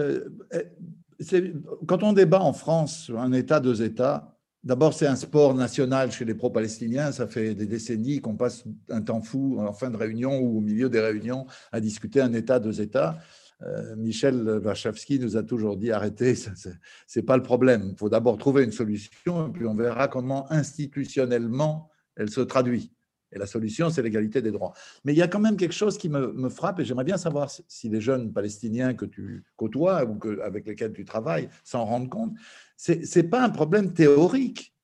[1.87, 6.11] quand on débat en France sur un État, deux États, d'abord c'est un sport national
[6.11, 9.97] chez les pro-palestiniens, ça fait des décennies qu'on passe un temps fou en fin de
[9.97, 13.19] réunion ou au milieu des réunions à discuter un État, deux États.
[13.63, 16.69] Euh, Michel Wachowski nous a toujours dit arrêtez, ce
[17.17, 17.91] n'est pas le problème.
[17.93, 22.93] Il faut d'abord trouver une solution, puis on verra comment institutionnellement elle se traduit.
[23.33, 24.73] Et la solution, c'est l'égalité des droits.
[25.05, 27.49] Mais il y a quand même quelque chose qui me, frappe, et j'aimerais bien savoir
[27.69, 32.35] si les jeunes Palestiniens que tu côtoies ou avec lesquels tu travailles s'en rendent compte.
[32.77, 34.75] Ce n'est pas un problème théorique.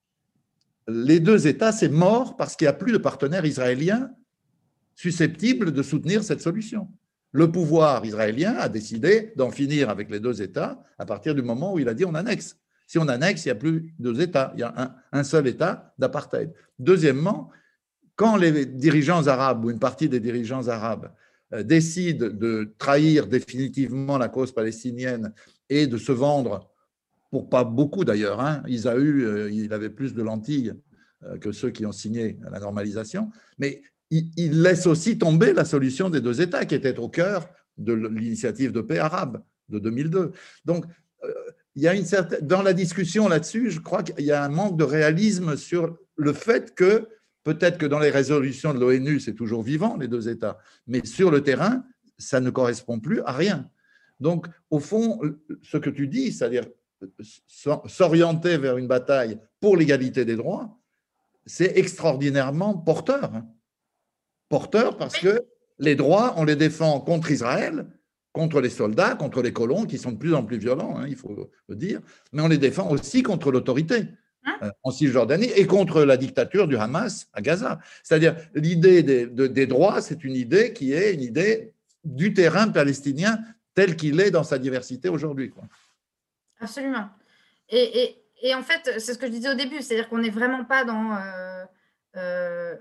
[0.86, 4.12] Les deux États, c'est mort parce qu'il n'y a plus de partenaires israéliens
[4.94, 6.88] susceptibles de soutenir cette solution
[7.36, 11.74] le pouvoir israélien a décidé d'en finir avec les deux États à partir du moment
[11.74, 12.56] où il a dit on annexe.
[12.86, 15.92] Si on annexe, il n'y a plus deux États, il y a un, seul État
[15.98, 16.50] d'apartheid.
[16.78, 17.50] Deuxièmement,
[18.14, 21.12] quand les dirigeants arabes ou une partie des dirigeants arabes
[21.52, 25.34] euh, décident de trahir définitivement la cause palestinienne
[25.68, 26.70] et de se vendre,
[27.30, 30.72] pour pas beaucoup d'ailleurs, hein, eu, euh, il avait plus de lentilles
[31.24, 36.10] euh, que ceux qui ont signé la normalisation, mais il, laisse aussi tomber la solution
[36.10, 40.32] des deux États qui était au cœur de l'initiative de paix arabe de 2002.
[40.64, 40.84] Donc,
[41.24, 41.32] euh,
[41.74, 44.48] il y a une certaine, dans la discussion là-dessus, je crois qu'il y a un
[44.48, 47.08] manque de réalisme sur le fait que
[47.44, 51.30] peut-être que dans les résolutions de l'ONU, c'est toujours vivant, les deux États, mais sur
[51.30, 51.84] le terrain,
[52.18, 53.68] ça ne correspond plus à rien.
[54.20, 55.20] Donc, au fond,
[55.62, 56.66] ce que tu dis, c'est-à-dire
[57.86, 60.78] s'orienter vers une bataille pour l'égalité des droits,
[61.44, 63.30] c'est extraordinairement porteur.
[64.48, 65.44] Porteur parce que
[65.78, 67.86] les droits, on les défend contre Israël,
[68.32, 71.16] contre les soldats, contre les colons qui sont de plus en plus violents, hein, il
[71.16, 72.00] faut le dire,
[72.32, 74.08] mais on les défend aussi contre l'autorité
[74.44, 77.80] hein euh, en Cisjordanie et contre la dictature du Hamas à Gaza.
[78.02, 81.72] C'est-à-dire l'idée des, des droits, c'est une idée qui est une idée
[82.04, 83.38] du terrain palestinien
[83.74, 85.52] tel qu'il est dans sa diversité aujourd'hui.
[86.60, 87.08] Absolument.
[87.68, 90.30] Et, et, et, en fait, c'est ce que je disais au début, c'est-à-dire qu'on n'est
[90.30, 91.14] vraiment pas dans...
[91.14, 91.64] Euh,
[92.16, 92.74] euh,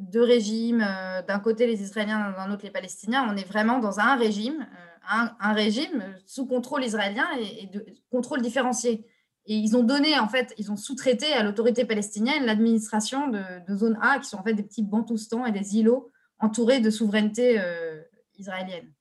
[0.00, 3.26] deux régimes, euh, d'un côté les Israéliens, d'un autre les Palestiniens.
[3.30, 8.42] On est vraiment dans un régime, euh, un, régime sous contrôle israélien et, de contrôle
[8.42, 9.06] différencié.
[9.46, 13.98] Et ils ont donné, en fait, ils ont sous-traité à l'autorité palestinienne l'administration de, zone
[14.00, 18.00] A, qui sont en fait des petits bantoustans et des îlots entourés de souveraineté euh,
[18.38, 18.92] israélienne.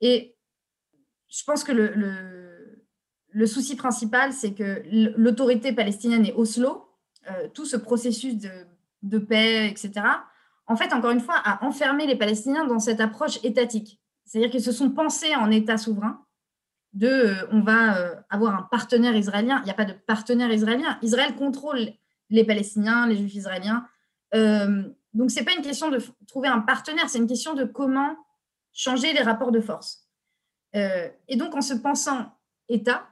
[0.00, 0.36] Et
[1.28, 1.92] je pense que le,
[3.30, 4.82] le, souci principal, c'est que
[5.16, 6.86] l'autorité palestinienne et Oslo,
[7.52, 8.50] tout ce processus de
[9.02, 9.92] de paix, etc.,
[10.70, 14.00] en fait, encore une fois, a enfermé les Palestiniens dans cette approche étatique.
[14.24, 16.24] C'est-à-dire qu'ils se sont pensés en État souverain,
[16.92, 19.58] de euh, on va euh, avoir un partenaire israélien.
[19.62, 20.96] Il n'y a pas de partenaire israélien.
[21.02, 21.90] Israël contrôle
[22.28, 23.84] les Palestiniens, les Juifs israéliens.
[24.36, 25.98] Euh, donc, ce n'est pas une question de
[26.28, 28.16] trouver un partenaire, c'est une question de comment
[28.72, 30.08] changer les rapports de force.
[30.72, 33.08] et donc, en se pensant État,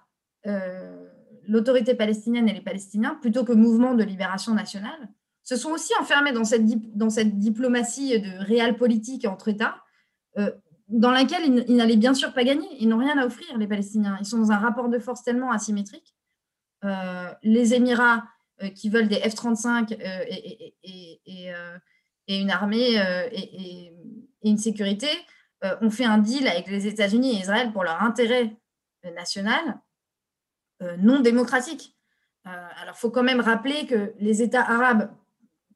[1.49, 5.09] l'autorité palestinienne et les Palestiniens, plutôt que mouvement de libération nationale,
[5.49, 9.83] se sont aussi enfermés dans cette, diplomatie de réel politique entre États,
[10.37, 10.53] euh,
[10.89, 12.69] dans laquelle ils, n'allaient bien sûr pas gagner.
[12.79, 14.19] Ils n'ont rien à offrir, les Palestiniens.
[14.21, 16.15] Ils sont dans un rapport de force tellement asymétrique.
[16.85, 18.25] Euh, les Émirats
[18.63, 21.53] euh, qui veulent des F-35 et, et,
[22.29, 22.97] une armée
[23.33, 23.95] et,
[24.43, 25.09] une sécurité
[25.81, 28.55] ont fait un deal avec les États-Unis et Israël pour leur intérêt
[29.17, 29.81] national
[30.99, 31.97] non démocratique.
[32.45, 35.11] alors, il faut quand même rappeler que les États arabes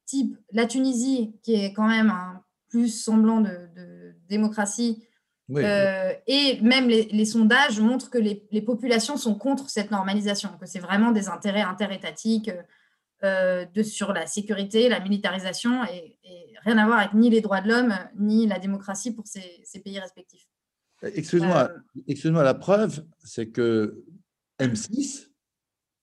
[0.06, 3.68] type la Tunisie, qui est quand même un plus semblant de,
[4.28, 5.02] démocratie,
[5.50, 10.78] euh, et même les, sondages montrent que les, populations sont contre cette normalisation, que c'est
[10.78, 12.50] vraiment des intérêts interétatiques
[13.24, 16.18] euh, de, sur la sécurité, la militarisation, et,
[16.64, 19.98] rien à voir avec ni les droits de l'homme, ni la démocratie pour ces, pays
[19.98, 20.46] respectifs.
[21.02, 24.04] Excuse-moi, euh, excuse-moi, la preuve, c'est que
[24.60, 25.28] M6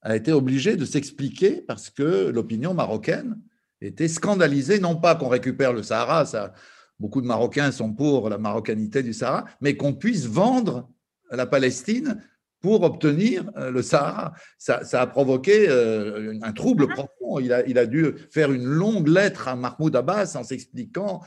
[0.01, 3.41] a été obligé de s'expliquer parce que l'opinion marocaine
[3.81, 6.53] était scandalisé, non pas qu'on récupère le Sahara, ça,
[6.99, 10.89] beaucoup de Marocains sont pour la marocanité du Sahara, mais qu'on puisse vendre
[11.31, 12.21] la Palestine
[12.61, 14.33] pour obtenir euh, le Sahara.
[14.57, 16.93] Ça, a provoqué euh, un trouble ah.
[16.93, 17.39] profond.
[17.39, 21.21] Il a, il a, dû faire une longue lettre à Mahmoud Abbas en s'expliquant,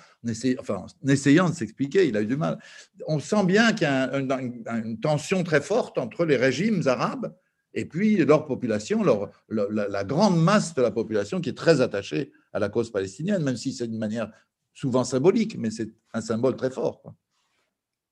[0.58, 2.58] enfin, en essayant de s'expliquer, il a eu du mal.
[3.06, 7.32] On sent bien qu'il y a une tension très forte entre les régimes arabes
[7.74, 12.32] et puis leur population, leur, la, grande masse de la population qui est très attachée
[12.52, 14.30] à la cause palestinienne, même si c'est d'une manière
[14.74, 17.02] souvent symbolique, mais c'est un symbole très fort.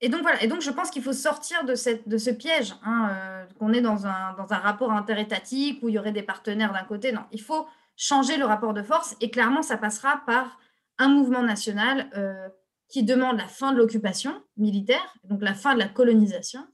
[0.00, 2.74] et donc voilà, et donc je pense qu'il faut sortir de, cette, de ce piège,
[2.82, 6.22] hein, euh, qu'on est dans un, dans un rapport interétatique où il y aurait des
[6.22, 7.12] partenaires d'un côté.
[7.12, 7.66] Non, il faut
[7.96, 10.58] changer le rapport de force et clairement ça passera par
[10.98, 12.48] un mouvement national euh,
[12.88, 16.66] qui demande la fin de l'occupation militaire, donc la fin de la colonisation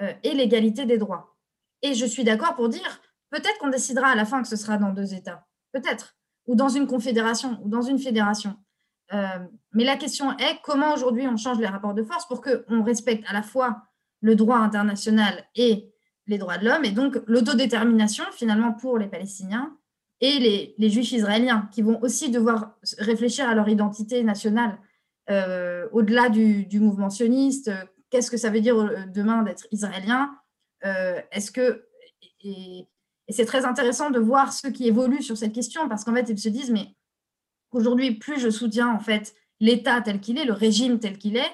[0.00, 1.36] euh, et l'égalité des droits.
[1.82, 3.00] Et je suis d'accord pour dire,
[3.30, 6.17] peut-être qu'on décidera à la fin que ce sera dans deux États, peut-être,
[6.48, 8.56] ou dans une confédération, ou dans une fédération.
[9.12, 9.38] Euh,
[9.72, 13.24] mais la question est comment aujourd'hui on change les rapports de force pour qu'on respecte
[13.28, 13.82] à la fois
[14.20, 15.92] le droit international et
[16.26, 19.76] les droits de l'homme, et donc l'autodétermination finalement pour les Palestiniens
[20.20, 24.78] et les, Juifs israéliens, qui vont aussi devoir réfléchir à leur identité nationale
[25.30, 27.70] euh, au-delà du, mouvement sioniste.
[28.10, 30.34] Qu'est-ce que ça veut dire euh, demain d'être israélien?
[30.82, 31.84] Est-ce que
[32.44, 32.86] et,
[33.28, 36.28] et c'est très intéressant de voir ceux qui évoluent sur cette question parce qu'en fait
[36.28, 36.94] ils se disent mais
[37.70, 41.50] Aujourd'hui, plus je soutiens en fait l'État tel qu'il est, le régime tel qu'il est,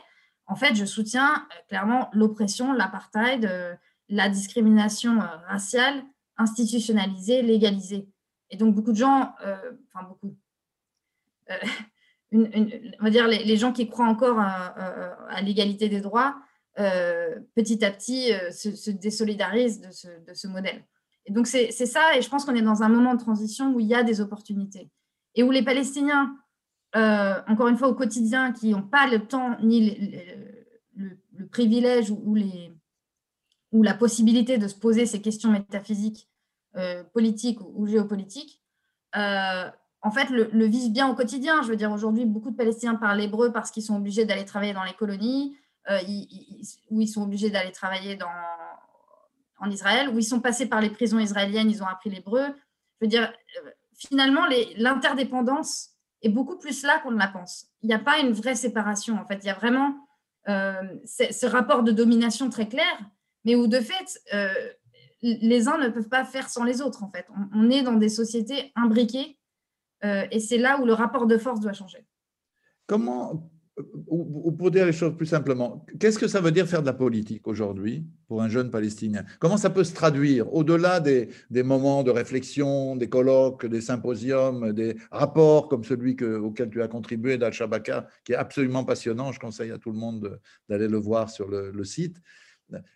[0.46, 3.74] en fait, je soutiens euh, clairement l'oppression, l'apartheid, euh,
[4.08, 6.04] la discrimination euh, raciale
[6.36, 8.08] institutionnalisée, légalisée.
[8.50, 9.34] Et donc, beaucoup de gens,
[9.92, 10.36] enfin beaucoup,
[12.32, 16.36] on va dire les, gens qui croient encore à, l'égalité des droits,
[16.74, 20.84] petit à petit se, désolidarisent de ce, de ce modèle.
[21.26, 23.80] Et donc, c'est ça, et je pense qu'on est dans un moment de transition où
[23.80, 24.90] il y a des opportunités
[25.34, 26.36] et où les Palestiniens,
[26.96, 29.90] euh, encore une fois au quotidien, qui n'ont pas le temps ni
[30.96, 32.72] le, privilège ou, les,
[33.72, 36.28] ou, la possibilité de se poser ces questions métaphysiques,
[36.76, 38.62] euh, politiques ou, géopolitiques,
[39.16, 39.70] euh,
[40.02, 41.62] en fait, le, vivent bien au quotidien.
[41.62, 44.74] Je veux dire, aujourd'hui, beaucoup de Palestiniens parlent hébreu parce qu'ils sont obligés d'aller travailler
[44.74, 45.56] dans les colonies,
[46.90, 48.26] ou ils sont obligés d'aller travailler dans,
[49.64, 52.46] en Israël, ou ils sont passés par les prisons israéliennes, ils ont appris l'hébreu.
[53.00, 53.32] Je veux dire,
[53.96, 54.42] finalement,
[54.76, 55.90] l'interdépendance
[56.22, 57.66] est beaucoup plus là qu'on ne la pense.
[57.82, 59.16] Il n'y a pas une vraie séparation.
[59.20, 59.94] En fait, il y a vraiment
[60.48, 62.98] euh, ce rapport de domination très clair,
[63.44, 64.52] mais où de fait, euh,
[65.22, 67.02] les uns ne peuvent pas faire sans les autres.
[67.02, 69.38] En fait, on, est dans des sociétés imbriquées,
[70.04, 72.06] euh, et c'est là où le rapport de force doit changer.
[72.86, 73.50] Comment,
[74.06, 76.92] ou, pour dire les choses plus simplement, qu'est-ce que ça veut dire faire de la
[76.92, 79.24] politique aujourd'hui pour un jeune Palestinien?
[79.40, 84.96] Comment ça peut se traduire au-delà des, moments de réflexion, des colloques, des symposiums, des
[85.10, 89.72] rapports comme celui que, auquel tu as contribué d'Al-Shabaka, qui est absolument passionnant, je conseille
[89.72, 92.20] à tout le monde d'aller le voir sur le, site.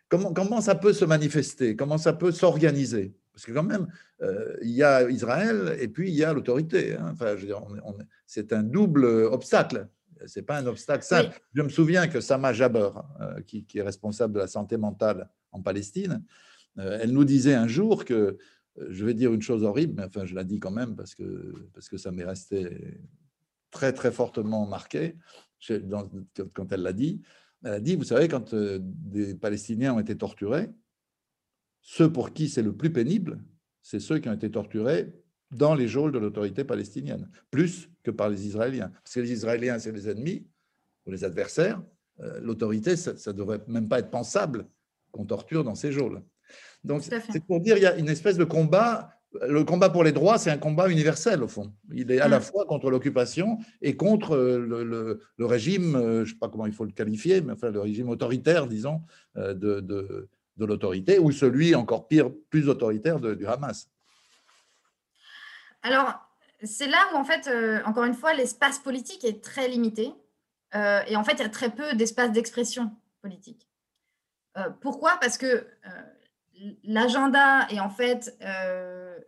[0.09, 1.75] Comment, comment ça peut se manifester?
[1.75, 3.15] Comment ça peut s'organiser?
[3.33, 3.87] Parce que quand même,
[4.23, 6.95] euh, il y a Israël et puis il y a l'autorité.
[6.97, 7.11] Hein.
[7.13, 7.37] Enfin,
[8.27, 9.89] c'est un double obstacle
[10.27, 11.39] c'est pas un obstacle simple.
[11.55, 12.91] Je me souviens que Sama Jaber,
[13.21, 16.25] euh, qui, est responsable de la santé mentale en Palestine,
[16.79, 18.15] euh, elle nous disait un jour que,
[18.79, 21.15] euh, je vais dire une chose horrible, mais enfin je la dis quand même parce
[21.15, 22.99] que, parce que ça m'est resté
[23.71, 25.17] très très fortement marqué
[26.55, 27.21] quand elle l'a dit.
[27.65, 30.71] Elle a dit, vous savez, quand des Palestiniens ont été torturés,
[31.81, 33.43] ceux pour qui c'est le plus pénible,
[33.83, 35.13] c'est ceux qui ont été torturés
[35.51, 38.91] dans les geôles de l'autorité palestinienne, plus que par les Israéliens.
[39.05, 40.47] Parce que les Israéliens, c'est les ennemis
[41.07, 41.83] ou les adversaires.
[42.21, 44.67] Euh, l'autorité, ça ne devrait même pas être pensable
[45.13, 46.23] qu'on torture dans ces geôles.
[46.85, 49.11] Donc, c'est pour dire qu'il y a une espèce de combat.
[49.47, 51.75] Le combat pour les droits, c'est un combat universel, au fond.
[51.93, 52.43] Il est à la mm.
[52.43, 56.87] fois contre l'occupation et contre le, régime, euh, je ne sais pas comment il faut
[56.87, 59.03] le qualifier, mais enfin le régime autoritaire, disons,
[59.37, 63.91] euh, de, de, de l'autorité, ou celui encore pire, plus autoritaire du Hamas.
[65.83, 66.28] Alors,
[66.63, 70.13] c'est là où, en fait, euh, encore une fois, l'espace politique est très limité.
[70.75, 72.91] Euh, et en fait, il y a très peu d'espace d'expression
[73.23, 73.69] politique.
[74.57, 75.19] Euh, pourquoi?
[75.21, 75.67] Parce que
[76.83, 78.37] l'agenda et en fait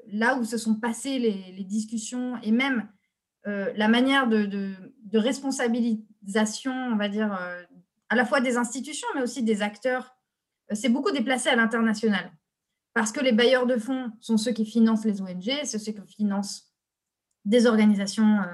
[0.08, 2.88] là où se sont passées les, discussions et même
[3.44, 4.74] la manière de,
[5.14, 7.32] responsabilisation, on va dire,
[8.08, 10.16] à la fois des institutions, mais aussi des acteurs,
[10.72, 12.32] c'est beaucoup déplacé à l'international
[12.94, 16.00] parce que les bailleurs de fonds sont ceux qui financent les ONG, c'est ceux qui
[16.06, 16.69] financent
[17.44, 18.44] des organisations euh,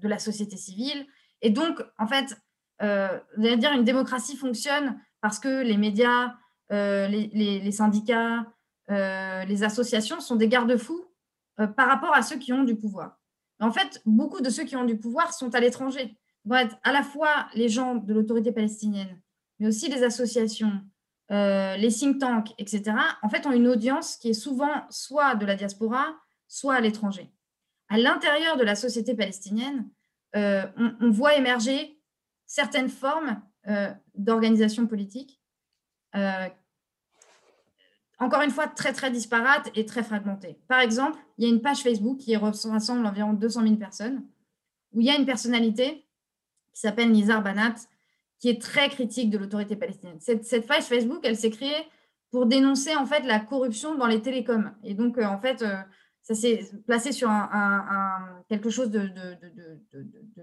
[0.00, 1.06] de la société civile.
[1.42, 2.36] Et donc, en fait,
[2.82, 3.18] euh,
[3.56, 6.34] dire une démocratie fonctionne parce que les médias,
[6.72, 8.46] euh, les, syndicats,
[8.90, 11.04] euh, les associations sont des garde-fous
[11.56, 13.18] par rapport à ceux qui ont du pouvoir.
[13.60, 16.18] En fait, beaucoup de ceux qui ont du pouvoir sont à l'étranger.
[16.50, 19.20] à la fois les gens de l'autorité palestinienne,
[19.58, 20.82] mais aussi les associations,
[21.30, 22.92] les think tanks, etc.,
[23.22, 26.14] en fait, ont une audience qui est souvent soit de la diaspora,
[26.46, 27.32] soit à l'étranger.
[27.88, 29.88] À l'intérieur de la société palestinienne,
[30.34, 30.66] euh,
[31.00, 31.98] on, voit émerger
[32.46, 35.40] certaines formes euh, d'organisation politique,
[38.18, 40.58] encore une fois, très, très disparates et très fragmentées.
[40.68, 44.24] Par exemple, il y a une page Facebook qui rassemble environ 200 000 personnes,
[44.92, 46.06] où il y a une personnalité
[46.72, 47.74] qui s'appelle Nizar Banat,
[48.38, 50.18] qui est très critique de l'autorité palestinienne.
[50.20, 51.86] Cette, cette, page Facebook, elle s'est créée
[52.30, 54.72] pour dénoncer en fait la corruption dans les télécoms.
[54.82, 55.64] Et donc, en fait,
[56.26, 57.30] ça s'est placé sur
[58.48, 59.08] quelque chose de,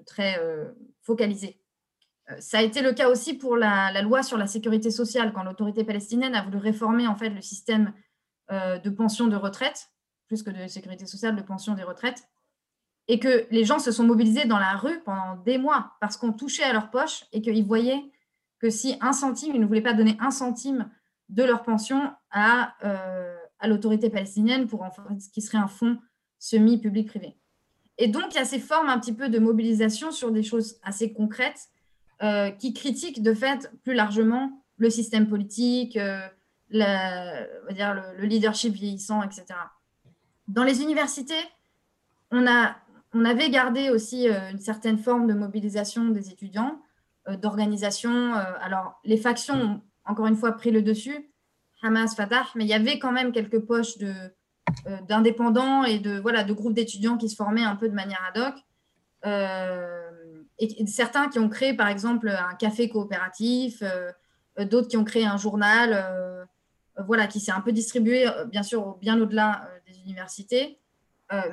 [0.05, 0.39] très
[1.01, 1.59] focalisé.
[2.39, 5.83] Ça a été le cas aussi pour la, loi sur la sécurité sociale, quand l'autorité
[5.83, 7.91] palestinienne a voulu réformer en fait le système
[8.49, 9.89] de pension de retraite,
[10.27, 12.29] plus que de sécurité sociale, de pension des retraites,
[13.09, 16.31] et que les gens se sont mobilisés dans la rue pendant des mois parce qu'on
[16.31, 18.09] touchait à leur poche et qu'ils voyaient
[18.59, 20.89] que si un centime, ils ne voulaient pas donner un centime
[21.27, 22.73] de leur pension à,
[23.63, 25.97] à l'autorité palestinienne pour en ce qui serait un fonds
[26.37, 27.37] semi-public-privé.
[27.97, 30.75] Et donc, il y a ces formes un petit peu de mobilisation sur des choses
[30.83, 31.69] assez concrètes
[32.21, 36.19] euh, qui critiquent de fait plus largement le système politique, euh,
[36.71, 39.45] le, leadership vieillissant, etc.
[40.49, 41.41] Dans les universités,
[42.31, 42.75] on, a,
[43.13, 46.81] on avait gardé aussi euh, une certaine forme de mobilisation des étudiants,
[47.41, 48.33] d'organisation.
[48.33, 51.32] alors, les factions ont encore une fois pris le dessus,
[51.83, 54.13] Hamas, Fatah, mais il y avait quand même quelques poches de,
[54.87, 58.21] euh, d'indépendants et de, voilà, de groupes d'étudiants qui se formaient un peu de manière
[58.33, 58.55] ad hoc.
[59.25, 60.09] Euh,
[60.59, 64.11] et, certains qui ont créé, par exemple, un café coopératif, euh,
[64.65, 66.47] d'autres qui ont créé un journal,
[67.07, 70.77] voilà, qui s'est un peu distribué, bien sûr, bien au-delà des universités.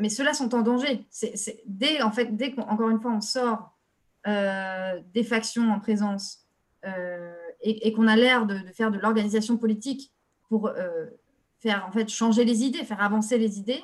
[0.01, 1.07] mais ceux-là sont en danger.
[1.09, 3.75] C'est, dès, en fait, dès qu'encore une fois, on sort
[4.27, 6.47] des factions en présence
[7.63, 10.13] et, qu'on a l'air de, de faire de l'organisation politique
[10.51, 11.07] pour euh,
[11.61, 13.83] faire en fait changer les idées, faire avancer les idées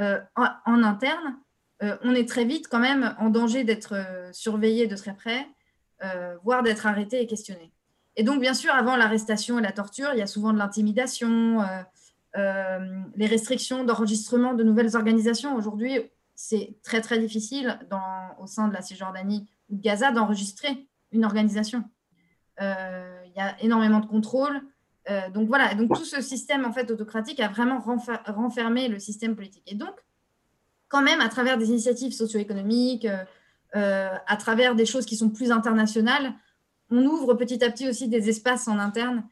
[0.00, 1.38] euh, en, interne,
[1.82, 3.96] euh, on est très vite quand même en danger d'être
[4.32, 5.48] surveillé de très près,
[6.42, 7.72] voire d'être arrêté et questionné.
[8.16, 11.64] Et donc, bien sûr, avant l'arrestation et la torture, il y a souvent de l'intimidation,
[12.34, 15.56] les restrictions d'enregistrement de nouvelles organisations.
[15.56, 15.98] Aujourd'hui,
[16.34, 21.24] c'est très, très difficile dans, au sein de la Cisjordanie ou de Gaza d'enregistrer une
[21.24, 21.84] organisation.
[22.60, 24.60] il y a énormément de contrôles.
[25.10, 27.80] Euh, donc voilà, donc tout ce système en fait autocratique a vraiment
[28.26, 29.64] renfermé le système politique.
[29.66, 29.94] Et donc,
[30.88, 33.24] quand même, à travers des initiatives socio-économiques, euh,
[33.76, 36.32] euh, à travers des choses qui sont plus internationales,
[36.90, 39.24] on ouvre petit à petit aussi des espaces en interne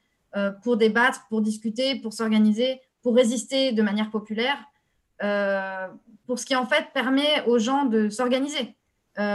[0.62, 4.56] pour débattre, pour discuter, pour s'organiser, pour résister de manière populaire,
[6.26, 8.74] pour ce qui en fait permet aux gens de s'organiser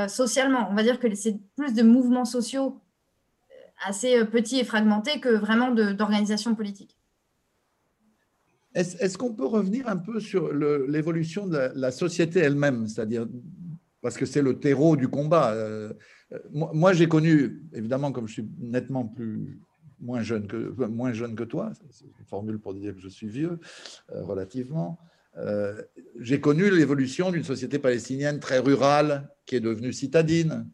[0.07, 0.67] socialement.
[0.71, 2.81] On va dire que c'est plus de mouvements sociaux
[3.85, 6.97] assez euh, petit et fragmenté que vraiment d'organisation politique.
[8.73, 13.25] Est-ce qu'on peut revenir un peu sur l'évolution de la, société elle-même, c'est-à-dire
[14.01, 15.53] parce que c'est le terreau du combat.
[15.53, 15.93] Euh,
[16.51, 19.59] moi, j'ai connu, évidemment, comme je suis nettement plus
[19.99, 23.27] moins jeune que moins jeune que toi, c'est une formule pour dire que je suis
[23.27, 23.59] vieux
[24.11, 24.99] euh, relativement.
[26.19, 30.67] j'ai connu l'évolution d'une société palestinienne très rurale qui est devenue citadine,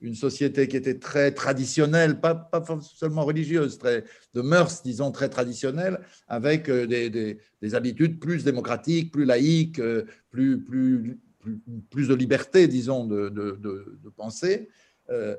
[0.00, 2.50] une société qui était très traditionnelle, pas,
[2.82, 9.12] seulement religieuse, très, de mœurs, disons, très traditionnelle, avec euh, des, des, habitudes plus démocratiques,
[9.12, 11.18] plus laïques, euh, plus, plus,
[11.90, 14.68] plus, de liberté, disons, de, de, penser.
[15.10, 15.36] Euh,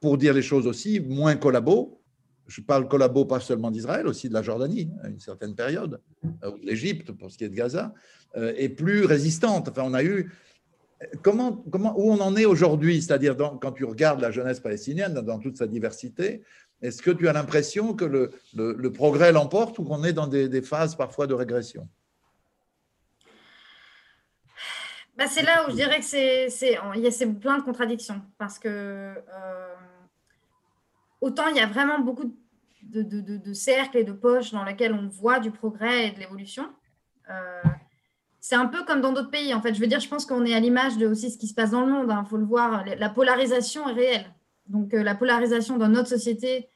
[0.00, 2.00] pour dire les choses aussi, moins collabo.
[2.48, 6.58] Je parle collabo pas seulement d'Israël, aussi de la Jordanie, à une certaine période, ou
[6.58, 7.94] de l'Égypte, pour ce qui est de Gaza,
[8.56, 9.68] et plus résistante.
[9.68, 10.30] Enfin, on a eu
[11.22, 11.62] Comment,
[11.96, 15.66] où on en est aujourd'hui, c'est-à-dire quand tu regardes la jeunesse palestinienne dans, toute sa
[15.66, 16.42] diversité,
[16.80, 20.96] est-ce que tu as l'impression que le, progrès l'emporte ou qu'on est dans des, phases
[20.96, 21.88] parfois de régression?
[25.16, 28.68] Bah C'est là où je dirais que c'est, y a plein de contradictions parce que
[28.68, 29.74] euh,
[31.20, 32.34] autant il y a vraiment beaucoup
[32.82, 36.68] de, cercles et de poches dans lesquels on voit du progrès et de l'évolution.
[37.30, 37.62] Euh,
[38.42, 39.54] c'est un peu comme dans d'autres pays.
[39.54, 41.46] En fait, je veux dire, je pense qu'on est à l'image de aussi ce qui
[41.46, 42.06] se passe dans le monde.
[42.08, 42.24] Il hein.
[42.24, 42.84] faut le voir.
[42.84, 44.34] La polarisation est réelle.
[44.66, 46.68] Donc, euh, la polarisation dans notre société,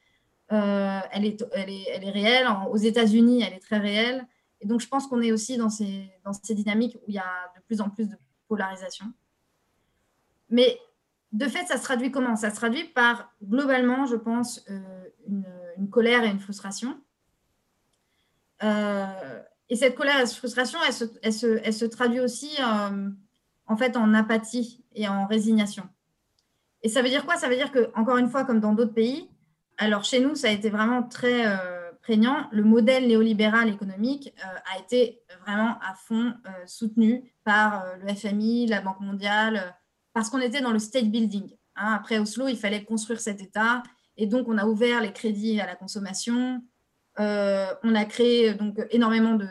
[0.53, 2.47] euh, elle, est, elle, est, elle, est, réelle.
[2.71, 4.25] aux États-Unis, elle est très réelle.
[4.61, 7.19] Et donc, je pense qu'on est aussi dans ces, dans ces dynamiques où il y
[7.19, 8.15] a de plus en plus de
[8.47, 9.07] polarisation.
[10.49, 10.79] Mais
[11.33, 12.37] de fait, ça se traduit comment?
[12.37, 14.79] Ça se traduit par, globalement, je pense, euh,
[15.27, 15.45] une,
[15.77, 16.97] une, colère et une frustration.
[19.69, 20.79] Et cette colère et cette frustration,
[21.21, 21.33] elle
[21.73, 23.09] se traduit aussi euh,
[23.65, 25.83] en fait en apathie et en résignation.
[26.83, 27.35] Et ça veut dire quoi?
[27.35, 29.29] Ça veut dire que, encore une fois, comme dans d'autres pays,
[29.77, 32.47] alors chez nous, ça a été vraiment très euh, prégnant.
[32.51, 36.33] Le modèle néolibéral économique euh, a été vraiment à fond
[36.65, 39.75] soutenu par le FMI, la Banque mondiale,
[40.13, 41.51] parce qu'on était dans le state building.
[41.75, 41.93] Hein.
[41.93, 43.83] Après Oslo, il fallait construire cet État.
[44.15, 46.63] Et donc, on a ouvert les crédits à la consommation,
[47.19, 49.47] euh, on a créé donc énormément de,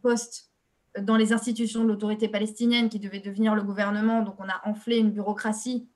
[0.00, 0.50] postes
[0.98, 4.22] dans les institutions de l'autorité palestinienne qui devaient devenir le gouvernement.
[4.22, 5.88] Donc, on a enflé une bureaucratie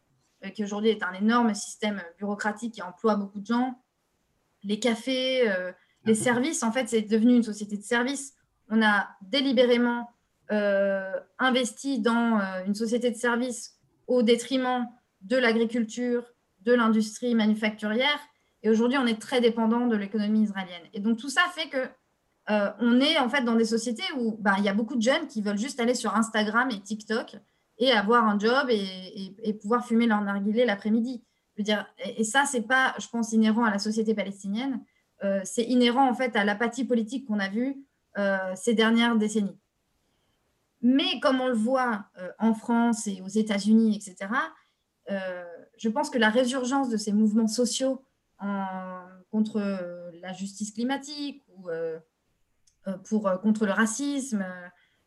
[0.55, 3.81] qui aujourd'hui est un énorme système bureaucratique qui emploie beaucoup de gens.
[4.63, 5.51] Les cafés,
[6.05, 8.35] les services, en fait, c'est devenu une société de services.
[8.69, 10.11] On a délibérément
[10.51, 14.87] investi dans une société de services au détriment
[15.23, 16.25] de l'agriculture,
[16.61, 18.21] de l'industrie manufacturière.
[18.67, 20.83] Et aujourd'hui, on est très dépendant de l'économie israélienne.
[20.93, 21.89] Et donc, tout ça fait que
[22.51, 25.03] euh, on est en fait dans des sociétés où bah, il y a beaucoup de
[25.03, 27.37] jeunes qui veulent juste aller sur Instagram et TikTok
[27.79, 31.23] et avoir un job et, pouvoir fumer leur narguilé l'après-midi.
[31.61, 34.83] Dire, et, ça, c'est pas, je pense, inhérent à la société palestinienne.
[35.23, 37.77] Euh, c'est inhérent en fait à l'apathie politique qu'on a vue
[38.19, 39.61] euh, ces dernières décennies.
[40.83, 42.07] Mais comme on le voit
[42.41, 44.29] en France et aux États-Unis, etc.,
[45.09, 48.03] je pense que la résurgence de ces mouvements sociaux
[49.31, 49.61] contre
[50.21, 51.71] la justice climatique ou
[52.89, 54.47] euh, pour, euh, contre le racisme,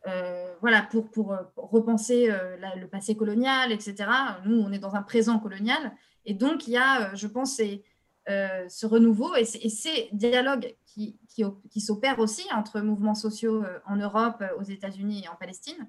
[0.08, 4.10] euh, voilà, pour, pour, repenser le passé colonial, etc.
[4.46, 5.94] Nous, on est dans un présent colonial.
[6.26, 11.82] Et donc, il y a, je pense, ce renouveau et, ces dialogues qui, qui, qui
[11.82, 15.88] s'opèrent aussi entre mouvements sociaux en Europe, aux États-Unis et en Palestine.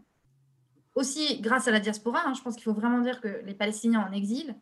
[0.94, 4.06] Aussi, grâce à la diaspora, hein, je pense qu'il faut vraiment dire que les Palestiniens
[4.08, 4.56] en exil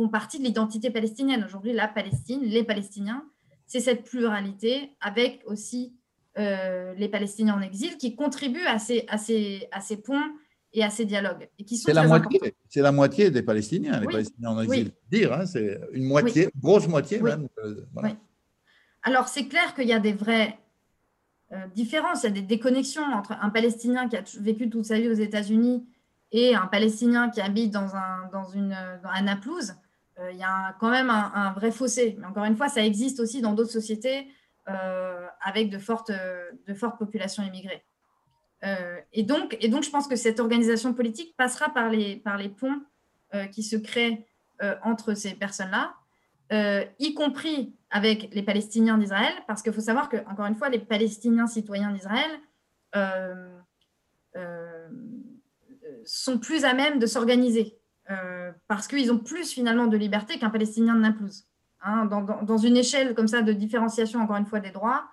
[0.00, 1.44] font partie de l'identité palestinienne.
[1.44, 3.22] Aujourd'hui, la Palestine, les Palestiniens,
[3.66, 5.94] c'est cette pluralité avec aussi
[6.38, 10.30] euh, les Palestiniens en exil qui contribuent à ces, à ces, à ces ponts
[10.72, 11.50] et à ces dialogues.
[11.58, 14.92] Et qui sont c'est, la moitié, c'est la moitié des Palestiniens, les Palestiniens en exil.
[15.10, 17.46] Dire, hein, c'est une moitié, grosse moitié même.
[17.62, 17.84] Euh,
[19.02, 20.58] Alors, c'est clair qu'il y a des vraies
[21.52, 24.98] euh, différences, il y a des déconnexions entre un Palestinien qui a vécu toute sa
[24.98, 25.84] vie aux États-Unis
[26.32, 29.74] et un Palestinien qui habite dans, un, dans, une, dans un Naplouse.
[30.30, 32.16] Il y a quand même un, vrai fossé.
[32.18, 34.28] Mais encore une fois, ça existe aussi dans d'autres sociétés
[34.68, 36.12] euh, avec de fortes,
[36.98, 37.84] populations immigrées.
[38.64, 42.22] Euh, et, donc, je pense que cette organisation politique passera par les
[42.58, 42.82] ponts
[43.52, 44.26] qui se créent
[44.82, 45.94] entre ces personnes-là,
[46.98, 50.78] y compris avec les Palestiniens d'Israël, parce qu'il faut savoir que, encore une fois, les
[50.78, 52.30] Palestiniens citoyens d'Israël
[56.04, 57.79] sont plus à même de s'organiser.
[58.10, 61.44] Euh, parce qu'ils ont plus finalement de liberté qu'un Palestinien de Naplouse.
[61.82, 65.04] Hein, dans, une échelle comme ça de différenciation, encore une fois, des droits,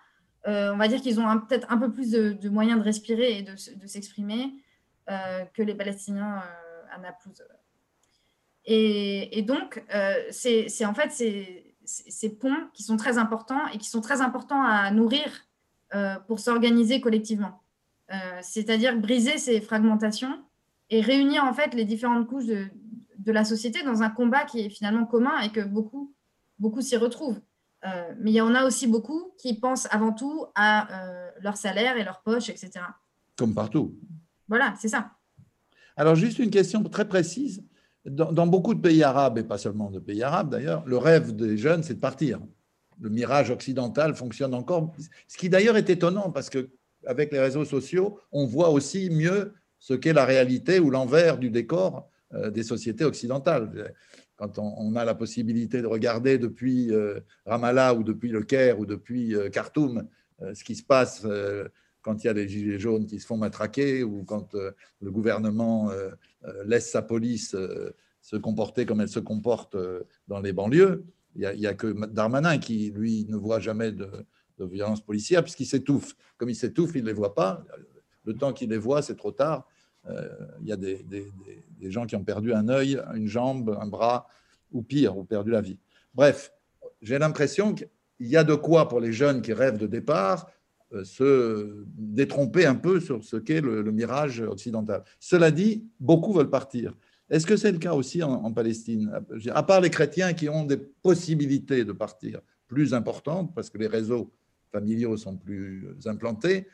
[0.47, 3.41] euh, on va dire qu'ils ont peut-être un peu plus de, moyens de respirer et
[3.43, 4.53] de, s'exprimer
[5.09, 6.43] euh, que les Palestiniens
[6.91, 7.43] à Naplouse.
[8.65, 9.81] Et, donc,
[10.29, 14.91] c'est en fait ces, ponts qui sont très importants et qui sont très importants à
[14.91, 15.45] nourrir
[16.27, 17.63] pour s'organiser collectivement.
[18.41, 20.43] C'est-à-dire briser ces fragmentations
[20.89, 22.67] et réunir en fait les différentes couches de,
[23.27, 26.15] de la société dans un combat qui est finalement commun et que beaucoup,
[26.59, 27.41] beaucoup s'y retrouvent.
[27.85, 31.57] Euh, mais il y en a aussi beaucoup qui pensent avant tout à euh, leur
[31.57, 32.71] salaire et leur poche, etc.
[33.35, 33.93] Comme partout.
[34.47, 35.11] Voilà, c'est ça.
[35.97, 37.63] Alors, juste une question très précise.
[38.05, 41.57] Dans, beaucoup de pays arabes, et pas seulement de pays arabes d'ailleurs, le rêve des
[41.57, 42.39] jeunes, c'est de partir.
[43.01, 44.93] Le mirage occidental fonctionne encore.
[45.27, 46.69] Ce qui d'ailleurs est étonnant parce que
[47.05, 51.49] avec les réseaux sociaux, on voit aussi mieux ce qu'est la réalité ou l'envers du
[51.49, 53.93] décor des sociétés occidentales.
[54.35, 58.85] Quand on, a la possibilité de regarder depuis euh, Ramallah ou depuis le Caire ou
[58.85, 60.07] depuis euh, Khartoum
[60.53, 61.25] ce qui se passe
[62.03, 65.89] quand il y a des gilets jaunes qui se font matraquer ou quand le gouvernement
[66.63, 67.55] laisse sa police
[68.21, 69.75] se comporter comme elle se comporte
[70.27, 71.05] dans les banlieues,
[71.35, 74.07] il n'y a, que Darmanin qui, lui, ne voit jamais de,
[74.59, 76.15] de violence policière puisqu'il s'étouffe.
[76.37, 77.65] Comme il s'étouffe, il ne les voit pas.
[78.25, 79.67] Le temps qu'il les voit, c'est trop tard.
[80.09, 80.27] Euh,
[80.61, 81.05] il y a des,
[81.89, 84.27] gens qui ont perdu un œil, une jambe, un bras,
[84.71, 85.79] ou pire, ou perdu la vie.
[86.13, 86.51] Bref,
[87.01, 87.87] j'ai l'impression qu'il
[88.19, 90.49] y a de quoi pour les jeunes qui rêvent de départ
[90.93, 95.03] euh, se détromper un peu sur ce qu'est le, mirage occidental.
[95.19, 96.93] Cela dit, beaucoup veulent partir.
[97.29, 99.11] Est-ce que c'est le cas aussi en, Palestine?
[99.53, 103.87] À part les chrétiens qui ont des possibilités de partir plus importantes, parce que les
[103.87, 104.31] réseaux
[104.71, 106.67] familiaux sont plus implantés,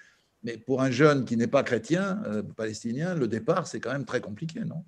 [0.44, 4.06] mais pour un jeune qui n'est pas chrétien, euh, palestinien, le départ, c'est quand même
[4.06, 4.84] très compliqué, non?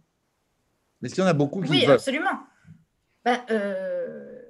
[1.01, 2.39] Mais qu'il y en a beaucoup qui Oui, absolument.
[3.23, 4.41] Ben, euh,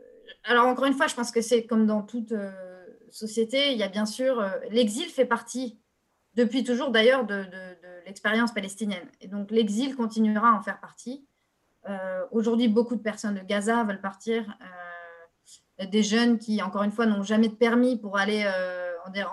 [0.43, 2.51] alors, encore une fois, je pense que c'est comme dans toute euh,
[3.11, 4.43] société, il y a bien sûr.
[4.71, 5.79] l'exil fait partie,
[6.33, 7.45] depuis toujours d'ailleurs, de,
[8.05, 9.07] l'expérience palestinienne.
[9.21, 11.27] Et donc, l'exil continuera à en faire partie.
[12.31, 14.45] Aujourd'hui, beaucoup de personnes de Gaza veulent partir.
[15.79, 18.45] des jeunes qui, encore une fois, n'ont jamais de permis pour aller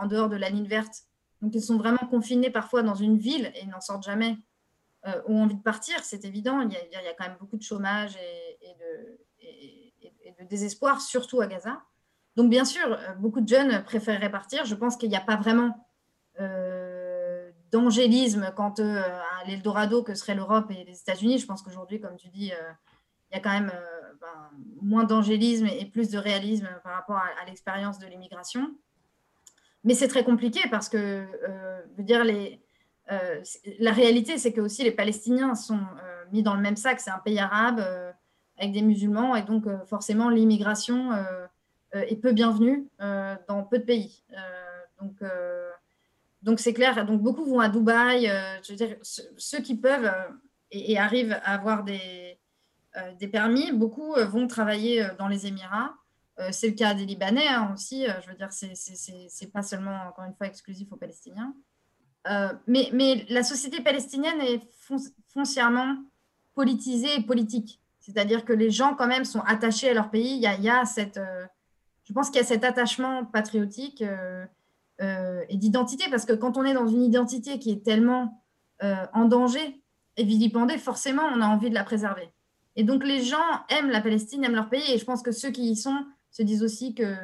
[0.00, 1.04] en dehors de la ligne verte
[1.42, 4.38] donc, ils sont vraiment confinés parfois dans une ville et n'en sortent jamais
[5.04, 6.60] euh, ont envie de partir, c'est évident.
[6.60, 8.76] Il y, a, quand même beaucoup de chômage et,
[10.38, 11.82] de, désespoir, surtout à Gaza.
[12.36, 14.64] Donc, bien sûr, euh, beaucoup de jeunes préféreraient partir.
[14.64, 15.88] Je pense qu'il n'y a pas vraiment
[16.40, 21.38] euh, d'angélisme quant à l'Eldorado que serait l'Europe et les États-Unis.
[21.38, 22.52] Je pense qu'aujourd'hui, comme tu dis,
[23.30, 23.72] il y a quand même
[24.20, 28.74] ben, moins d'angélisme et plus de réalisme par rapport à, l'expérience de l'immigration.
[29.84, 31.24] Mais c'est très compliqué parce que,
[31.96, 32.60] veux dire, les,
[33.78, 35.80] la réalité, c'est que aussi les Palestiniens sont
[36.32, 37.00] mis dans le même sac.
[37.00, 37.84] C'est un pays arabe
[38.58, 41.10] avec des musulmans et donc forcément l'immigration
[41.92, 44.24] est peu bienvenue dans peu de pays.
[46.42, 47.04] donc c'est clair.
[47.04, 48.30] Donc beaucoup vont à Dubaï.
[48.62, 50.12] je veux dire, ceux qui peuvent
[50.70, 52.38] et, arrivent à avoir des
[53.32, 55.94] permis, beaucoup vont travailler dans les Émirats.
[56.50, 58.06] C'est le cas des Libanais hein, aussi.
[58.06, 61.54] je veux dire, c'est pas seulement encore une fois exclusif aux Palestiniens.
[62.66, 64.62] mais, mais la société palestinienne est
[65.28, 65.96] foncièrement
[66.54, 67.80] politisée et politique.
[68.02, 70.34] C'est-à-dire que les gens, quand même, sont attachés à leur pays.
[70.34, 71.46] Il y a, cette, euh,
[72.04, 74.44] je pense qu'il y a cet attachement patriotique euh,
[75.00, 78.38] euh, et d'identité, parce que quand on est dans une identité qui est tellement
[79.12, 79.80] en danger
[80.16, 82.32] et vilipendée, forcément, on a envie de la préserver.
[82.74, 83.36] Et donc, les gens
[83.68, 86.42] aiment la Palestine, aiment leur pays, et je pense que ceux qui y sont se
[86.42, 87.14] disent aussi que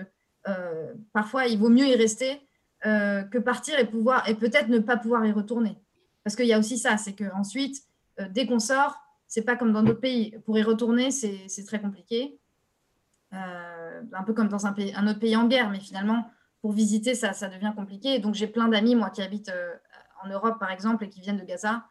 [1.13, 2.41] parfois, il vaut mieux y rester
[2.85, 5.77] que partir et pouvoir et peut-être ne pas pouvoir y retourner.
[6.25, 7.83] Parce qu'il y a aussi ça, c'est qu'ensuite,
[8.31, 8.97] dès qu'on sort,
[9.27, 10.39] c'est pas comme dans d'autres pays.
[10.47, 12.39] Pour y retourner, c'est très compliqué.
[13.35, 16.31] Euh, un peu comme dans un, pays, un autre pays en guerre, mais finalement,
[16.63, 18.19] pour visiter, ça, ça devient compliqué.
[18.19, 19.75] donc, j'ai plein d'amis, moi, qui habitent euh,
[20.25, 21.85] en Europe, par exemple, et qui viennent de Gaza,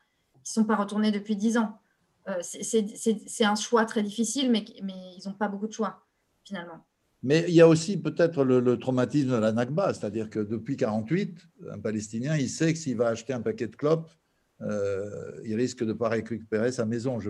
[0.44, 1.80] qui ne sont pas retournés depuis 10 ans.
[2.28, 6.06] Euh, c'est un choix très difficile, mais, mais ils n'ont pas beaucoup de choix,
[6.44, 6.86] finalement.
[7.24, 11.38] Mais il y a aussi peut-être le, traumatisme de la Nakba, c'est-à-dire que depuis 48,
[11.72, 14.10] un Palestinien, il sait que s'il va acheter un paquet de clopes,
[14.62, 17.20] euh, il risque de ne pas récupérer sa maison.
[17.20, 17.30] Je,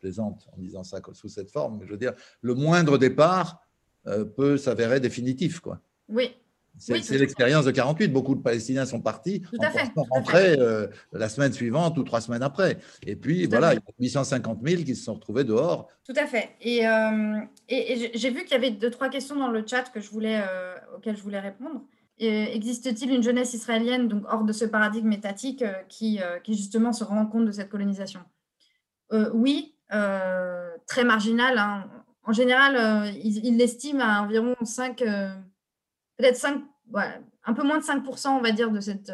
[0.00, 3.60] plaisante en disant ça sous cette forme, mais je veux dire, le moindre départ
[4.06, 5.60] euh, peut s'avérer définitif.
[5.60, 5.80] Quoi.
[6.08, 6.30] Oui.
[6.78, 8.08] C'est l'expérience de 48.
[8.08, 12.20] Beaucoup de Palestiniens sont partis tout en fait, rentrer euh, la semaine suivante ou trois
[12.20, 12.78] semaines après.
[13.06, 15.88] Et puis, voilà, il y a 850 000 qui se sont retrouvés dehors.
[16.04, 16.50] Tout à fait.
[16.60, 16.82] Et,
[17.68, 20.42] et, j'ai vu qu'il y avait deux, trois questions dans le chat que je voulais,
[20.96, 21.82] auxquelles je voulais répondre.
[22.18, 26.92] Existe-t-il une jeunesse israélienne, donc hors de ce paradigme étatique, euh, qui, euh, qui justement
[26.92, 28.20] se rend compte de cette colonisation?
[29.12, 29.74] Euh, Oui,
[30.86, 31.58] très marginal.
[31.58, 31.88] Hein.
[32.24, 35.04] En général, ils l'estiment à environ 5,
[36.16, 36.62] peut-être 5,
[37.44, 39.12] un peu moins de 5%, on va dire, de cette,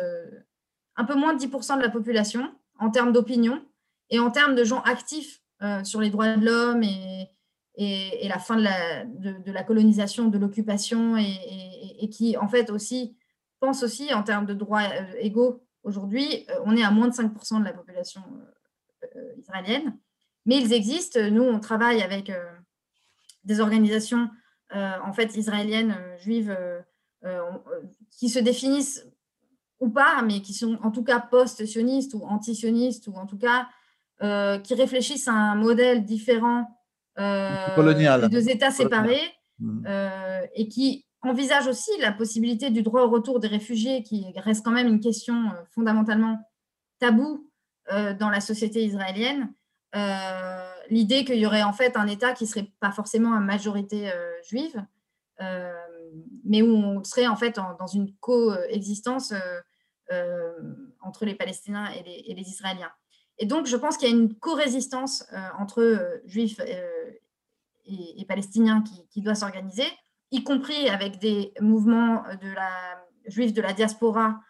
[0.96, 3.64] un peu moins de 10% de la population en termes d'opinion
[4.11, 5.42] et en termes de gens actifs
[5.84, 7.30] sur les droits de l'homme et,
[7.76, 13.16] et, la fin de la, de, la colonisation, de l'occupation, et, qui en fait aussi
[13.61, 15.62] pense aussi en termes de droits euh, égaux.
[15.82, 18.22] Aujourd'hui, euh, on est à moins de 5% de la population
[19.05, 19.96] euh, israélienne,
[20.46, 21.20] mais ils existent.
[21.30, 22.32] Nous, on travaille avec
[23.44, 24.30] des organisations
[24.72, 26.57] en fait israéliennes, juives,
[28.11, 29.07] qui se définissent
[29.79, 33.68] ou pas, mais qui sont en tout cas post-sionistes ou anti-sionistes, ou en tout cas
[34.62, 36.81] qui réfléchissent à un modèle différent
[37.18, 39.21] euh, deux États séparés
[39.59, 39.87] mmh.
[39.87, 44.64] euh, et qui envisage aussi la possibilité du droit au retour des réfugiés, qui reste
[44.64, 46.39] quand même une question euh, fondamentalement
[46.99, 47.47] taboue
[48.21, 49.53] dans la société israélienne.
[50.91, 54.09] L'idée qu'il y aurait en fait un État qui serait pas forcément à majorité
[54.45, 54.81] juive,
[56.44, 59.32] mais où on serait en fait dans une coexistence
[61.02, 62.90] entre les Palestiniens et les, Israéliens.
[63.38, 67.11] Et donc, je pense qu'il y a une co-résistance euh, entre euh, juifs euh,
[67.86, 69.86] et, palestiniens qui, doit s'organiser,
[70.30, 72.70] y compris avec des mouvements de la,
[73.26, 74.40] juifs de la diaspora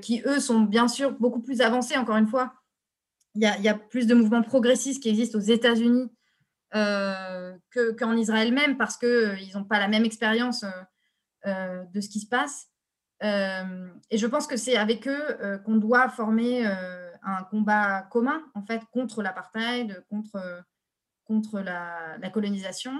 [0.00, 2.54] qui, eux, sont bien sûr beaucoup plus avancés, encore une fois.
[3.34, 6.10] Il y a, plus de mouvements progressistes qui existent aux États-Unis
[6.72, 10.64] qu'en Israël même, parce qu'ils n'ont pas la même expérience
[11.46, 12.66] de ce qui se passe.
[13.22, 16.66] et je pense que c'est avec eux qu'on doit former
[17.26, 20.64] un combat commun en fait contre l'apartheid, contre,
[21.24, 22.92] contre la, colonisation.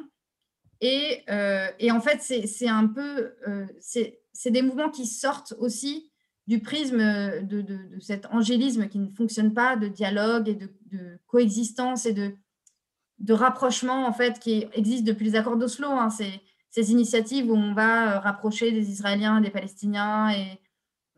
[0.81, 6.13] Et, euh, et, en fait, c'est un peu, euh, c'est des mouvements qui sortent aussi
[6.47, 6.99] du prisme
[7.43, 13.33] de, de, cet angélisme qui ne fonctionne pas, de dialogue et de, coexistence et de,
[13.33, 15.89] rapprochement en fait qui existe depuis les accords d'Oslo.
[15.89, 16.11] Hein.
[16.11, 16.41] Ces,
[16.77, 20.61] ces initiatives où on va rapprocher des Israéliens, des Palestiniens et,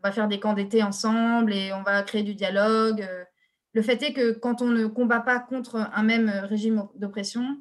[0.01, 3.01] on va faire des camps d'été ensemble et on va créer du dialogue.
[3.01, 3.25] Euh,
[3.73, 7.57] le fait est que quand on ne combat pas contre un même régime d'oppression,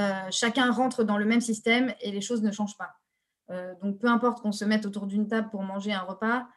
[0.00, 2.96] euh, chacun rentre dans le même système et les choses ne changent pas.
[3.50, 6.48] Euh, donc peu importe qu'on se mette autour d'une table pour manger un repas,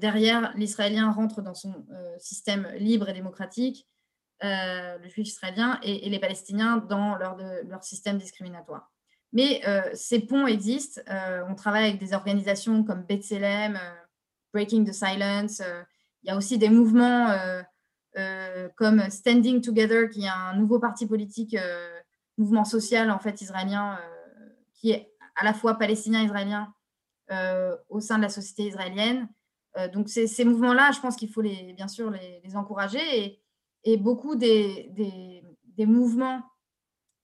[0.00, 1.84] derrière, l'Israélien rentre dans son
[2.18, 3.86] système libre et démocratique,
[4.40, 8.90] le juif israélien, et, les Palestiniens dans leur système discriminatoire.
[9.32, 11.00] Mais euh, ces ponts existent.
[11.08, 13.94] Euh, on travaille avec des organisations comme B'Tselem, euh,
[14.54, 15.62] Breaking the Silence,
[16.22, 17.28] il y a aussi des mouvements
[18.76, 21.54] comme Standing Together, qui est un nouveau parti politique,
[22.38, 24.00] mouvement social en fait israélien,
[24.72, 26.74] qui est à la fois palestinien-israélien
[27.88, 29.28] au sein de la société israélienne.
[29.92, 33.40] donc ces, mouvements-là, je pense qu'il faut bien sûr les, encourager
[33.84, 34.90] et, beaucoup des,
[35.78, 36.42] mouvements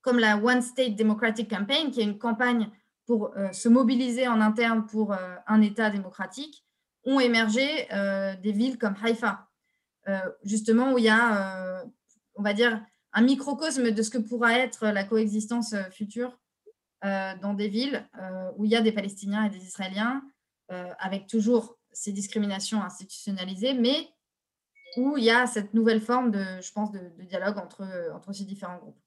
[0.04, 2.70] comme la One State Democratic Campaign, qui est une campagne
[3.06, 6.62] pour euh, se mobiliser en interne pour euh, un État démocratique,
[7.06, 9.48] ont émergé euh, des villes comme Haïfa,
[10.42, 11.82] justement où il y a,
[12.34, 16.38] on va dire, un microcosme de ce que pourra être la coexistence future
[17.02, 18.06] dans des villes
[18.58, 20.22] où il y a des Palestiniens et des Israéliens,
[20.98, 24.10] avec toujours ces discriminations institutionnalisées, mais
[24.98, 28.34] où il y a cette nouvelle forme de, je pense, de, de dialogue entre, entre
[28.34, 29.03] ces différents groupes.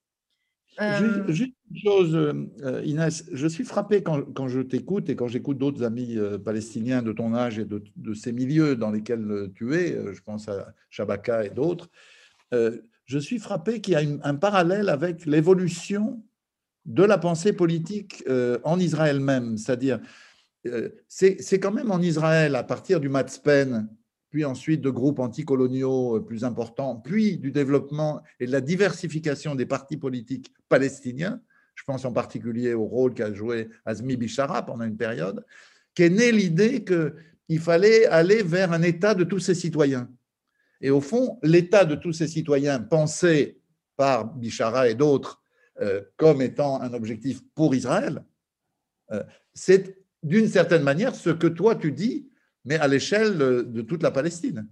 [0.79, 5.57] Euh, juste une chose, euh, Inès, je suis frappé quand, je t'écoute et quand j'écoute
[5.57, 9.97] d'autres amis euh, palestiniens de ton âge et de, ces milieux dans lesquels tu es,
[10.13, 11.89] je pense à Shabaka et d'autres,
[12.51, 16.23] je suis frappé qu'il y a un parallèle avec l'évolution
[16.85, 18.23] de la pensée politique
[18.63, 19.57] en Israël même.
[19.57, 19.99] C'est-à-dire,
[21.07, 23.89] c'est quand même en Israël, à partir du Matzpen,
[24.29, 29.55] puis ensuite de groupes anticoloniaux euh, plus importants, puis du développement et de la diversification
[29.55, 31.41] des partis politiques palestiniens,
[31.75, 35.45] je pense en particulier au rôle qu'a joué Azmi Bishara pendant une période,
[35.93, 40.09] qu'est née l'idée qu'il fallait aller vers un État de tous ses citoyens.
[40.81, 43.59] Et au fond, l'État de tous ses citoyens, pensé
[43.95, 45.41] par Bishara et d'autres
[45.81, 48.23] euh, comme étant un objectif pour Israël,
[49.11, 49.23] euh,
[49.53, 52.29] c'est d'une certaine manière ce que toi tu dis
[52.67, 54.67] mais à l'échelle de toute la Palestine.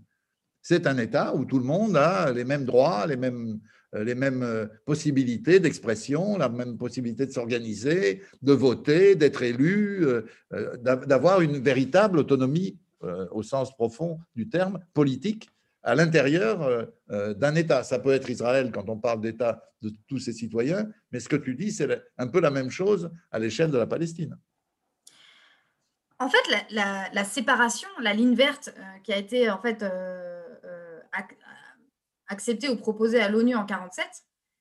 [0.62, 3.60] C'est un État où tout le monde a les mêmes droits, les mêmes,
[3.94, 10.06] euh, les mêmes euh, possibilités d'expression, la même possibilité de s'organiser, de voter, d'être élu,
[10.06, 10.24] euh,
[11.06, 12.80] d'avoir une véritable autonomie
[13.30, 15.48] au sens profond du terme politique
[15.84, 17.84] à l'intérieur d'un État.
[17.84, 21.36] Ça peut être Israël quand on parle d'État de tous ses citoyens, mais ce que
[21.36, 24.36] tu dis, c'est un peu la même chose à l'échelle de la Palestine.
[26.20, 31.00] En fait, la, séparation, la ligne verte euh, qui a été en fait euh, euh,
[32.28, 34.06] acceptée ou proposée à l'ONU en 47,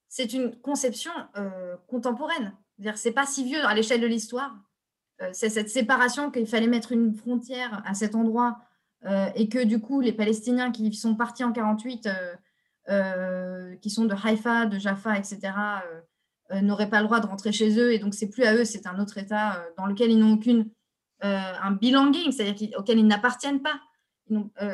[0.08, 1.10] c'est une conception
[1.88, 2.54] contemporaine.
[2.94, 4.54] C'est pas si vieux à l'échelle de l'histoire.
[5.32, 8.58] c'est cette séparation qu'il fallait mettre une frontière à cet endroit
[9.34, 12.08] et que du coup les Palestiniens qui sont partis en 48,
[13.80, 15.52] qui sont de Haïfa, de Jaffa, etc.,
[16.62, 18.86] n'auraient pas le droit de rentrer chez eux et donc c'est plus à eux, c'est
[18.86, 20.70] un autre État dans lequel ils n'ont aucune
[21.22, 23.80] euh, un belonging, c'est-à-dire auquel ils n'appartiennent pas.
[24.30, 24.72] Euh,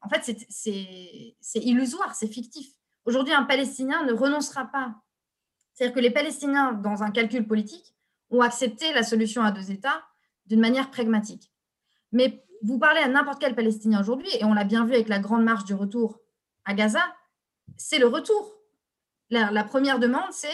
[0.00, 2.68] en fait, c'est illusoire, c'est fictif.
[3.04, 4.94] Aujourd'hui, un Palestinien ne renoncera pas.
[5.72, 7.94] C'est-à-dire que les Palestiniens, dans un calcul politique,
[8.30, 10.02] ont accepté la solution à deux États
[10.46, 11.52] d'une manière pragmatique.
[12.12, 15.18] Mais vous parlez à n'importe quel Palestinien aujourd'hui, et on l'a bien vu avec la
[15.18, 16.20] grande marche du retour
[16.64, 17.02] à Gaza,
[17.76, 18.54] c'est le retour.
[19.30, 20.48] La, première demande, c'est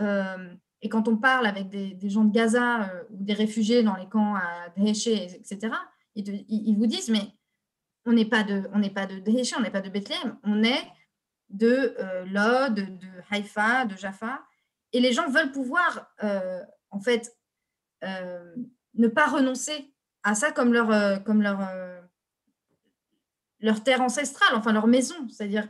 [0.00, 0.54] euh,
[0.84, 4.06] et quand on parle avec des, gens de Gaza euh, ou des réfugiés dans les
[4.06, 5.74] camps à Dhéché, etc.,
[6.14, 7.32] ils, vous disent, mais
[8.04, 10.86] on n'est pas de, on de on n'est pas de Bethléem, on est
[11.48, 14.42] de euh, Lod, de, Haïfa, de Jaffa,
[14.92, 17.34] et les gens veulent pouvoir, euh, en fait,
[18.02, 21.66] ne pas renoncer à ça comme leur, comme leur,
[23.60, 25.14] leur terre ancestrale, enfin leur maison.
[25.30, 25.66] C'est-à-dire,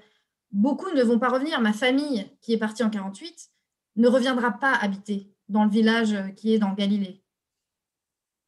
[0.51, 1.61] beaucoup ne vont pas revenir.
[1.61, 3.54] Ma famille, qui est partie en 48,
[3.97, 7.23] ne reviendra pas habiter dans le village qui est dans Galilée.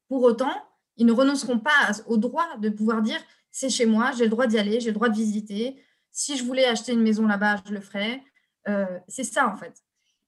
[0.07, 0.53] Pour autant,
[0.97, 3.19] ils ne renonceront pas au droit de pouvoir dire
[3.51, 5.81] c'est chez moi, j'ai le droit d'y aller, j'ai le droit de visiter.
[6.11, 8.23] Si je voulais acheter une maison là-bas, je le ferais.
[8.67, 9.83] Euh, c'est ça en fait.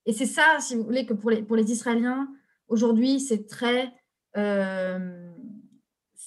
[0.06, 2.28] Et c'est ça, si vous voulez, que pour les, pour les Israéliens,
[2.68, 3.94] aujourd'hui, c'est très.
[4.38, 5.32] Euh,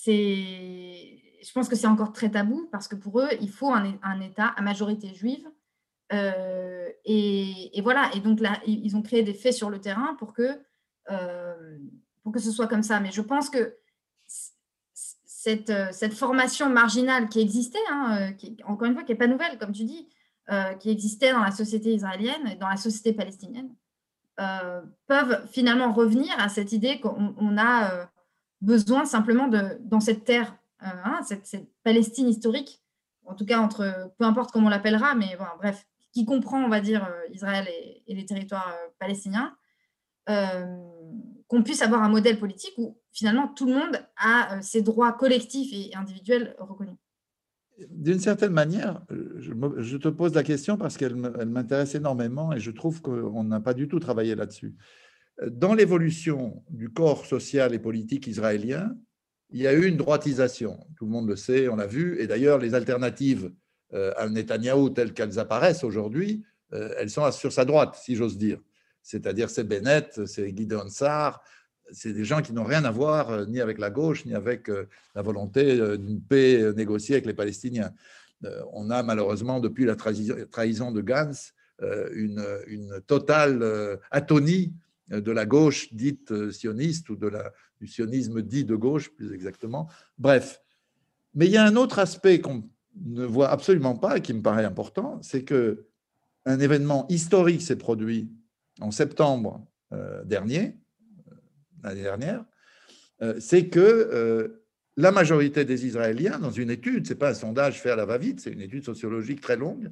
[0.06, 4.20] je pense que c'est encore très tabou parce que pour eux, il faut un, un
[4.20, 5.48] État à majorité juive
[6.12, 10.32] euh, et, voilà, et donc là, ils ont créé des faits sur le terrain pour
[10.32, 10.60] que,
[11.10, 11.78] euh,
[12.22, 13.00] pour que ce soit comme ça.
[13.00, 13.76] Mais je pense que
[14.94, 18.32] cette, euh, cette formation marginale qui existait, hein,
[18.64, 20.08] encore une fois, qui n'est pas nouvelle, comme tu dis,
[20.80, 23.74] qui existait dans la société israélienne et dans la société palestinienne,
[25.06, 28.10] peuvent finalement revenir à cette idée qu'on a
[28.60, 32.82] besoin simplement de, dans cette terre, hein, cette, cette, Palestine historique,
[33.24, 36.68] en tout cas entre, peu importe comment on l'appellera, mais bon, bref, qui comprend, on
[36.68, 37.66] va dire, euh, Israël
[38.06, 39.56] et, les territoires euh, palestiniens,
[40.28, 40.66] euh,
[41.48, 45.72] qu'on puisse avoir un modèle politique où finalement tout le monde a ses droits collectifs
[45.72, 46.96] et individuels reconnus.
[47.88, 53.00] D'une certaine manière, je, te pose la question parce qu'elle m'intéresse énormément et je trouve
[53.02, 54.76] qu'on n'a pas du tout travaillé là-dessus.
[55.48, 58.94] Dans l'évolution du corps social et politique israélien,
[59.50, 60.78] il y a eu une droitisation.
[60.96, 62.20] Tout le monde le sait, on l'a vu.
[62.20, 63.50] Et d'ailleurs, les alternatives
[63.92, 66.42] à Netanyahou telles qu'elles apparaissent aujourd'hui,
[66.72, 68.58] euh, elles sont sur sa droite, si j'ose dire.
[69.02, 71.42] C'est-à-dire, c'est Bennett, c'est Gideon Sarr,
[71.90, 74.70] c'est des gens qui n'ont rien à voir euh, ni avec la gauche, ni avec
[75.14, 77.92] la volonté d'une paix négociée avec les Palestiniens.
[78.72, 81.04] On a malheureusement, depuis la trahison de
[82.12, 84.74] une, une totale atonie
[85.08, 87.52] de la gauche dite sioniste ou de la,
[87.82, 89.88] du sionisme dit de gauche, plus exactement.
[90.18, 90.60] Bref.
[91.34, 92.68] Mais il y a un autre aspect qu'on
[93.00, 95.86] ne voit absolument pas et qui me paraît important, c'est que
[96.44, 98.30] un événement historique s'est produit
[98.80, 100.76] en septembre euh, dernier,
[101.30, 101.34] euh,
[101.82, 102.44] l'année dernière,
[103.22, 104.58] euh, c'est que
[104.96, 108.04] la majorité des Israéliens, dans une étude, ce n'est pas un sondage fait à la
[108.04, 109.90] va-vite, c'est une étude sociologique très longue,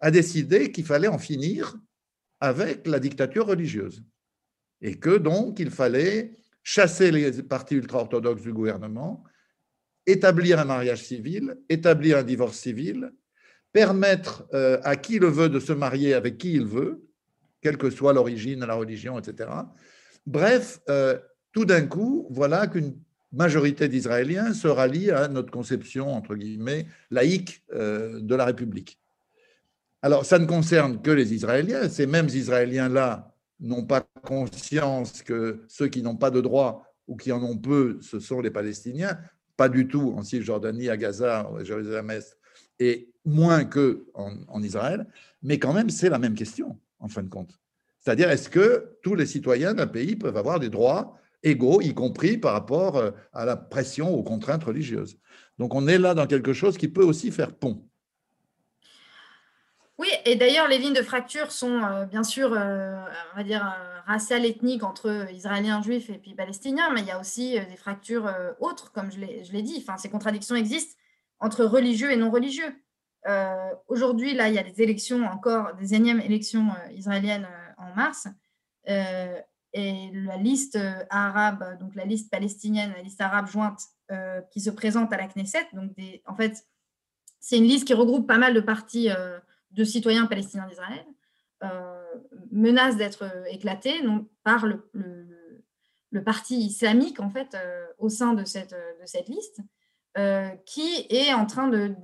[0.00, 1.76] a décidé qu'il fallait en finir
[2.40, 4.04] avec la dictature religieuse.
[4.80, 9.24] Et que donc il fallait chasser les partis ultra-orthodoxes du gouvernement
[10.08, 13.12] établir un mariage civil, établir un divorce civil,
[13.72, 17.06] permettre euh, à qui le veut de se marier avec qui il veut,
[17.60, 19.50] quelle que soit l'origine, la religion, etc.
[20.26, 21.18] Bref, euh,
[21.52, 22.96] tout d'un coup, voilà qu'une
[23.32, 28.98] majorité d'Israéliens se rallie à notre conception, entre guillemets, laïque euh, de la République.
[30.00, 31.88] Alors, ça ne concerne que les Israéliens.
[31.88, 37.32] Ces mêmes Israéliens-là n'ont pas conscience que ceux qui n'ont pas de droit ou qui
[37.32, 39.18] en ont peu, ce sont les Palestiniens
[39.58, 42.38] pas du tout en Cisjordanie, à Gaza, à Jérusalem-Est,
[42.78, 45.06] et moins que en, Israël,
[45.42, 47.58] mais quand même, c'est la même question, en fin de compte.
[47.98, 52.38] C'est-à-dire, est-ce que tous les citoyens d'un pays peuvent avoir des droits égaux, y compris
[52.38, 55.18] par rapport euh, à la pression, aux contraintes religieuses?
[55.58, 57.87] Donc, on est là dans quelque chose qui peut aussi faire pont.
[59.98, 63.66] Oui, et d'ailleurs, les lignes de fracture sont euh, bien sûr, euh, on va dire,
[63.66, 67.76] euh, raciales, ethniques entre Israéliens, Juifs et puis Palestiniens, mais il y a aussi des
[67.76, 69.76] fractures autres, comme je l'ai dit.
[69.78, 70.96] Enfin, ces contradictions existent
[71.40, 72.74] entre religieux et non religieux.
[73.88, 77.46] Aujourd'hui, là, il y a des élections encore, des énièmes élections israéliennes
[77.76, 78.28] en mars,
[78.86, 80.78] et la liste
[81.10, 83.82] arabe, donc la liste palestinienne, la liste arabe jointe
[84.50, 85.90] qui se présente à la Knesset, donc
[86.24, 86.64] en fait,
[87.40, 89.10] c'est une liste qui regroupe pas mal de partis
[89.70, 91.04] de citoyens palestiniens d'Israël
[91.64, 92.04] euh,
[92.52, 94.88] menace d'être euh, éclatée non, par le,
[96.24, 99.60] parti islamique en fait euh, au sein de cette, de cette liste
[100.66, 101.94] qui est en train de,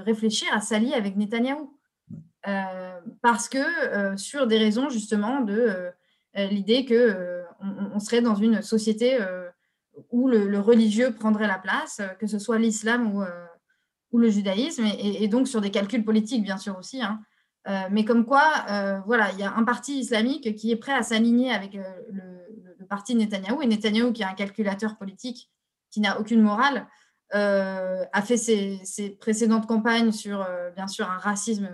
[0.00, 1.78] réfléchir à s'allier avec Netanyahou.
[3.22, 5.92] parce que sur des raisons justement de
[6.34, 7.44] l'idée que
[7.94, 9.20] on, serait dans une société
[10.10, 13.22] où le, religieux prendrait la place, que ce soit l'islam ou,
[14.16, 17.02] ou le judaïsme, et, donc sur des calculs politiques, bien sûr aussi.
[17.02, 17.20] Hein.
[17.68, 20.94] Euh, mais comme quoi, euh, voilà, il y a un parti islamique qui est prêt
[20.94, 25.50] à s'aligner avec euh, le, parti Netanyahou, et Netanyahou, qui est un calculateur politique,
[25.90, 26.86] qui n'a aucune morale,
[27.32, 31.68] a fait ses, ses, précédentes campagnes sur, bien sûr, un racisme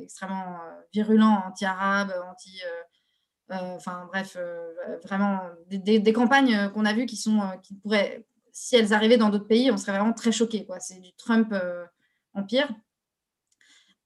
[0.00, 0.58] extrêmement
[0.92, 2.60] virulent, anti-arabe, anti...
[3.48, 4.36] enfin bref,
[5.04, 8.26] vraiment des, des campagnes qu'on a vues qui, sont, qui pourraient
[8.58, 10.66] si elles arrivaient dans d'autres pays, on serait vraiment très choqués.
[10.80, 11.84] C'est du Trump euh,
[12.32, 12.66] empire.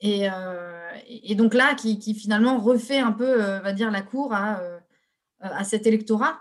[0.03, 4.61] Euh, et, donc là, qui, finalement refait un peu, euh, va dire, la cour à,
[5.39, 6.41] à cet électorat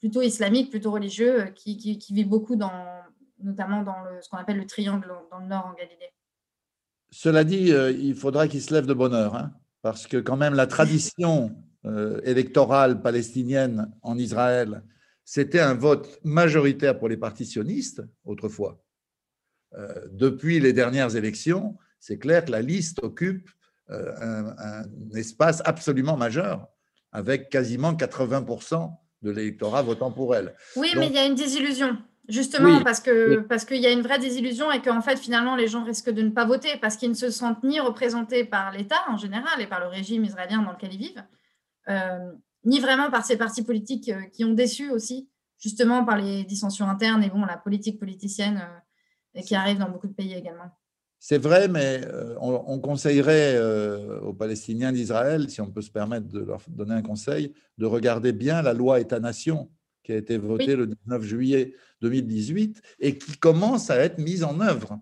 [0.00, 2.72] plutôt islamique, plutôt religieux, qui, vit beaucoup dans,
[3.42, 6.14] notamment dans ce qu'on appelle le triangle dans le nord en Galilée.
[7.10, 9.52] Cela dit, il faudra qu'il se lève de bonne heure, hein,
[9.82, 11.54] parce que quand même la tradition
[12.24, 14.82] électorale palestinienne en Israël
[15.26, 18.80] c'était un vote majoritaire pour les partis sionistes autrefois.
[19.74, 23.50] Euh, depuis les dernières élections, c'est clair que la liste occupe
[23.90, 24.12] euh,
[24.56, 24.84] un,
[25.16, 26.68] espace absolument majeur,
[27.10, 30.54] avec quasiment 80% de l'électorat votant pour elle.
[30.76, 31.98] Oui, mais il y a une désillusion.
[32.28, 35.68] Justement, parce que parce qu'il y a une vraie désillusion et qu'en fait, finalement, les
[35.68, 39.00] gens risquent de ne pas voter parce qu'ils ne se sentent ni représentés par l'État
[39.08, 41.24] en général et par le régime israélien dans lequel ils vivent,
[41.88, 42.32] euh,
[42.66, 46.86] ni vraiment par ces partis politiques euh, qui ont déçu aussi, justement par les dissensions
[46.86, 48.62] internes et bon, la politique politicienne
[49.36, 50.70] euh, qui arrive dans beaucoup de pays également.
[51.18, 53.58] C'est vrai, mais euh, on, conseillerait
[54.22, 58.32] aux Palestiniens d'Israël, si on peut se permettre de leur donner un conseil, de regarder
[58.32, 59.70] bien la loi État-nation
[60.02, 64.60] qui a été votée le 19 juillet 2018 et qui commence à être mise en
[64.60, 65.00] œuvre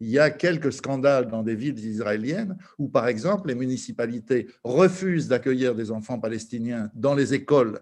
[0.00, 5.28] il y a quelques scandales dans des villes israéliennes où, par exemple, les municipalités refusent
[5.28, 7.80] d'accueillir des enfants palestiniens dans les écoles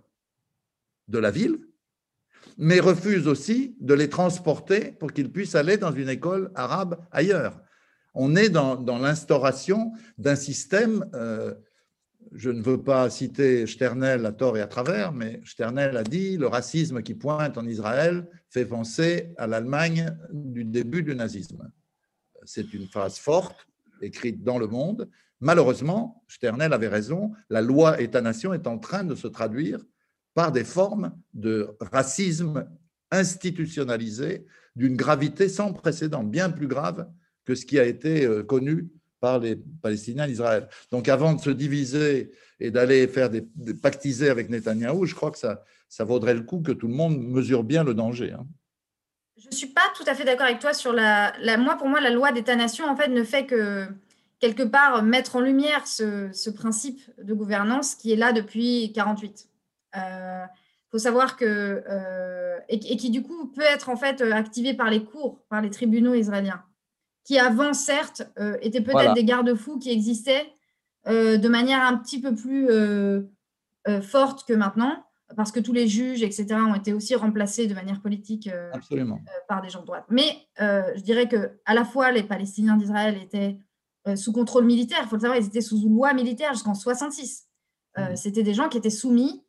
[1.09, 1.59] de la ville,
[2.59, 7.61] mais refusent aussi de les transporter pour qu'ils puissent aller dans une école arabe ailleurs.
[8.15, 11.55] On est dans, l'instauration d'un système euh,
[12.35, 16.37] je ne veux pas citer Sternel à tort et à travers, mais Sternel a dit
[16.37, 21.71] le racisme qui pointe en Israël fait penser à l'Allemagne du début du nazisme.
[22.45, 23.67] C'est une phrase forte,
[24.01, 25.09] écrite dans le monde.
[25.41, 29.81] Malheureusement, Sternel avait raison, la loi État-nation est en train de se traduire
[30.35, 32.69] par des formes de racisme
[33.11, 34.47] institutionnalisé
[34.77, 37.09] d'une gravité sans précédent, bien plus grave
[37.45, 38.89] que ce qui a été euh, connu
[39.21, 40.69] par les Palestiniens d'Israël.
[40.91, 43.43] Donc avant de se diviser et d'aller faire des,
[43.81, 47.19] pactiser avec Netanyahou, je crois que ça, ça vaudrait le coup que tout le monde
[47.19, 48.33] mesure bien le danger.
[48.33, 48.47] Hein.
[49.43, 51.89] Je ne suis pas tout à fait d'accord avec toi sur la, la, Moi, pour
[51.89, 53.89] moi, la loi d'État-nation, en fait, ne fait que,
[54.39, 59.49] quelque part, mettre en lumière ce, ce principe de gouvernance qui est là depuis 1948.
[59.95, 60.45] Il euh,
[60.93, 61.83] faut savoir que...
[61.89, 65.61] Euh, et, et, qui, du coup, peut être, en fait, activé par les cours, par
[65.61, 66.63] les tribunaux israéliens
[67.25, 70.53] qui avant, certes, euh, étaient peut-être des garde-fous qui existaient
[71.07, 72.69] de manière un petit peu plus
[74.03, 75.05] forte que maintenant,
[75.37, 78.51] parce que tous les juges, etc., ont été aussi remplacés de manière politique
[79.49, 80.05] par des gens de droite.
[80.09, 83.59] Mais je dirais que à la fois les Palestiniens d'Israël étaient
[84.17, 87.49] sous contrôle militaire, il faut le savoir, ils étaient sous loi militaire jusqu'en 66.
[87.97, 88.17] Mmh.
[88.17, 89.45] C'était des gens qui étaient soumis,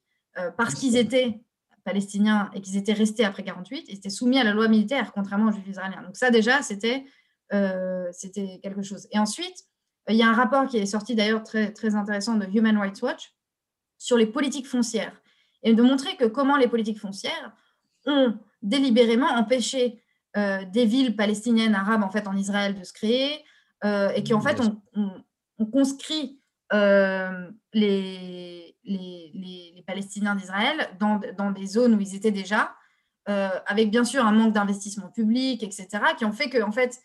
[0.58, 1.42] parce qu'ils étaient
[1.84, 5.50] palestiniens et qu'ils étaient restés après 48, ils étaient soumis à la loi militaire, contrairement
[5.50, 6.02] aux juifs israéliens.
[6.04, 7.06] Donc ça déjà, c'était
[7.54, 9.08] euh, c'était quelque chose.
[9.12, 9.66] Et ensuite,
[10.10, 13.02] il y a un rapport qui est sorti d'ailleurs très, très intéressant de Human Rights
[13.02, 13.34] Watch
[13.98, 15.22] sur les politiques foncières
[15.64, 17.54] et de montrer que comment les politiques foncières
[18.06, 20.04] ont délibérément empêché
[20.36, 23.44] euh, des villes palestiniennes arabes en fait en Israël de se créer
[23.84, 24.82] euh, et qui en fait ont,
[25.72, 26.42] conscrit
[27.74, 32.74] les, les, Palestiniens d'Israël dans, dans, des zones où ils étaient déjà,
[33.26, 35.88] avec bien sûr un manque d'investissement public, etc.,
[36.18, 37.00] qui ont fait que en fait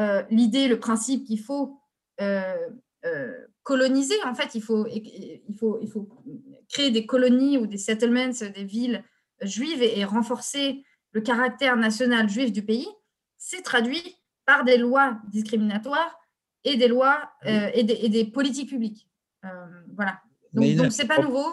[0.00, 1.78] euh, l'idée, le principe qu'il faut
[2.20, 2.68] euh,
[3.04, 3.32] euh,
[3.62, 4.14] coloniser.
[4.24, 6.08] En fait, il faut, il, faut, il faut
[6.68, 9.02] créer des colonies ou des settlements, des villes
[9.42, 12.88] juives et, renforcer le caractère national juif du pays.
[13.36, 14.16] C'est traduit
[14.46, 16.18] par des lois discriminatoires
[16.64, 19.08] et des lois et des, politiques publiques.
[19.94, 20.20] voilà.
[20.54, 21.46] Donc, ce n'est pas nouveau,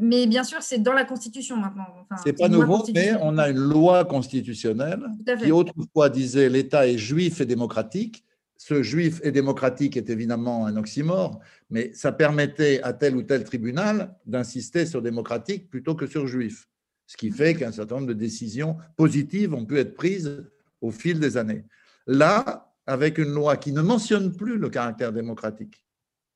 [0.00, 1.86] mais bien sûr, c'est dans la Constitution maintenant.
[2.22, 5.06] ce n'est pas nouveau, mais on a une loi constitutionnelle
[5.42, 8.24] qui autrefois disait l'État est juif et démocratique.
[8.62, 13.42] Ce juif et démocratique est évidemment un oxymore, mais ça permettait à tel ou tel
[13.42, 16.68] tribunal d'insister sur démocratique plutôt que sur juif.
[17.06, 20.44] Ce qui fait qu'un certain nombre de décisions positives ont pu être prises
[20.82, 21.64] au fil des années.
[22.06, 25.82] Là, avec une loi qui ne mentionne plus le caractère démocratique,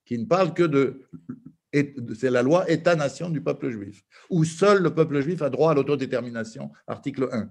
[0.07, 1.03] qui ne parle que de
[2.15, 5.75] c'est la loi État-nation du peuple juif, où seul le peuple juif a droit à
[5.75, 7.51] l'autodétermination, article 1.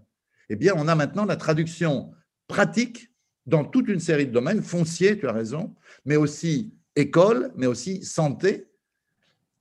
[0.49, 2.11] Eh bien, on a maintenant la traduction
[2.47, 3.12] pratique
[3.45, 5.73] dans toute une série de domaines, foncier, tu as raison,
[6.05, 8.67] mais aussi école, mais aussi santé.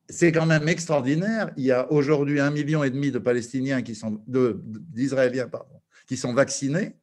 [0.09, 1.51] C'est quand même extraordinaire.
[1.57, 6.17] Il y a aujourd'hui un million et demi de Palestiniens qui sont d'Israéliens pardon, qui
[6.17, 6.97] sont vaccinés.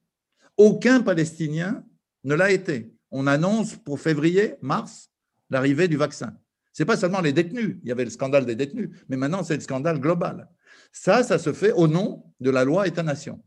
[0.57, 1.84] Aucun Palestinien
[2.23, 2.93] ne l'a été.
[3.11, 5.10] On annonce pour février, mars,
[5.49, 6.35] l'arrivée du vaccin.
[6.73, 9.43] Ce n'est pas seulement les détenus, il y avait le scandale des détenus, mais maintenant
[9.43, 10.47] c'est le scandale global.
[10.91, 13.41] Ça, ça se fait au nom de la loi État-nation.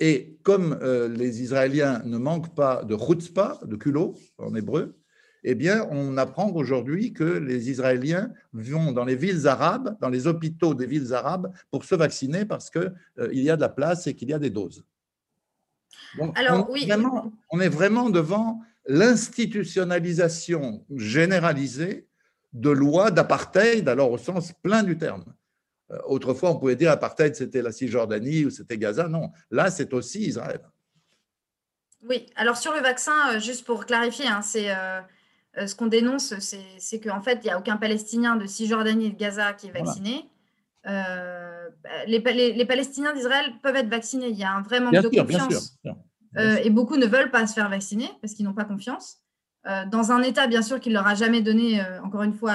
[0.00, 4.96] Et comme euh, les Israéliens ne manquent pas de chutzpah, de culot en hébreu,
[5.44, 10.26] eh bien, on apprend aujourd'hui que les Israéliens vont dans les villes arabes, dans les
[10.26, 13.68] hôpitaux des villes arabes, pour se vacciner parce qu'il euh, il y a de la
[13.68, 14.84] place et qu'il y a des doses.
[16.34, 16.88] Alors, oui.
[17.50, 22.06] on est vraiment devant l'institutionnalisation généralisée
[22.52, 25.24] de loi d'apartheid, alors au sens plein du terme.
[25.92, 29.08] Euh, autrefois, on pouvait dire apartheid, c'était la Cisjordanie ou c'était Gaza.
[29.08, 30.60] Non, là, c'est aussi Israël.
[32.08, 35.00] Oui, alors sur le vaccin, euh, juste pour clarifier, hein, c'est euh,
[35.66, 36.34] ce qu'on dénonce,
[36.78, 39.70] c'est qu'en fait, il n'y a aucun Palestinien de Cisjordanie et de Gaza qui est
[39.70, 40.28] vacciné.
[42.06, 44.28] les, les, Palestiniens d'Israël peuvent être vaccinés.
[44.28, 45.78] Il y a un vrai manque de confiance.
[46.36, 49.18] et beaucoup ne veulent pas se faire vacciner parce qu'ils n'ont pas confiance.
[49.64, 52.54] Dans un État, bien sûr, qui ne leur a jamais donné, encore une fois,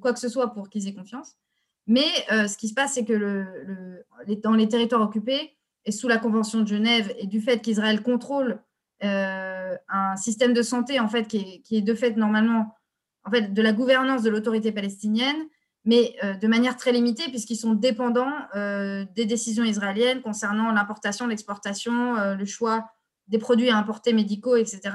[0.00, 1.38] quoi que ce soit pour qu'ils aient confiance.
[1.86, 4.04] Mais ce qui se passe, c'est que
[4.42, 8.62] dans les territoires occupés, et sous la Convention de Genève, et du fait qu'Israël contrôle
[9.02, 12.74] un système de santé, en fait, qui est, de fait, normalement,
[13.32, 15.36] de la gouvernance de l'autorité palestinienne,
[15.84, 22.44] mais de manière très limitée, puisqu'ils sont dépendants des décisions israéliennes concernant l'importation, l'exportation, le
[22.44, 22.88] choix
[23.26, 24.92] des produits à importer médicaux, etc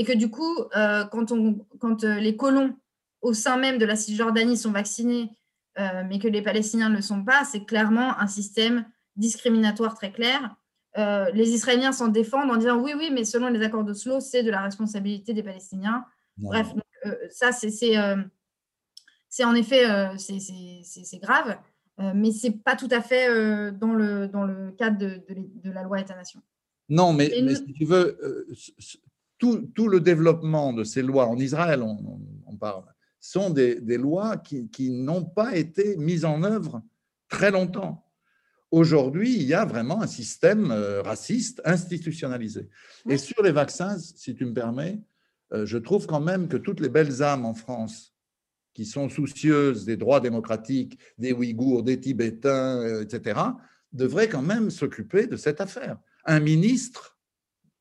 [0.00, 2.74] et que du coup, euh, quand, euh, les colons
[3.20, 5.30] au sein même de la Cisjordanie sont vaccinés,
[5.78, 8.84] euh, mais que les Palestiniens ne le sont pas, c'est clairement un système
[9.16, 10.56] discriminatoire très clair.
[10.96, 14.50] les Israéliens s'en défendent en disant oui, oui, mais selon les accords d'Oslo, c'est de
[14.50, 16.04] la responsabilité des Palestiniens.
[16.38, 16.68] Bref,
[17.30, 17.70] ça, c'est
[19.28, 19.84] c'est en effet
[20.18, 21.58] c'est grave,
[21.98, 23.28] mais ce n'est pas tout à fait
[23.72, 26.40] dans, le, dans le cadre de, de, la loi État-nation.
[26.88, 28.18] Non, mais, si tu veux,
[29.38, 32.84] tout, tout, le développement de ces lois en Israël, on, on parle,
[33.20, 36.82] sont des, des lois qui, qui n'ont pas été mises en œuvre
[37.28, 38.04] très longtemps.
[38.70, 42.68] Aujourd'hui, il y a vraiment un système euh, raciste institutionnalisé.
[43.08, 45.00] Et sur les vaccins, si tu me permets,
[45.52, 48.14] euh, je trouve quand même que toutes les belles âmes en France
[48.72, 53.40] qui sont soucieuses des droits démocratiques, des Ouïghours, des Tibétains, euh, etc.,
[53.92, 55.98] devraient quand même s'occuper de cette affaire.
[56.24, 57.18] Un ministre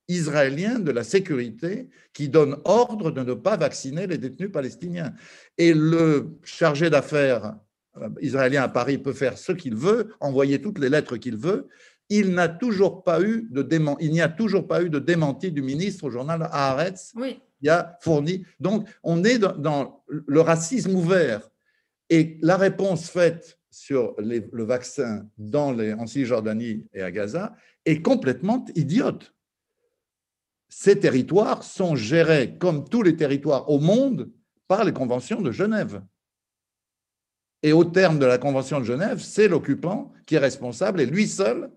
[0.10, 5.14] israélien de la sécurité qui donne ordre de ne pas vacciner les détenus palestiniens.
[5.58, 7.56] Et le chargé d'affaires
[7.98, 11.68] euh, israélien à Paris peut faire ce qu'il veut, envoyer toutes les lettres qu'il veut.
[12.10, 13.66] Il n'a toujours pas eu de
[14.00, 17.14] il n'y a toujours pas eu de démenti du ministre au journal Haaretz.
[17.16, 17.40] Oui.
[17.62, 18.46] Il a fourni.
[18.60, 21.50] Donc, on est dans, le racisme ouvert.
[22.10, 27.56] Et la réponse faite sur le vaccin dans les, en Cisjordanie et à Gaza
[27.86, 29.34] est complètement idiote.
[30.70, 34.30] Ces territoires sont gérés, comme tous les territoires au monde,
[34.68, 36.02] par les conventions de Genève.
[37.64, 41.28] Et au terme de la Convention de Genève, c'est l'occupant qui est responsable, et lui
[41.28, 41.70] seul,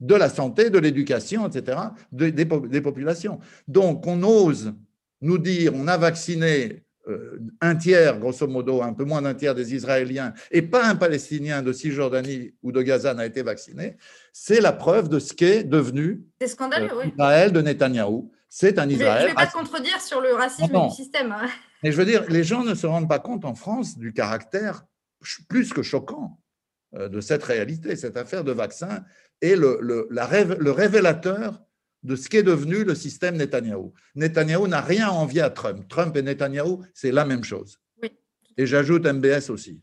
[0.00, 1.78] de la santé, de l'éducation, etc.,
[2.10, 2.44] des,
[2.82, 3.38] populations.
[3.68, 4.74] Donc, on ose
[5.20, 9.54] nous dire, on a vacciné euh, un tiers, grosso modo, un peu moins d'un tiers
[9.54, 13.96] des Israéliens, et pas un Palestinien de Cisjordanie ou de Gaza n'a été vacciné,
[14.32, 16.46] c'est la preuve de ce qu'est devenu euh,
[17.06, 18.31] Israël de Netanyahou.
[18.54, 19.20] C'est un Israël.
[19.20, 21.32] Je ne vais pas te contredire sur le racisme du système.
[21.32, 21.48] Hein.
[21.82, 24.84] Mais je veux dire, les gens ne se rendent pas compte en France du caractère
[25.48, 26.38] plus que choquant
[26.94, 27.96] euh, de cette réalité.
[27.96, 29.04] Cette affaire de vaccin
[29.40, 31.62] est le, le, la le révélateur
[32.02, 33.94] de ce qu'est devenu le système Netanyahou.
[34.16, 35.88] Netanyahou n'a rien à envier à Trump.
[35.88, 37.80] Trump et Netanyahou, c'est la même chose.
[38.58, 39.80] Et j'ajoute MBS aussi.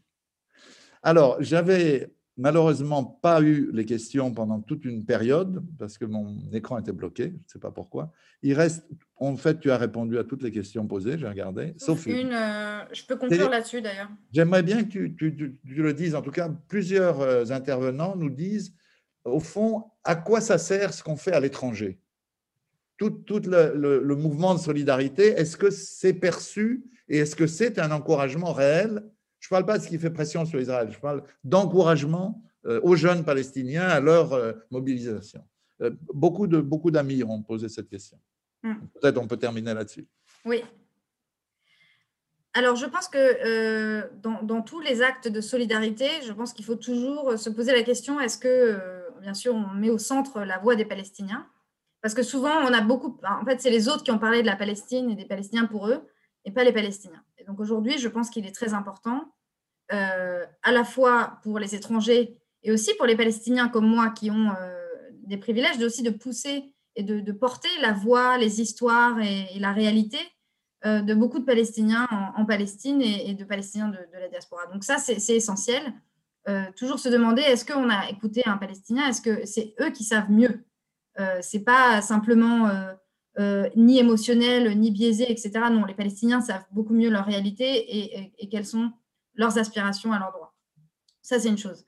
[1.02, 6.80] Alors, j'avais malheureusement pas eu les questions pendant toute une période parce que mon écran
[6.80, 8.12] était bloqué, je ne sais pas pourquoi.
[8.42, 8.88] Il reste,
[9.18, 12.32] en fait, tu as répondu à toutes les questions posées, j'ai regardé, sauf, une.
[12.32, 14.10] Euh, je peux conclure là-dessus d'ailleurs.
[14.32, 16.16] J'aimerais bien que tu, le dises.
[16.16, 18.74] En tout cas, plusieurs euh, intervenants nous disent,
[19.26, 22.00] au fond, à quoi ça sert ce qu'on fait à l'étranger?
[22.98, 27.92] Tout, le, le mouvement de solidarité, est-ce que c'est perçu et est-ce que c'est un
[27.92, 29.04] encouragement réel
[29.40, 32.80] je ne parle pas de ce qui fait pression sur Israël, je parle d'encouragement euh,
[32.84, 35.42] aux jeunes Palestiniens à leur euh, mobilisation.
[35.82, 38.20] Euh, beaucoup de beaucoup d'amis ont posé cette question.
[38.64, 38.76] Hmm.
[39.02, 40.06] Peut-être on peut terminer là-dessus.
[40.44, 40.62] Oui.
[42.54, 47.38] Alors, je pense que dans, tous les actes de solidarité, je pense qu'il faut toujours
[47.38, 48.76] se poser la question est-ce que,
[49.22, 51.48] bien sûr, on met au centre la voix des Palestiniens?
[52.02, 53.18] Parce que souvent, on a beaucoup.
[53.24, 55.88] En fait, c'est les autres qui ont parlé de la Palestine et des Palestiniens pour
[55.88, 56.02] eux,
[56.44, 59.34] et pas les Palestiniens donc aujourd'hui, je pense qu'il est très important,
[59.92, 64.30] euh, à la fois pour les étrangers et aussi pour les Palestiniens comme moi qui
[64.30, 64.86] ont euh,
[65.24, 69.72] des privilèges, de, aussi de pousser et de, porter la voix, les histoires et, la
[69.72, 70.20] réalité
[70.86, 74.68] euh, de beaucoup de Palestiniens en, Palestine et, de Palestiniens de, la diaspora.
[74.68, 75.82] Donc ça, c'est essentiel.
[76.76, 79.08] toujours se demander, est-ce qu'on a écouté un Palestinien?
[79.08, 80.66] Est-ce que c'est eux qui savent mieux?
[81.42, 82.70] C'est pas simplement
[83.38, 85.52] euh, ni émotionnel, ni biaisé, etc.
[85.72, 88.92] Non, les Palestiniens savent beaucoup mieux leur réalité et, quelles sont
[89.36, 90.56] leurs aspirations à leurs droits.
[91.22, 91.86] Ça, c'est une chose.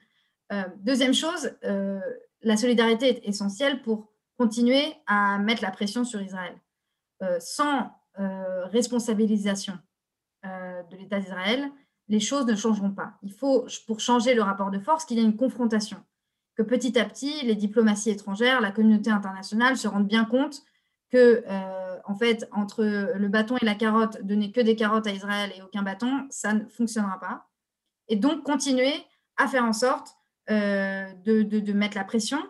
[0.54, 2.00] Euh, deuxième chose, euh,
[2.42, 6.56] la solidarité est essentielle pour continuer à mettre la pression sur Israël.
[7.40, 7.92] sans
[8.72, 9.78] responsabilisation
[10.44, 11.70] de l'État d'Israël,
[12.08, 13.14] les choses ne changeront pas.
[13.22, 15.98] Il faut, pour changer le rapport de force, qu'il y ait une confrontation,
[16.56, 20.64] que petit à petit, les diplomaties étrangères, la communauté internationale se rendent bien compte
[21.12, 25.12] que, euh, en fait, entre le bâton et la carotte, donner que des carottes à
[25.12, 27.50] Israël et aucun bâton, ça ne fonctionnera pas.
[28.08, 28.94] Et donc, continuer
[29.38, 30.16] à faire en sorte
[30.50, 32.42] euh, de, mettre la pression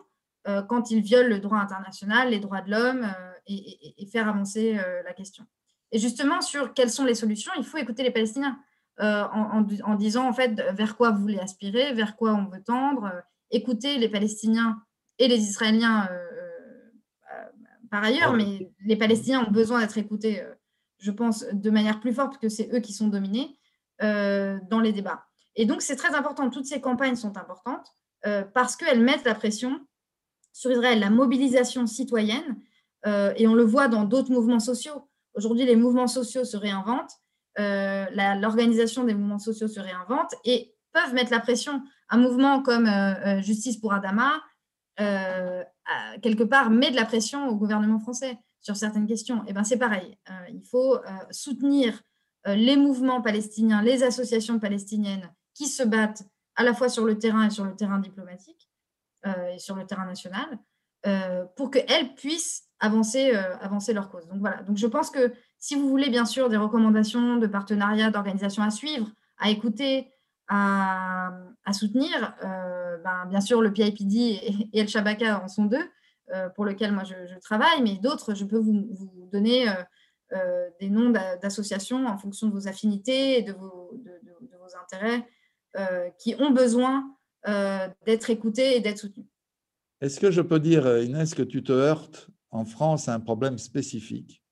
[0.47, 3.11] euh, quand ils violent le droit international, les droits de l'homme,
[3.47, 5.45] et, faire avancer la question.
[5.91, 8.59] Et justement, sur quelles sont les solutions, il faut écouter les Palestiniens
[8.99, 13.11] en, en, disant, en fait, vers quoi vous voulez aspirer, vers quoi on veut tendre,
[13.49, 14.81] écouter les Palestiniens
[15.17, 16.07] et les Israéliens
[17.91, 20.53] par ailleurs, mais les Palestiniens ont besoin d'être écoutés, euh,
[20.97, 23.59] je pense, de manière plus forte, parce que c'est eux qui sont dominés
[24.01, 25.25] euh, dans les débats.
[25.57, 26.49] Et donc, c'est très important.
[26.49, 27.85] Toutes ces campagnes sont importantes
[28.25, 29.85] euh, parce qu'elles mettent la pression
[30.53, 32.57] sur Israël, la mobilisation citoyenne,
[33.35, 35.09] et on le voit dans d'autres mouvements sociaux.
[35.33, 37.13] Aujourd'hui, les mouvements sociaux se réinventent,
[37.57, 41.81] l'organisation des mouvements sociaux se réinvente et peuvent mettre la pression.
[42.09, 42.87] Un mouvement comme
[43.41, 44.43] Justice pour Adama,
[44.97, 49.37] quelque part met de la pression au gouvernement français sur certaines questions.
[49.39, 50.17] Et eh ben c'est pareil.
[50.29, 50.99] Euh, il faut euh,
[51.31, 52.01] soutenir
[52.47, 56.23] les mouvements palestiniens, les associations palestiniennes qui se battent
[56.55, 58.67] à la fois sur le terrain et sur le terrain diplomatique
[59.53, 60.57] et sur le terrain national,
[61.55, 64.27] pour qu'elles puissent avancer, avancer leur cause.
[64.27, 68.09] Donc voilà, donc je pense que si vous voulez bien sûr des recommandations de partenariat,
[68.09, 70.10] d'organisation à suivre, à écouter,
[70.53, 74.17] à, soutenir, ben, bien sûr le PIPD
[74.73, 75.89] et, El Shabaka en sont deux,
[76.55, 78.89] pour lesquels moi je, travaille, mais d'autres, je peux vous,
[79.31, 79.65] donner
[80.79, 83.91] des noms d'associations en fonction de vos affinités et de vos
[84.83, 85.25] intérêts
[86.19, 87.15] qui ont besoin
[88.05, 89.27] d'être écoutés et d'être soutenus.
[90.01, 93.57] Est-ce que je peux dire, Inès, que tu te heurtes en France à un problème
[93.57, 94.43] spécifique?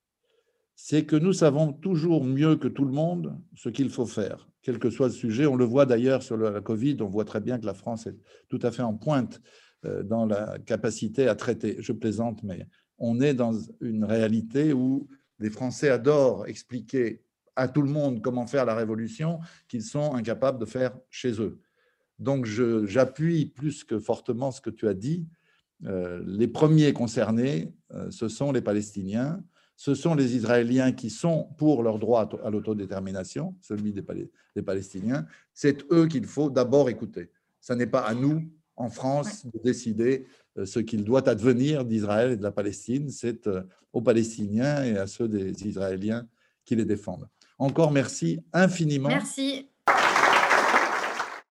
[0.76, 4.80] C'est que nous savons toujours mieux que tout le monde ce qu'il faut faire, quel
[4.80, 5.45] que soit le sujet.
[5.45, 8.15] On le voit d'ailleurs sur la Covid, on voit très bien que la France est
[8.48, 9.41] tout à fait en pointe
[9.86, 11.77] euh, dans la capacité à traiter.
[11.80, 12.68] Je plaisante, mais
[12.98, 15.07] on est dans une réalité où
[15.40, 17.23] les Français adorent expliquer
[17.56, 21.60] à tout le monde comment faire la révolution qu'ils sont incapables de faire chez eux.
[22.18, 25.27] Donc j'appuie plus que fortement ce que tu as dit
[25.86, 29.41] euh, les premiers concernés, euh, ce sont les Palestiniens,
[29.80, 35.26] ce sont les Israéliens qui sont pour leur droit à l'autodétermination, celui des, Palestiniens.
[35.53, 37.31] C'est eux qu'il faut d'abord écouter.
[37.61, 38.43] Ce n'est pas à nous,
[38.76, 40.26] en France, de décider
[40.57, 43.10] euh, ce qu'il doit advenir d'Israël et de la Palestine.
[43.10, 43.49] C'est
[43.93, 46.27] aux Palestiniens et à ceux des Israéliens
[46.65, 47.30] qui les défendent.
[47.57, 49.07] Encore merci infiniment.
[49.07, 49.69] Merci.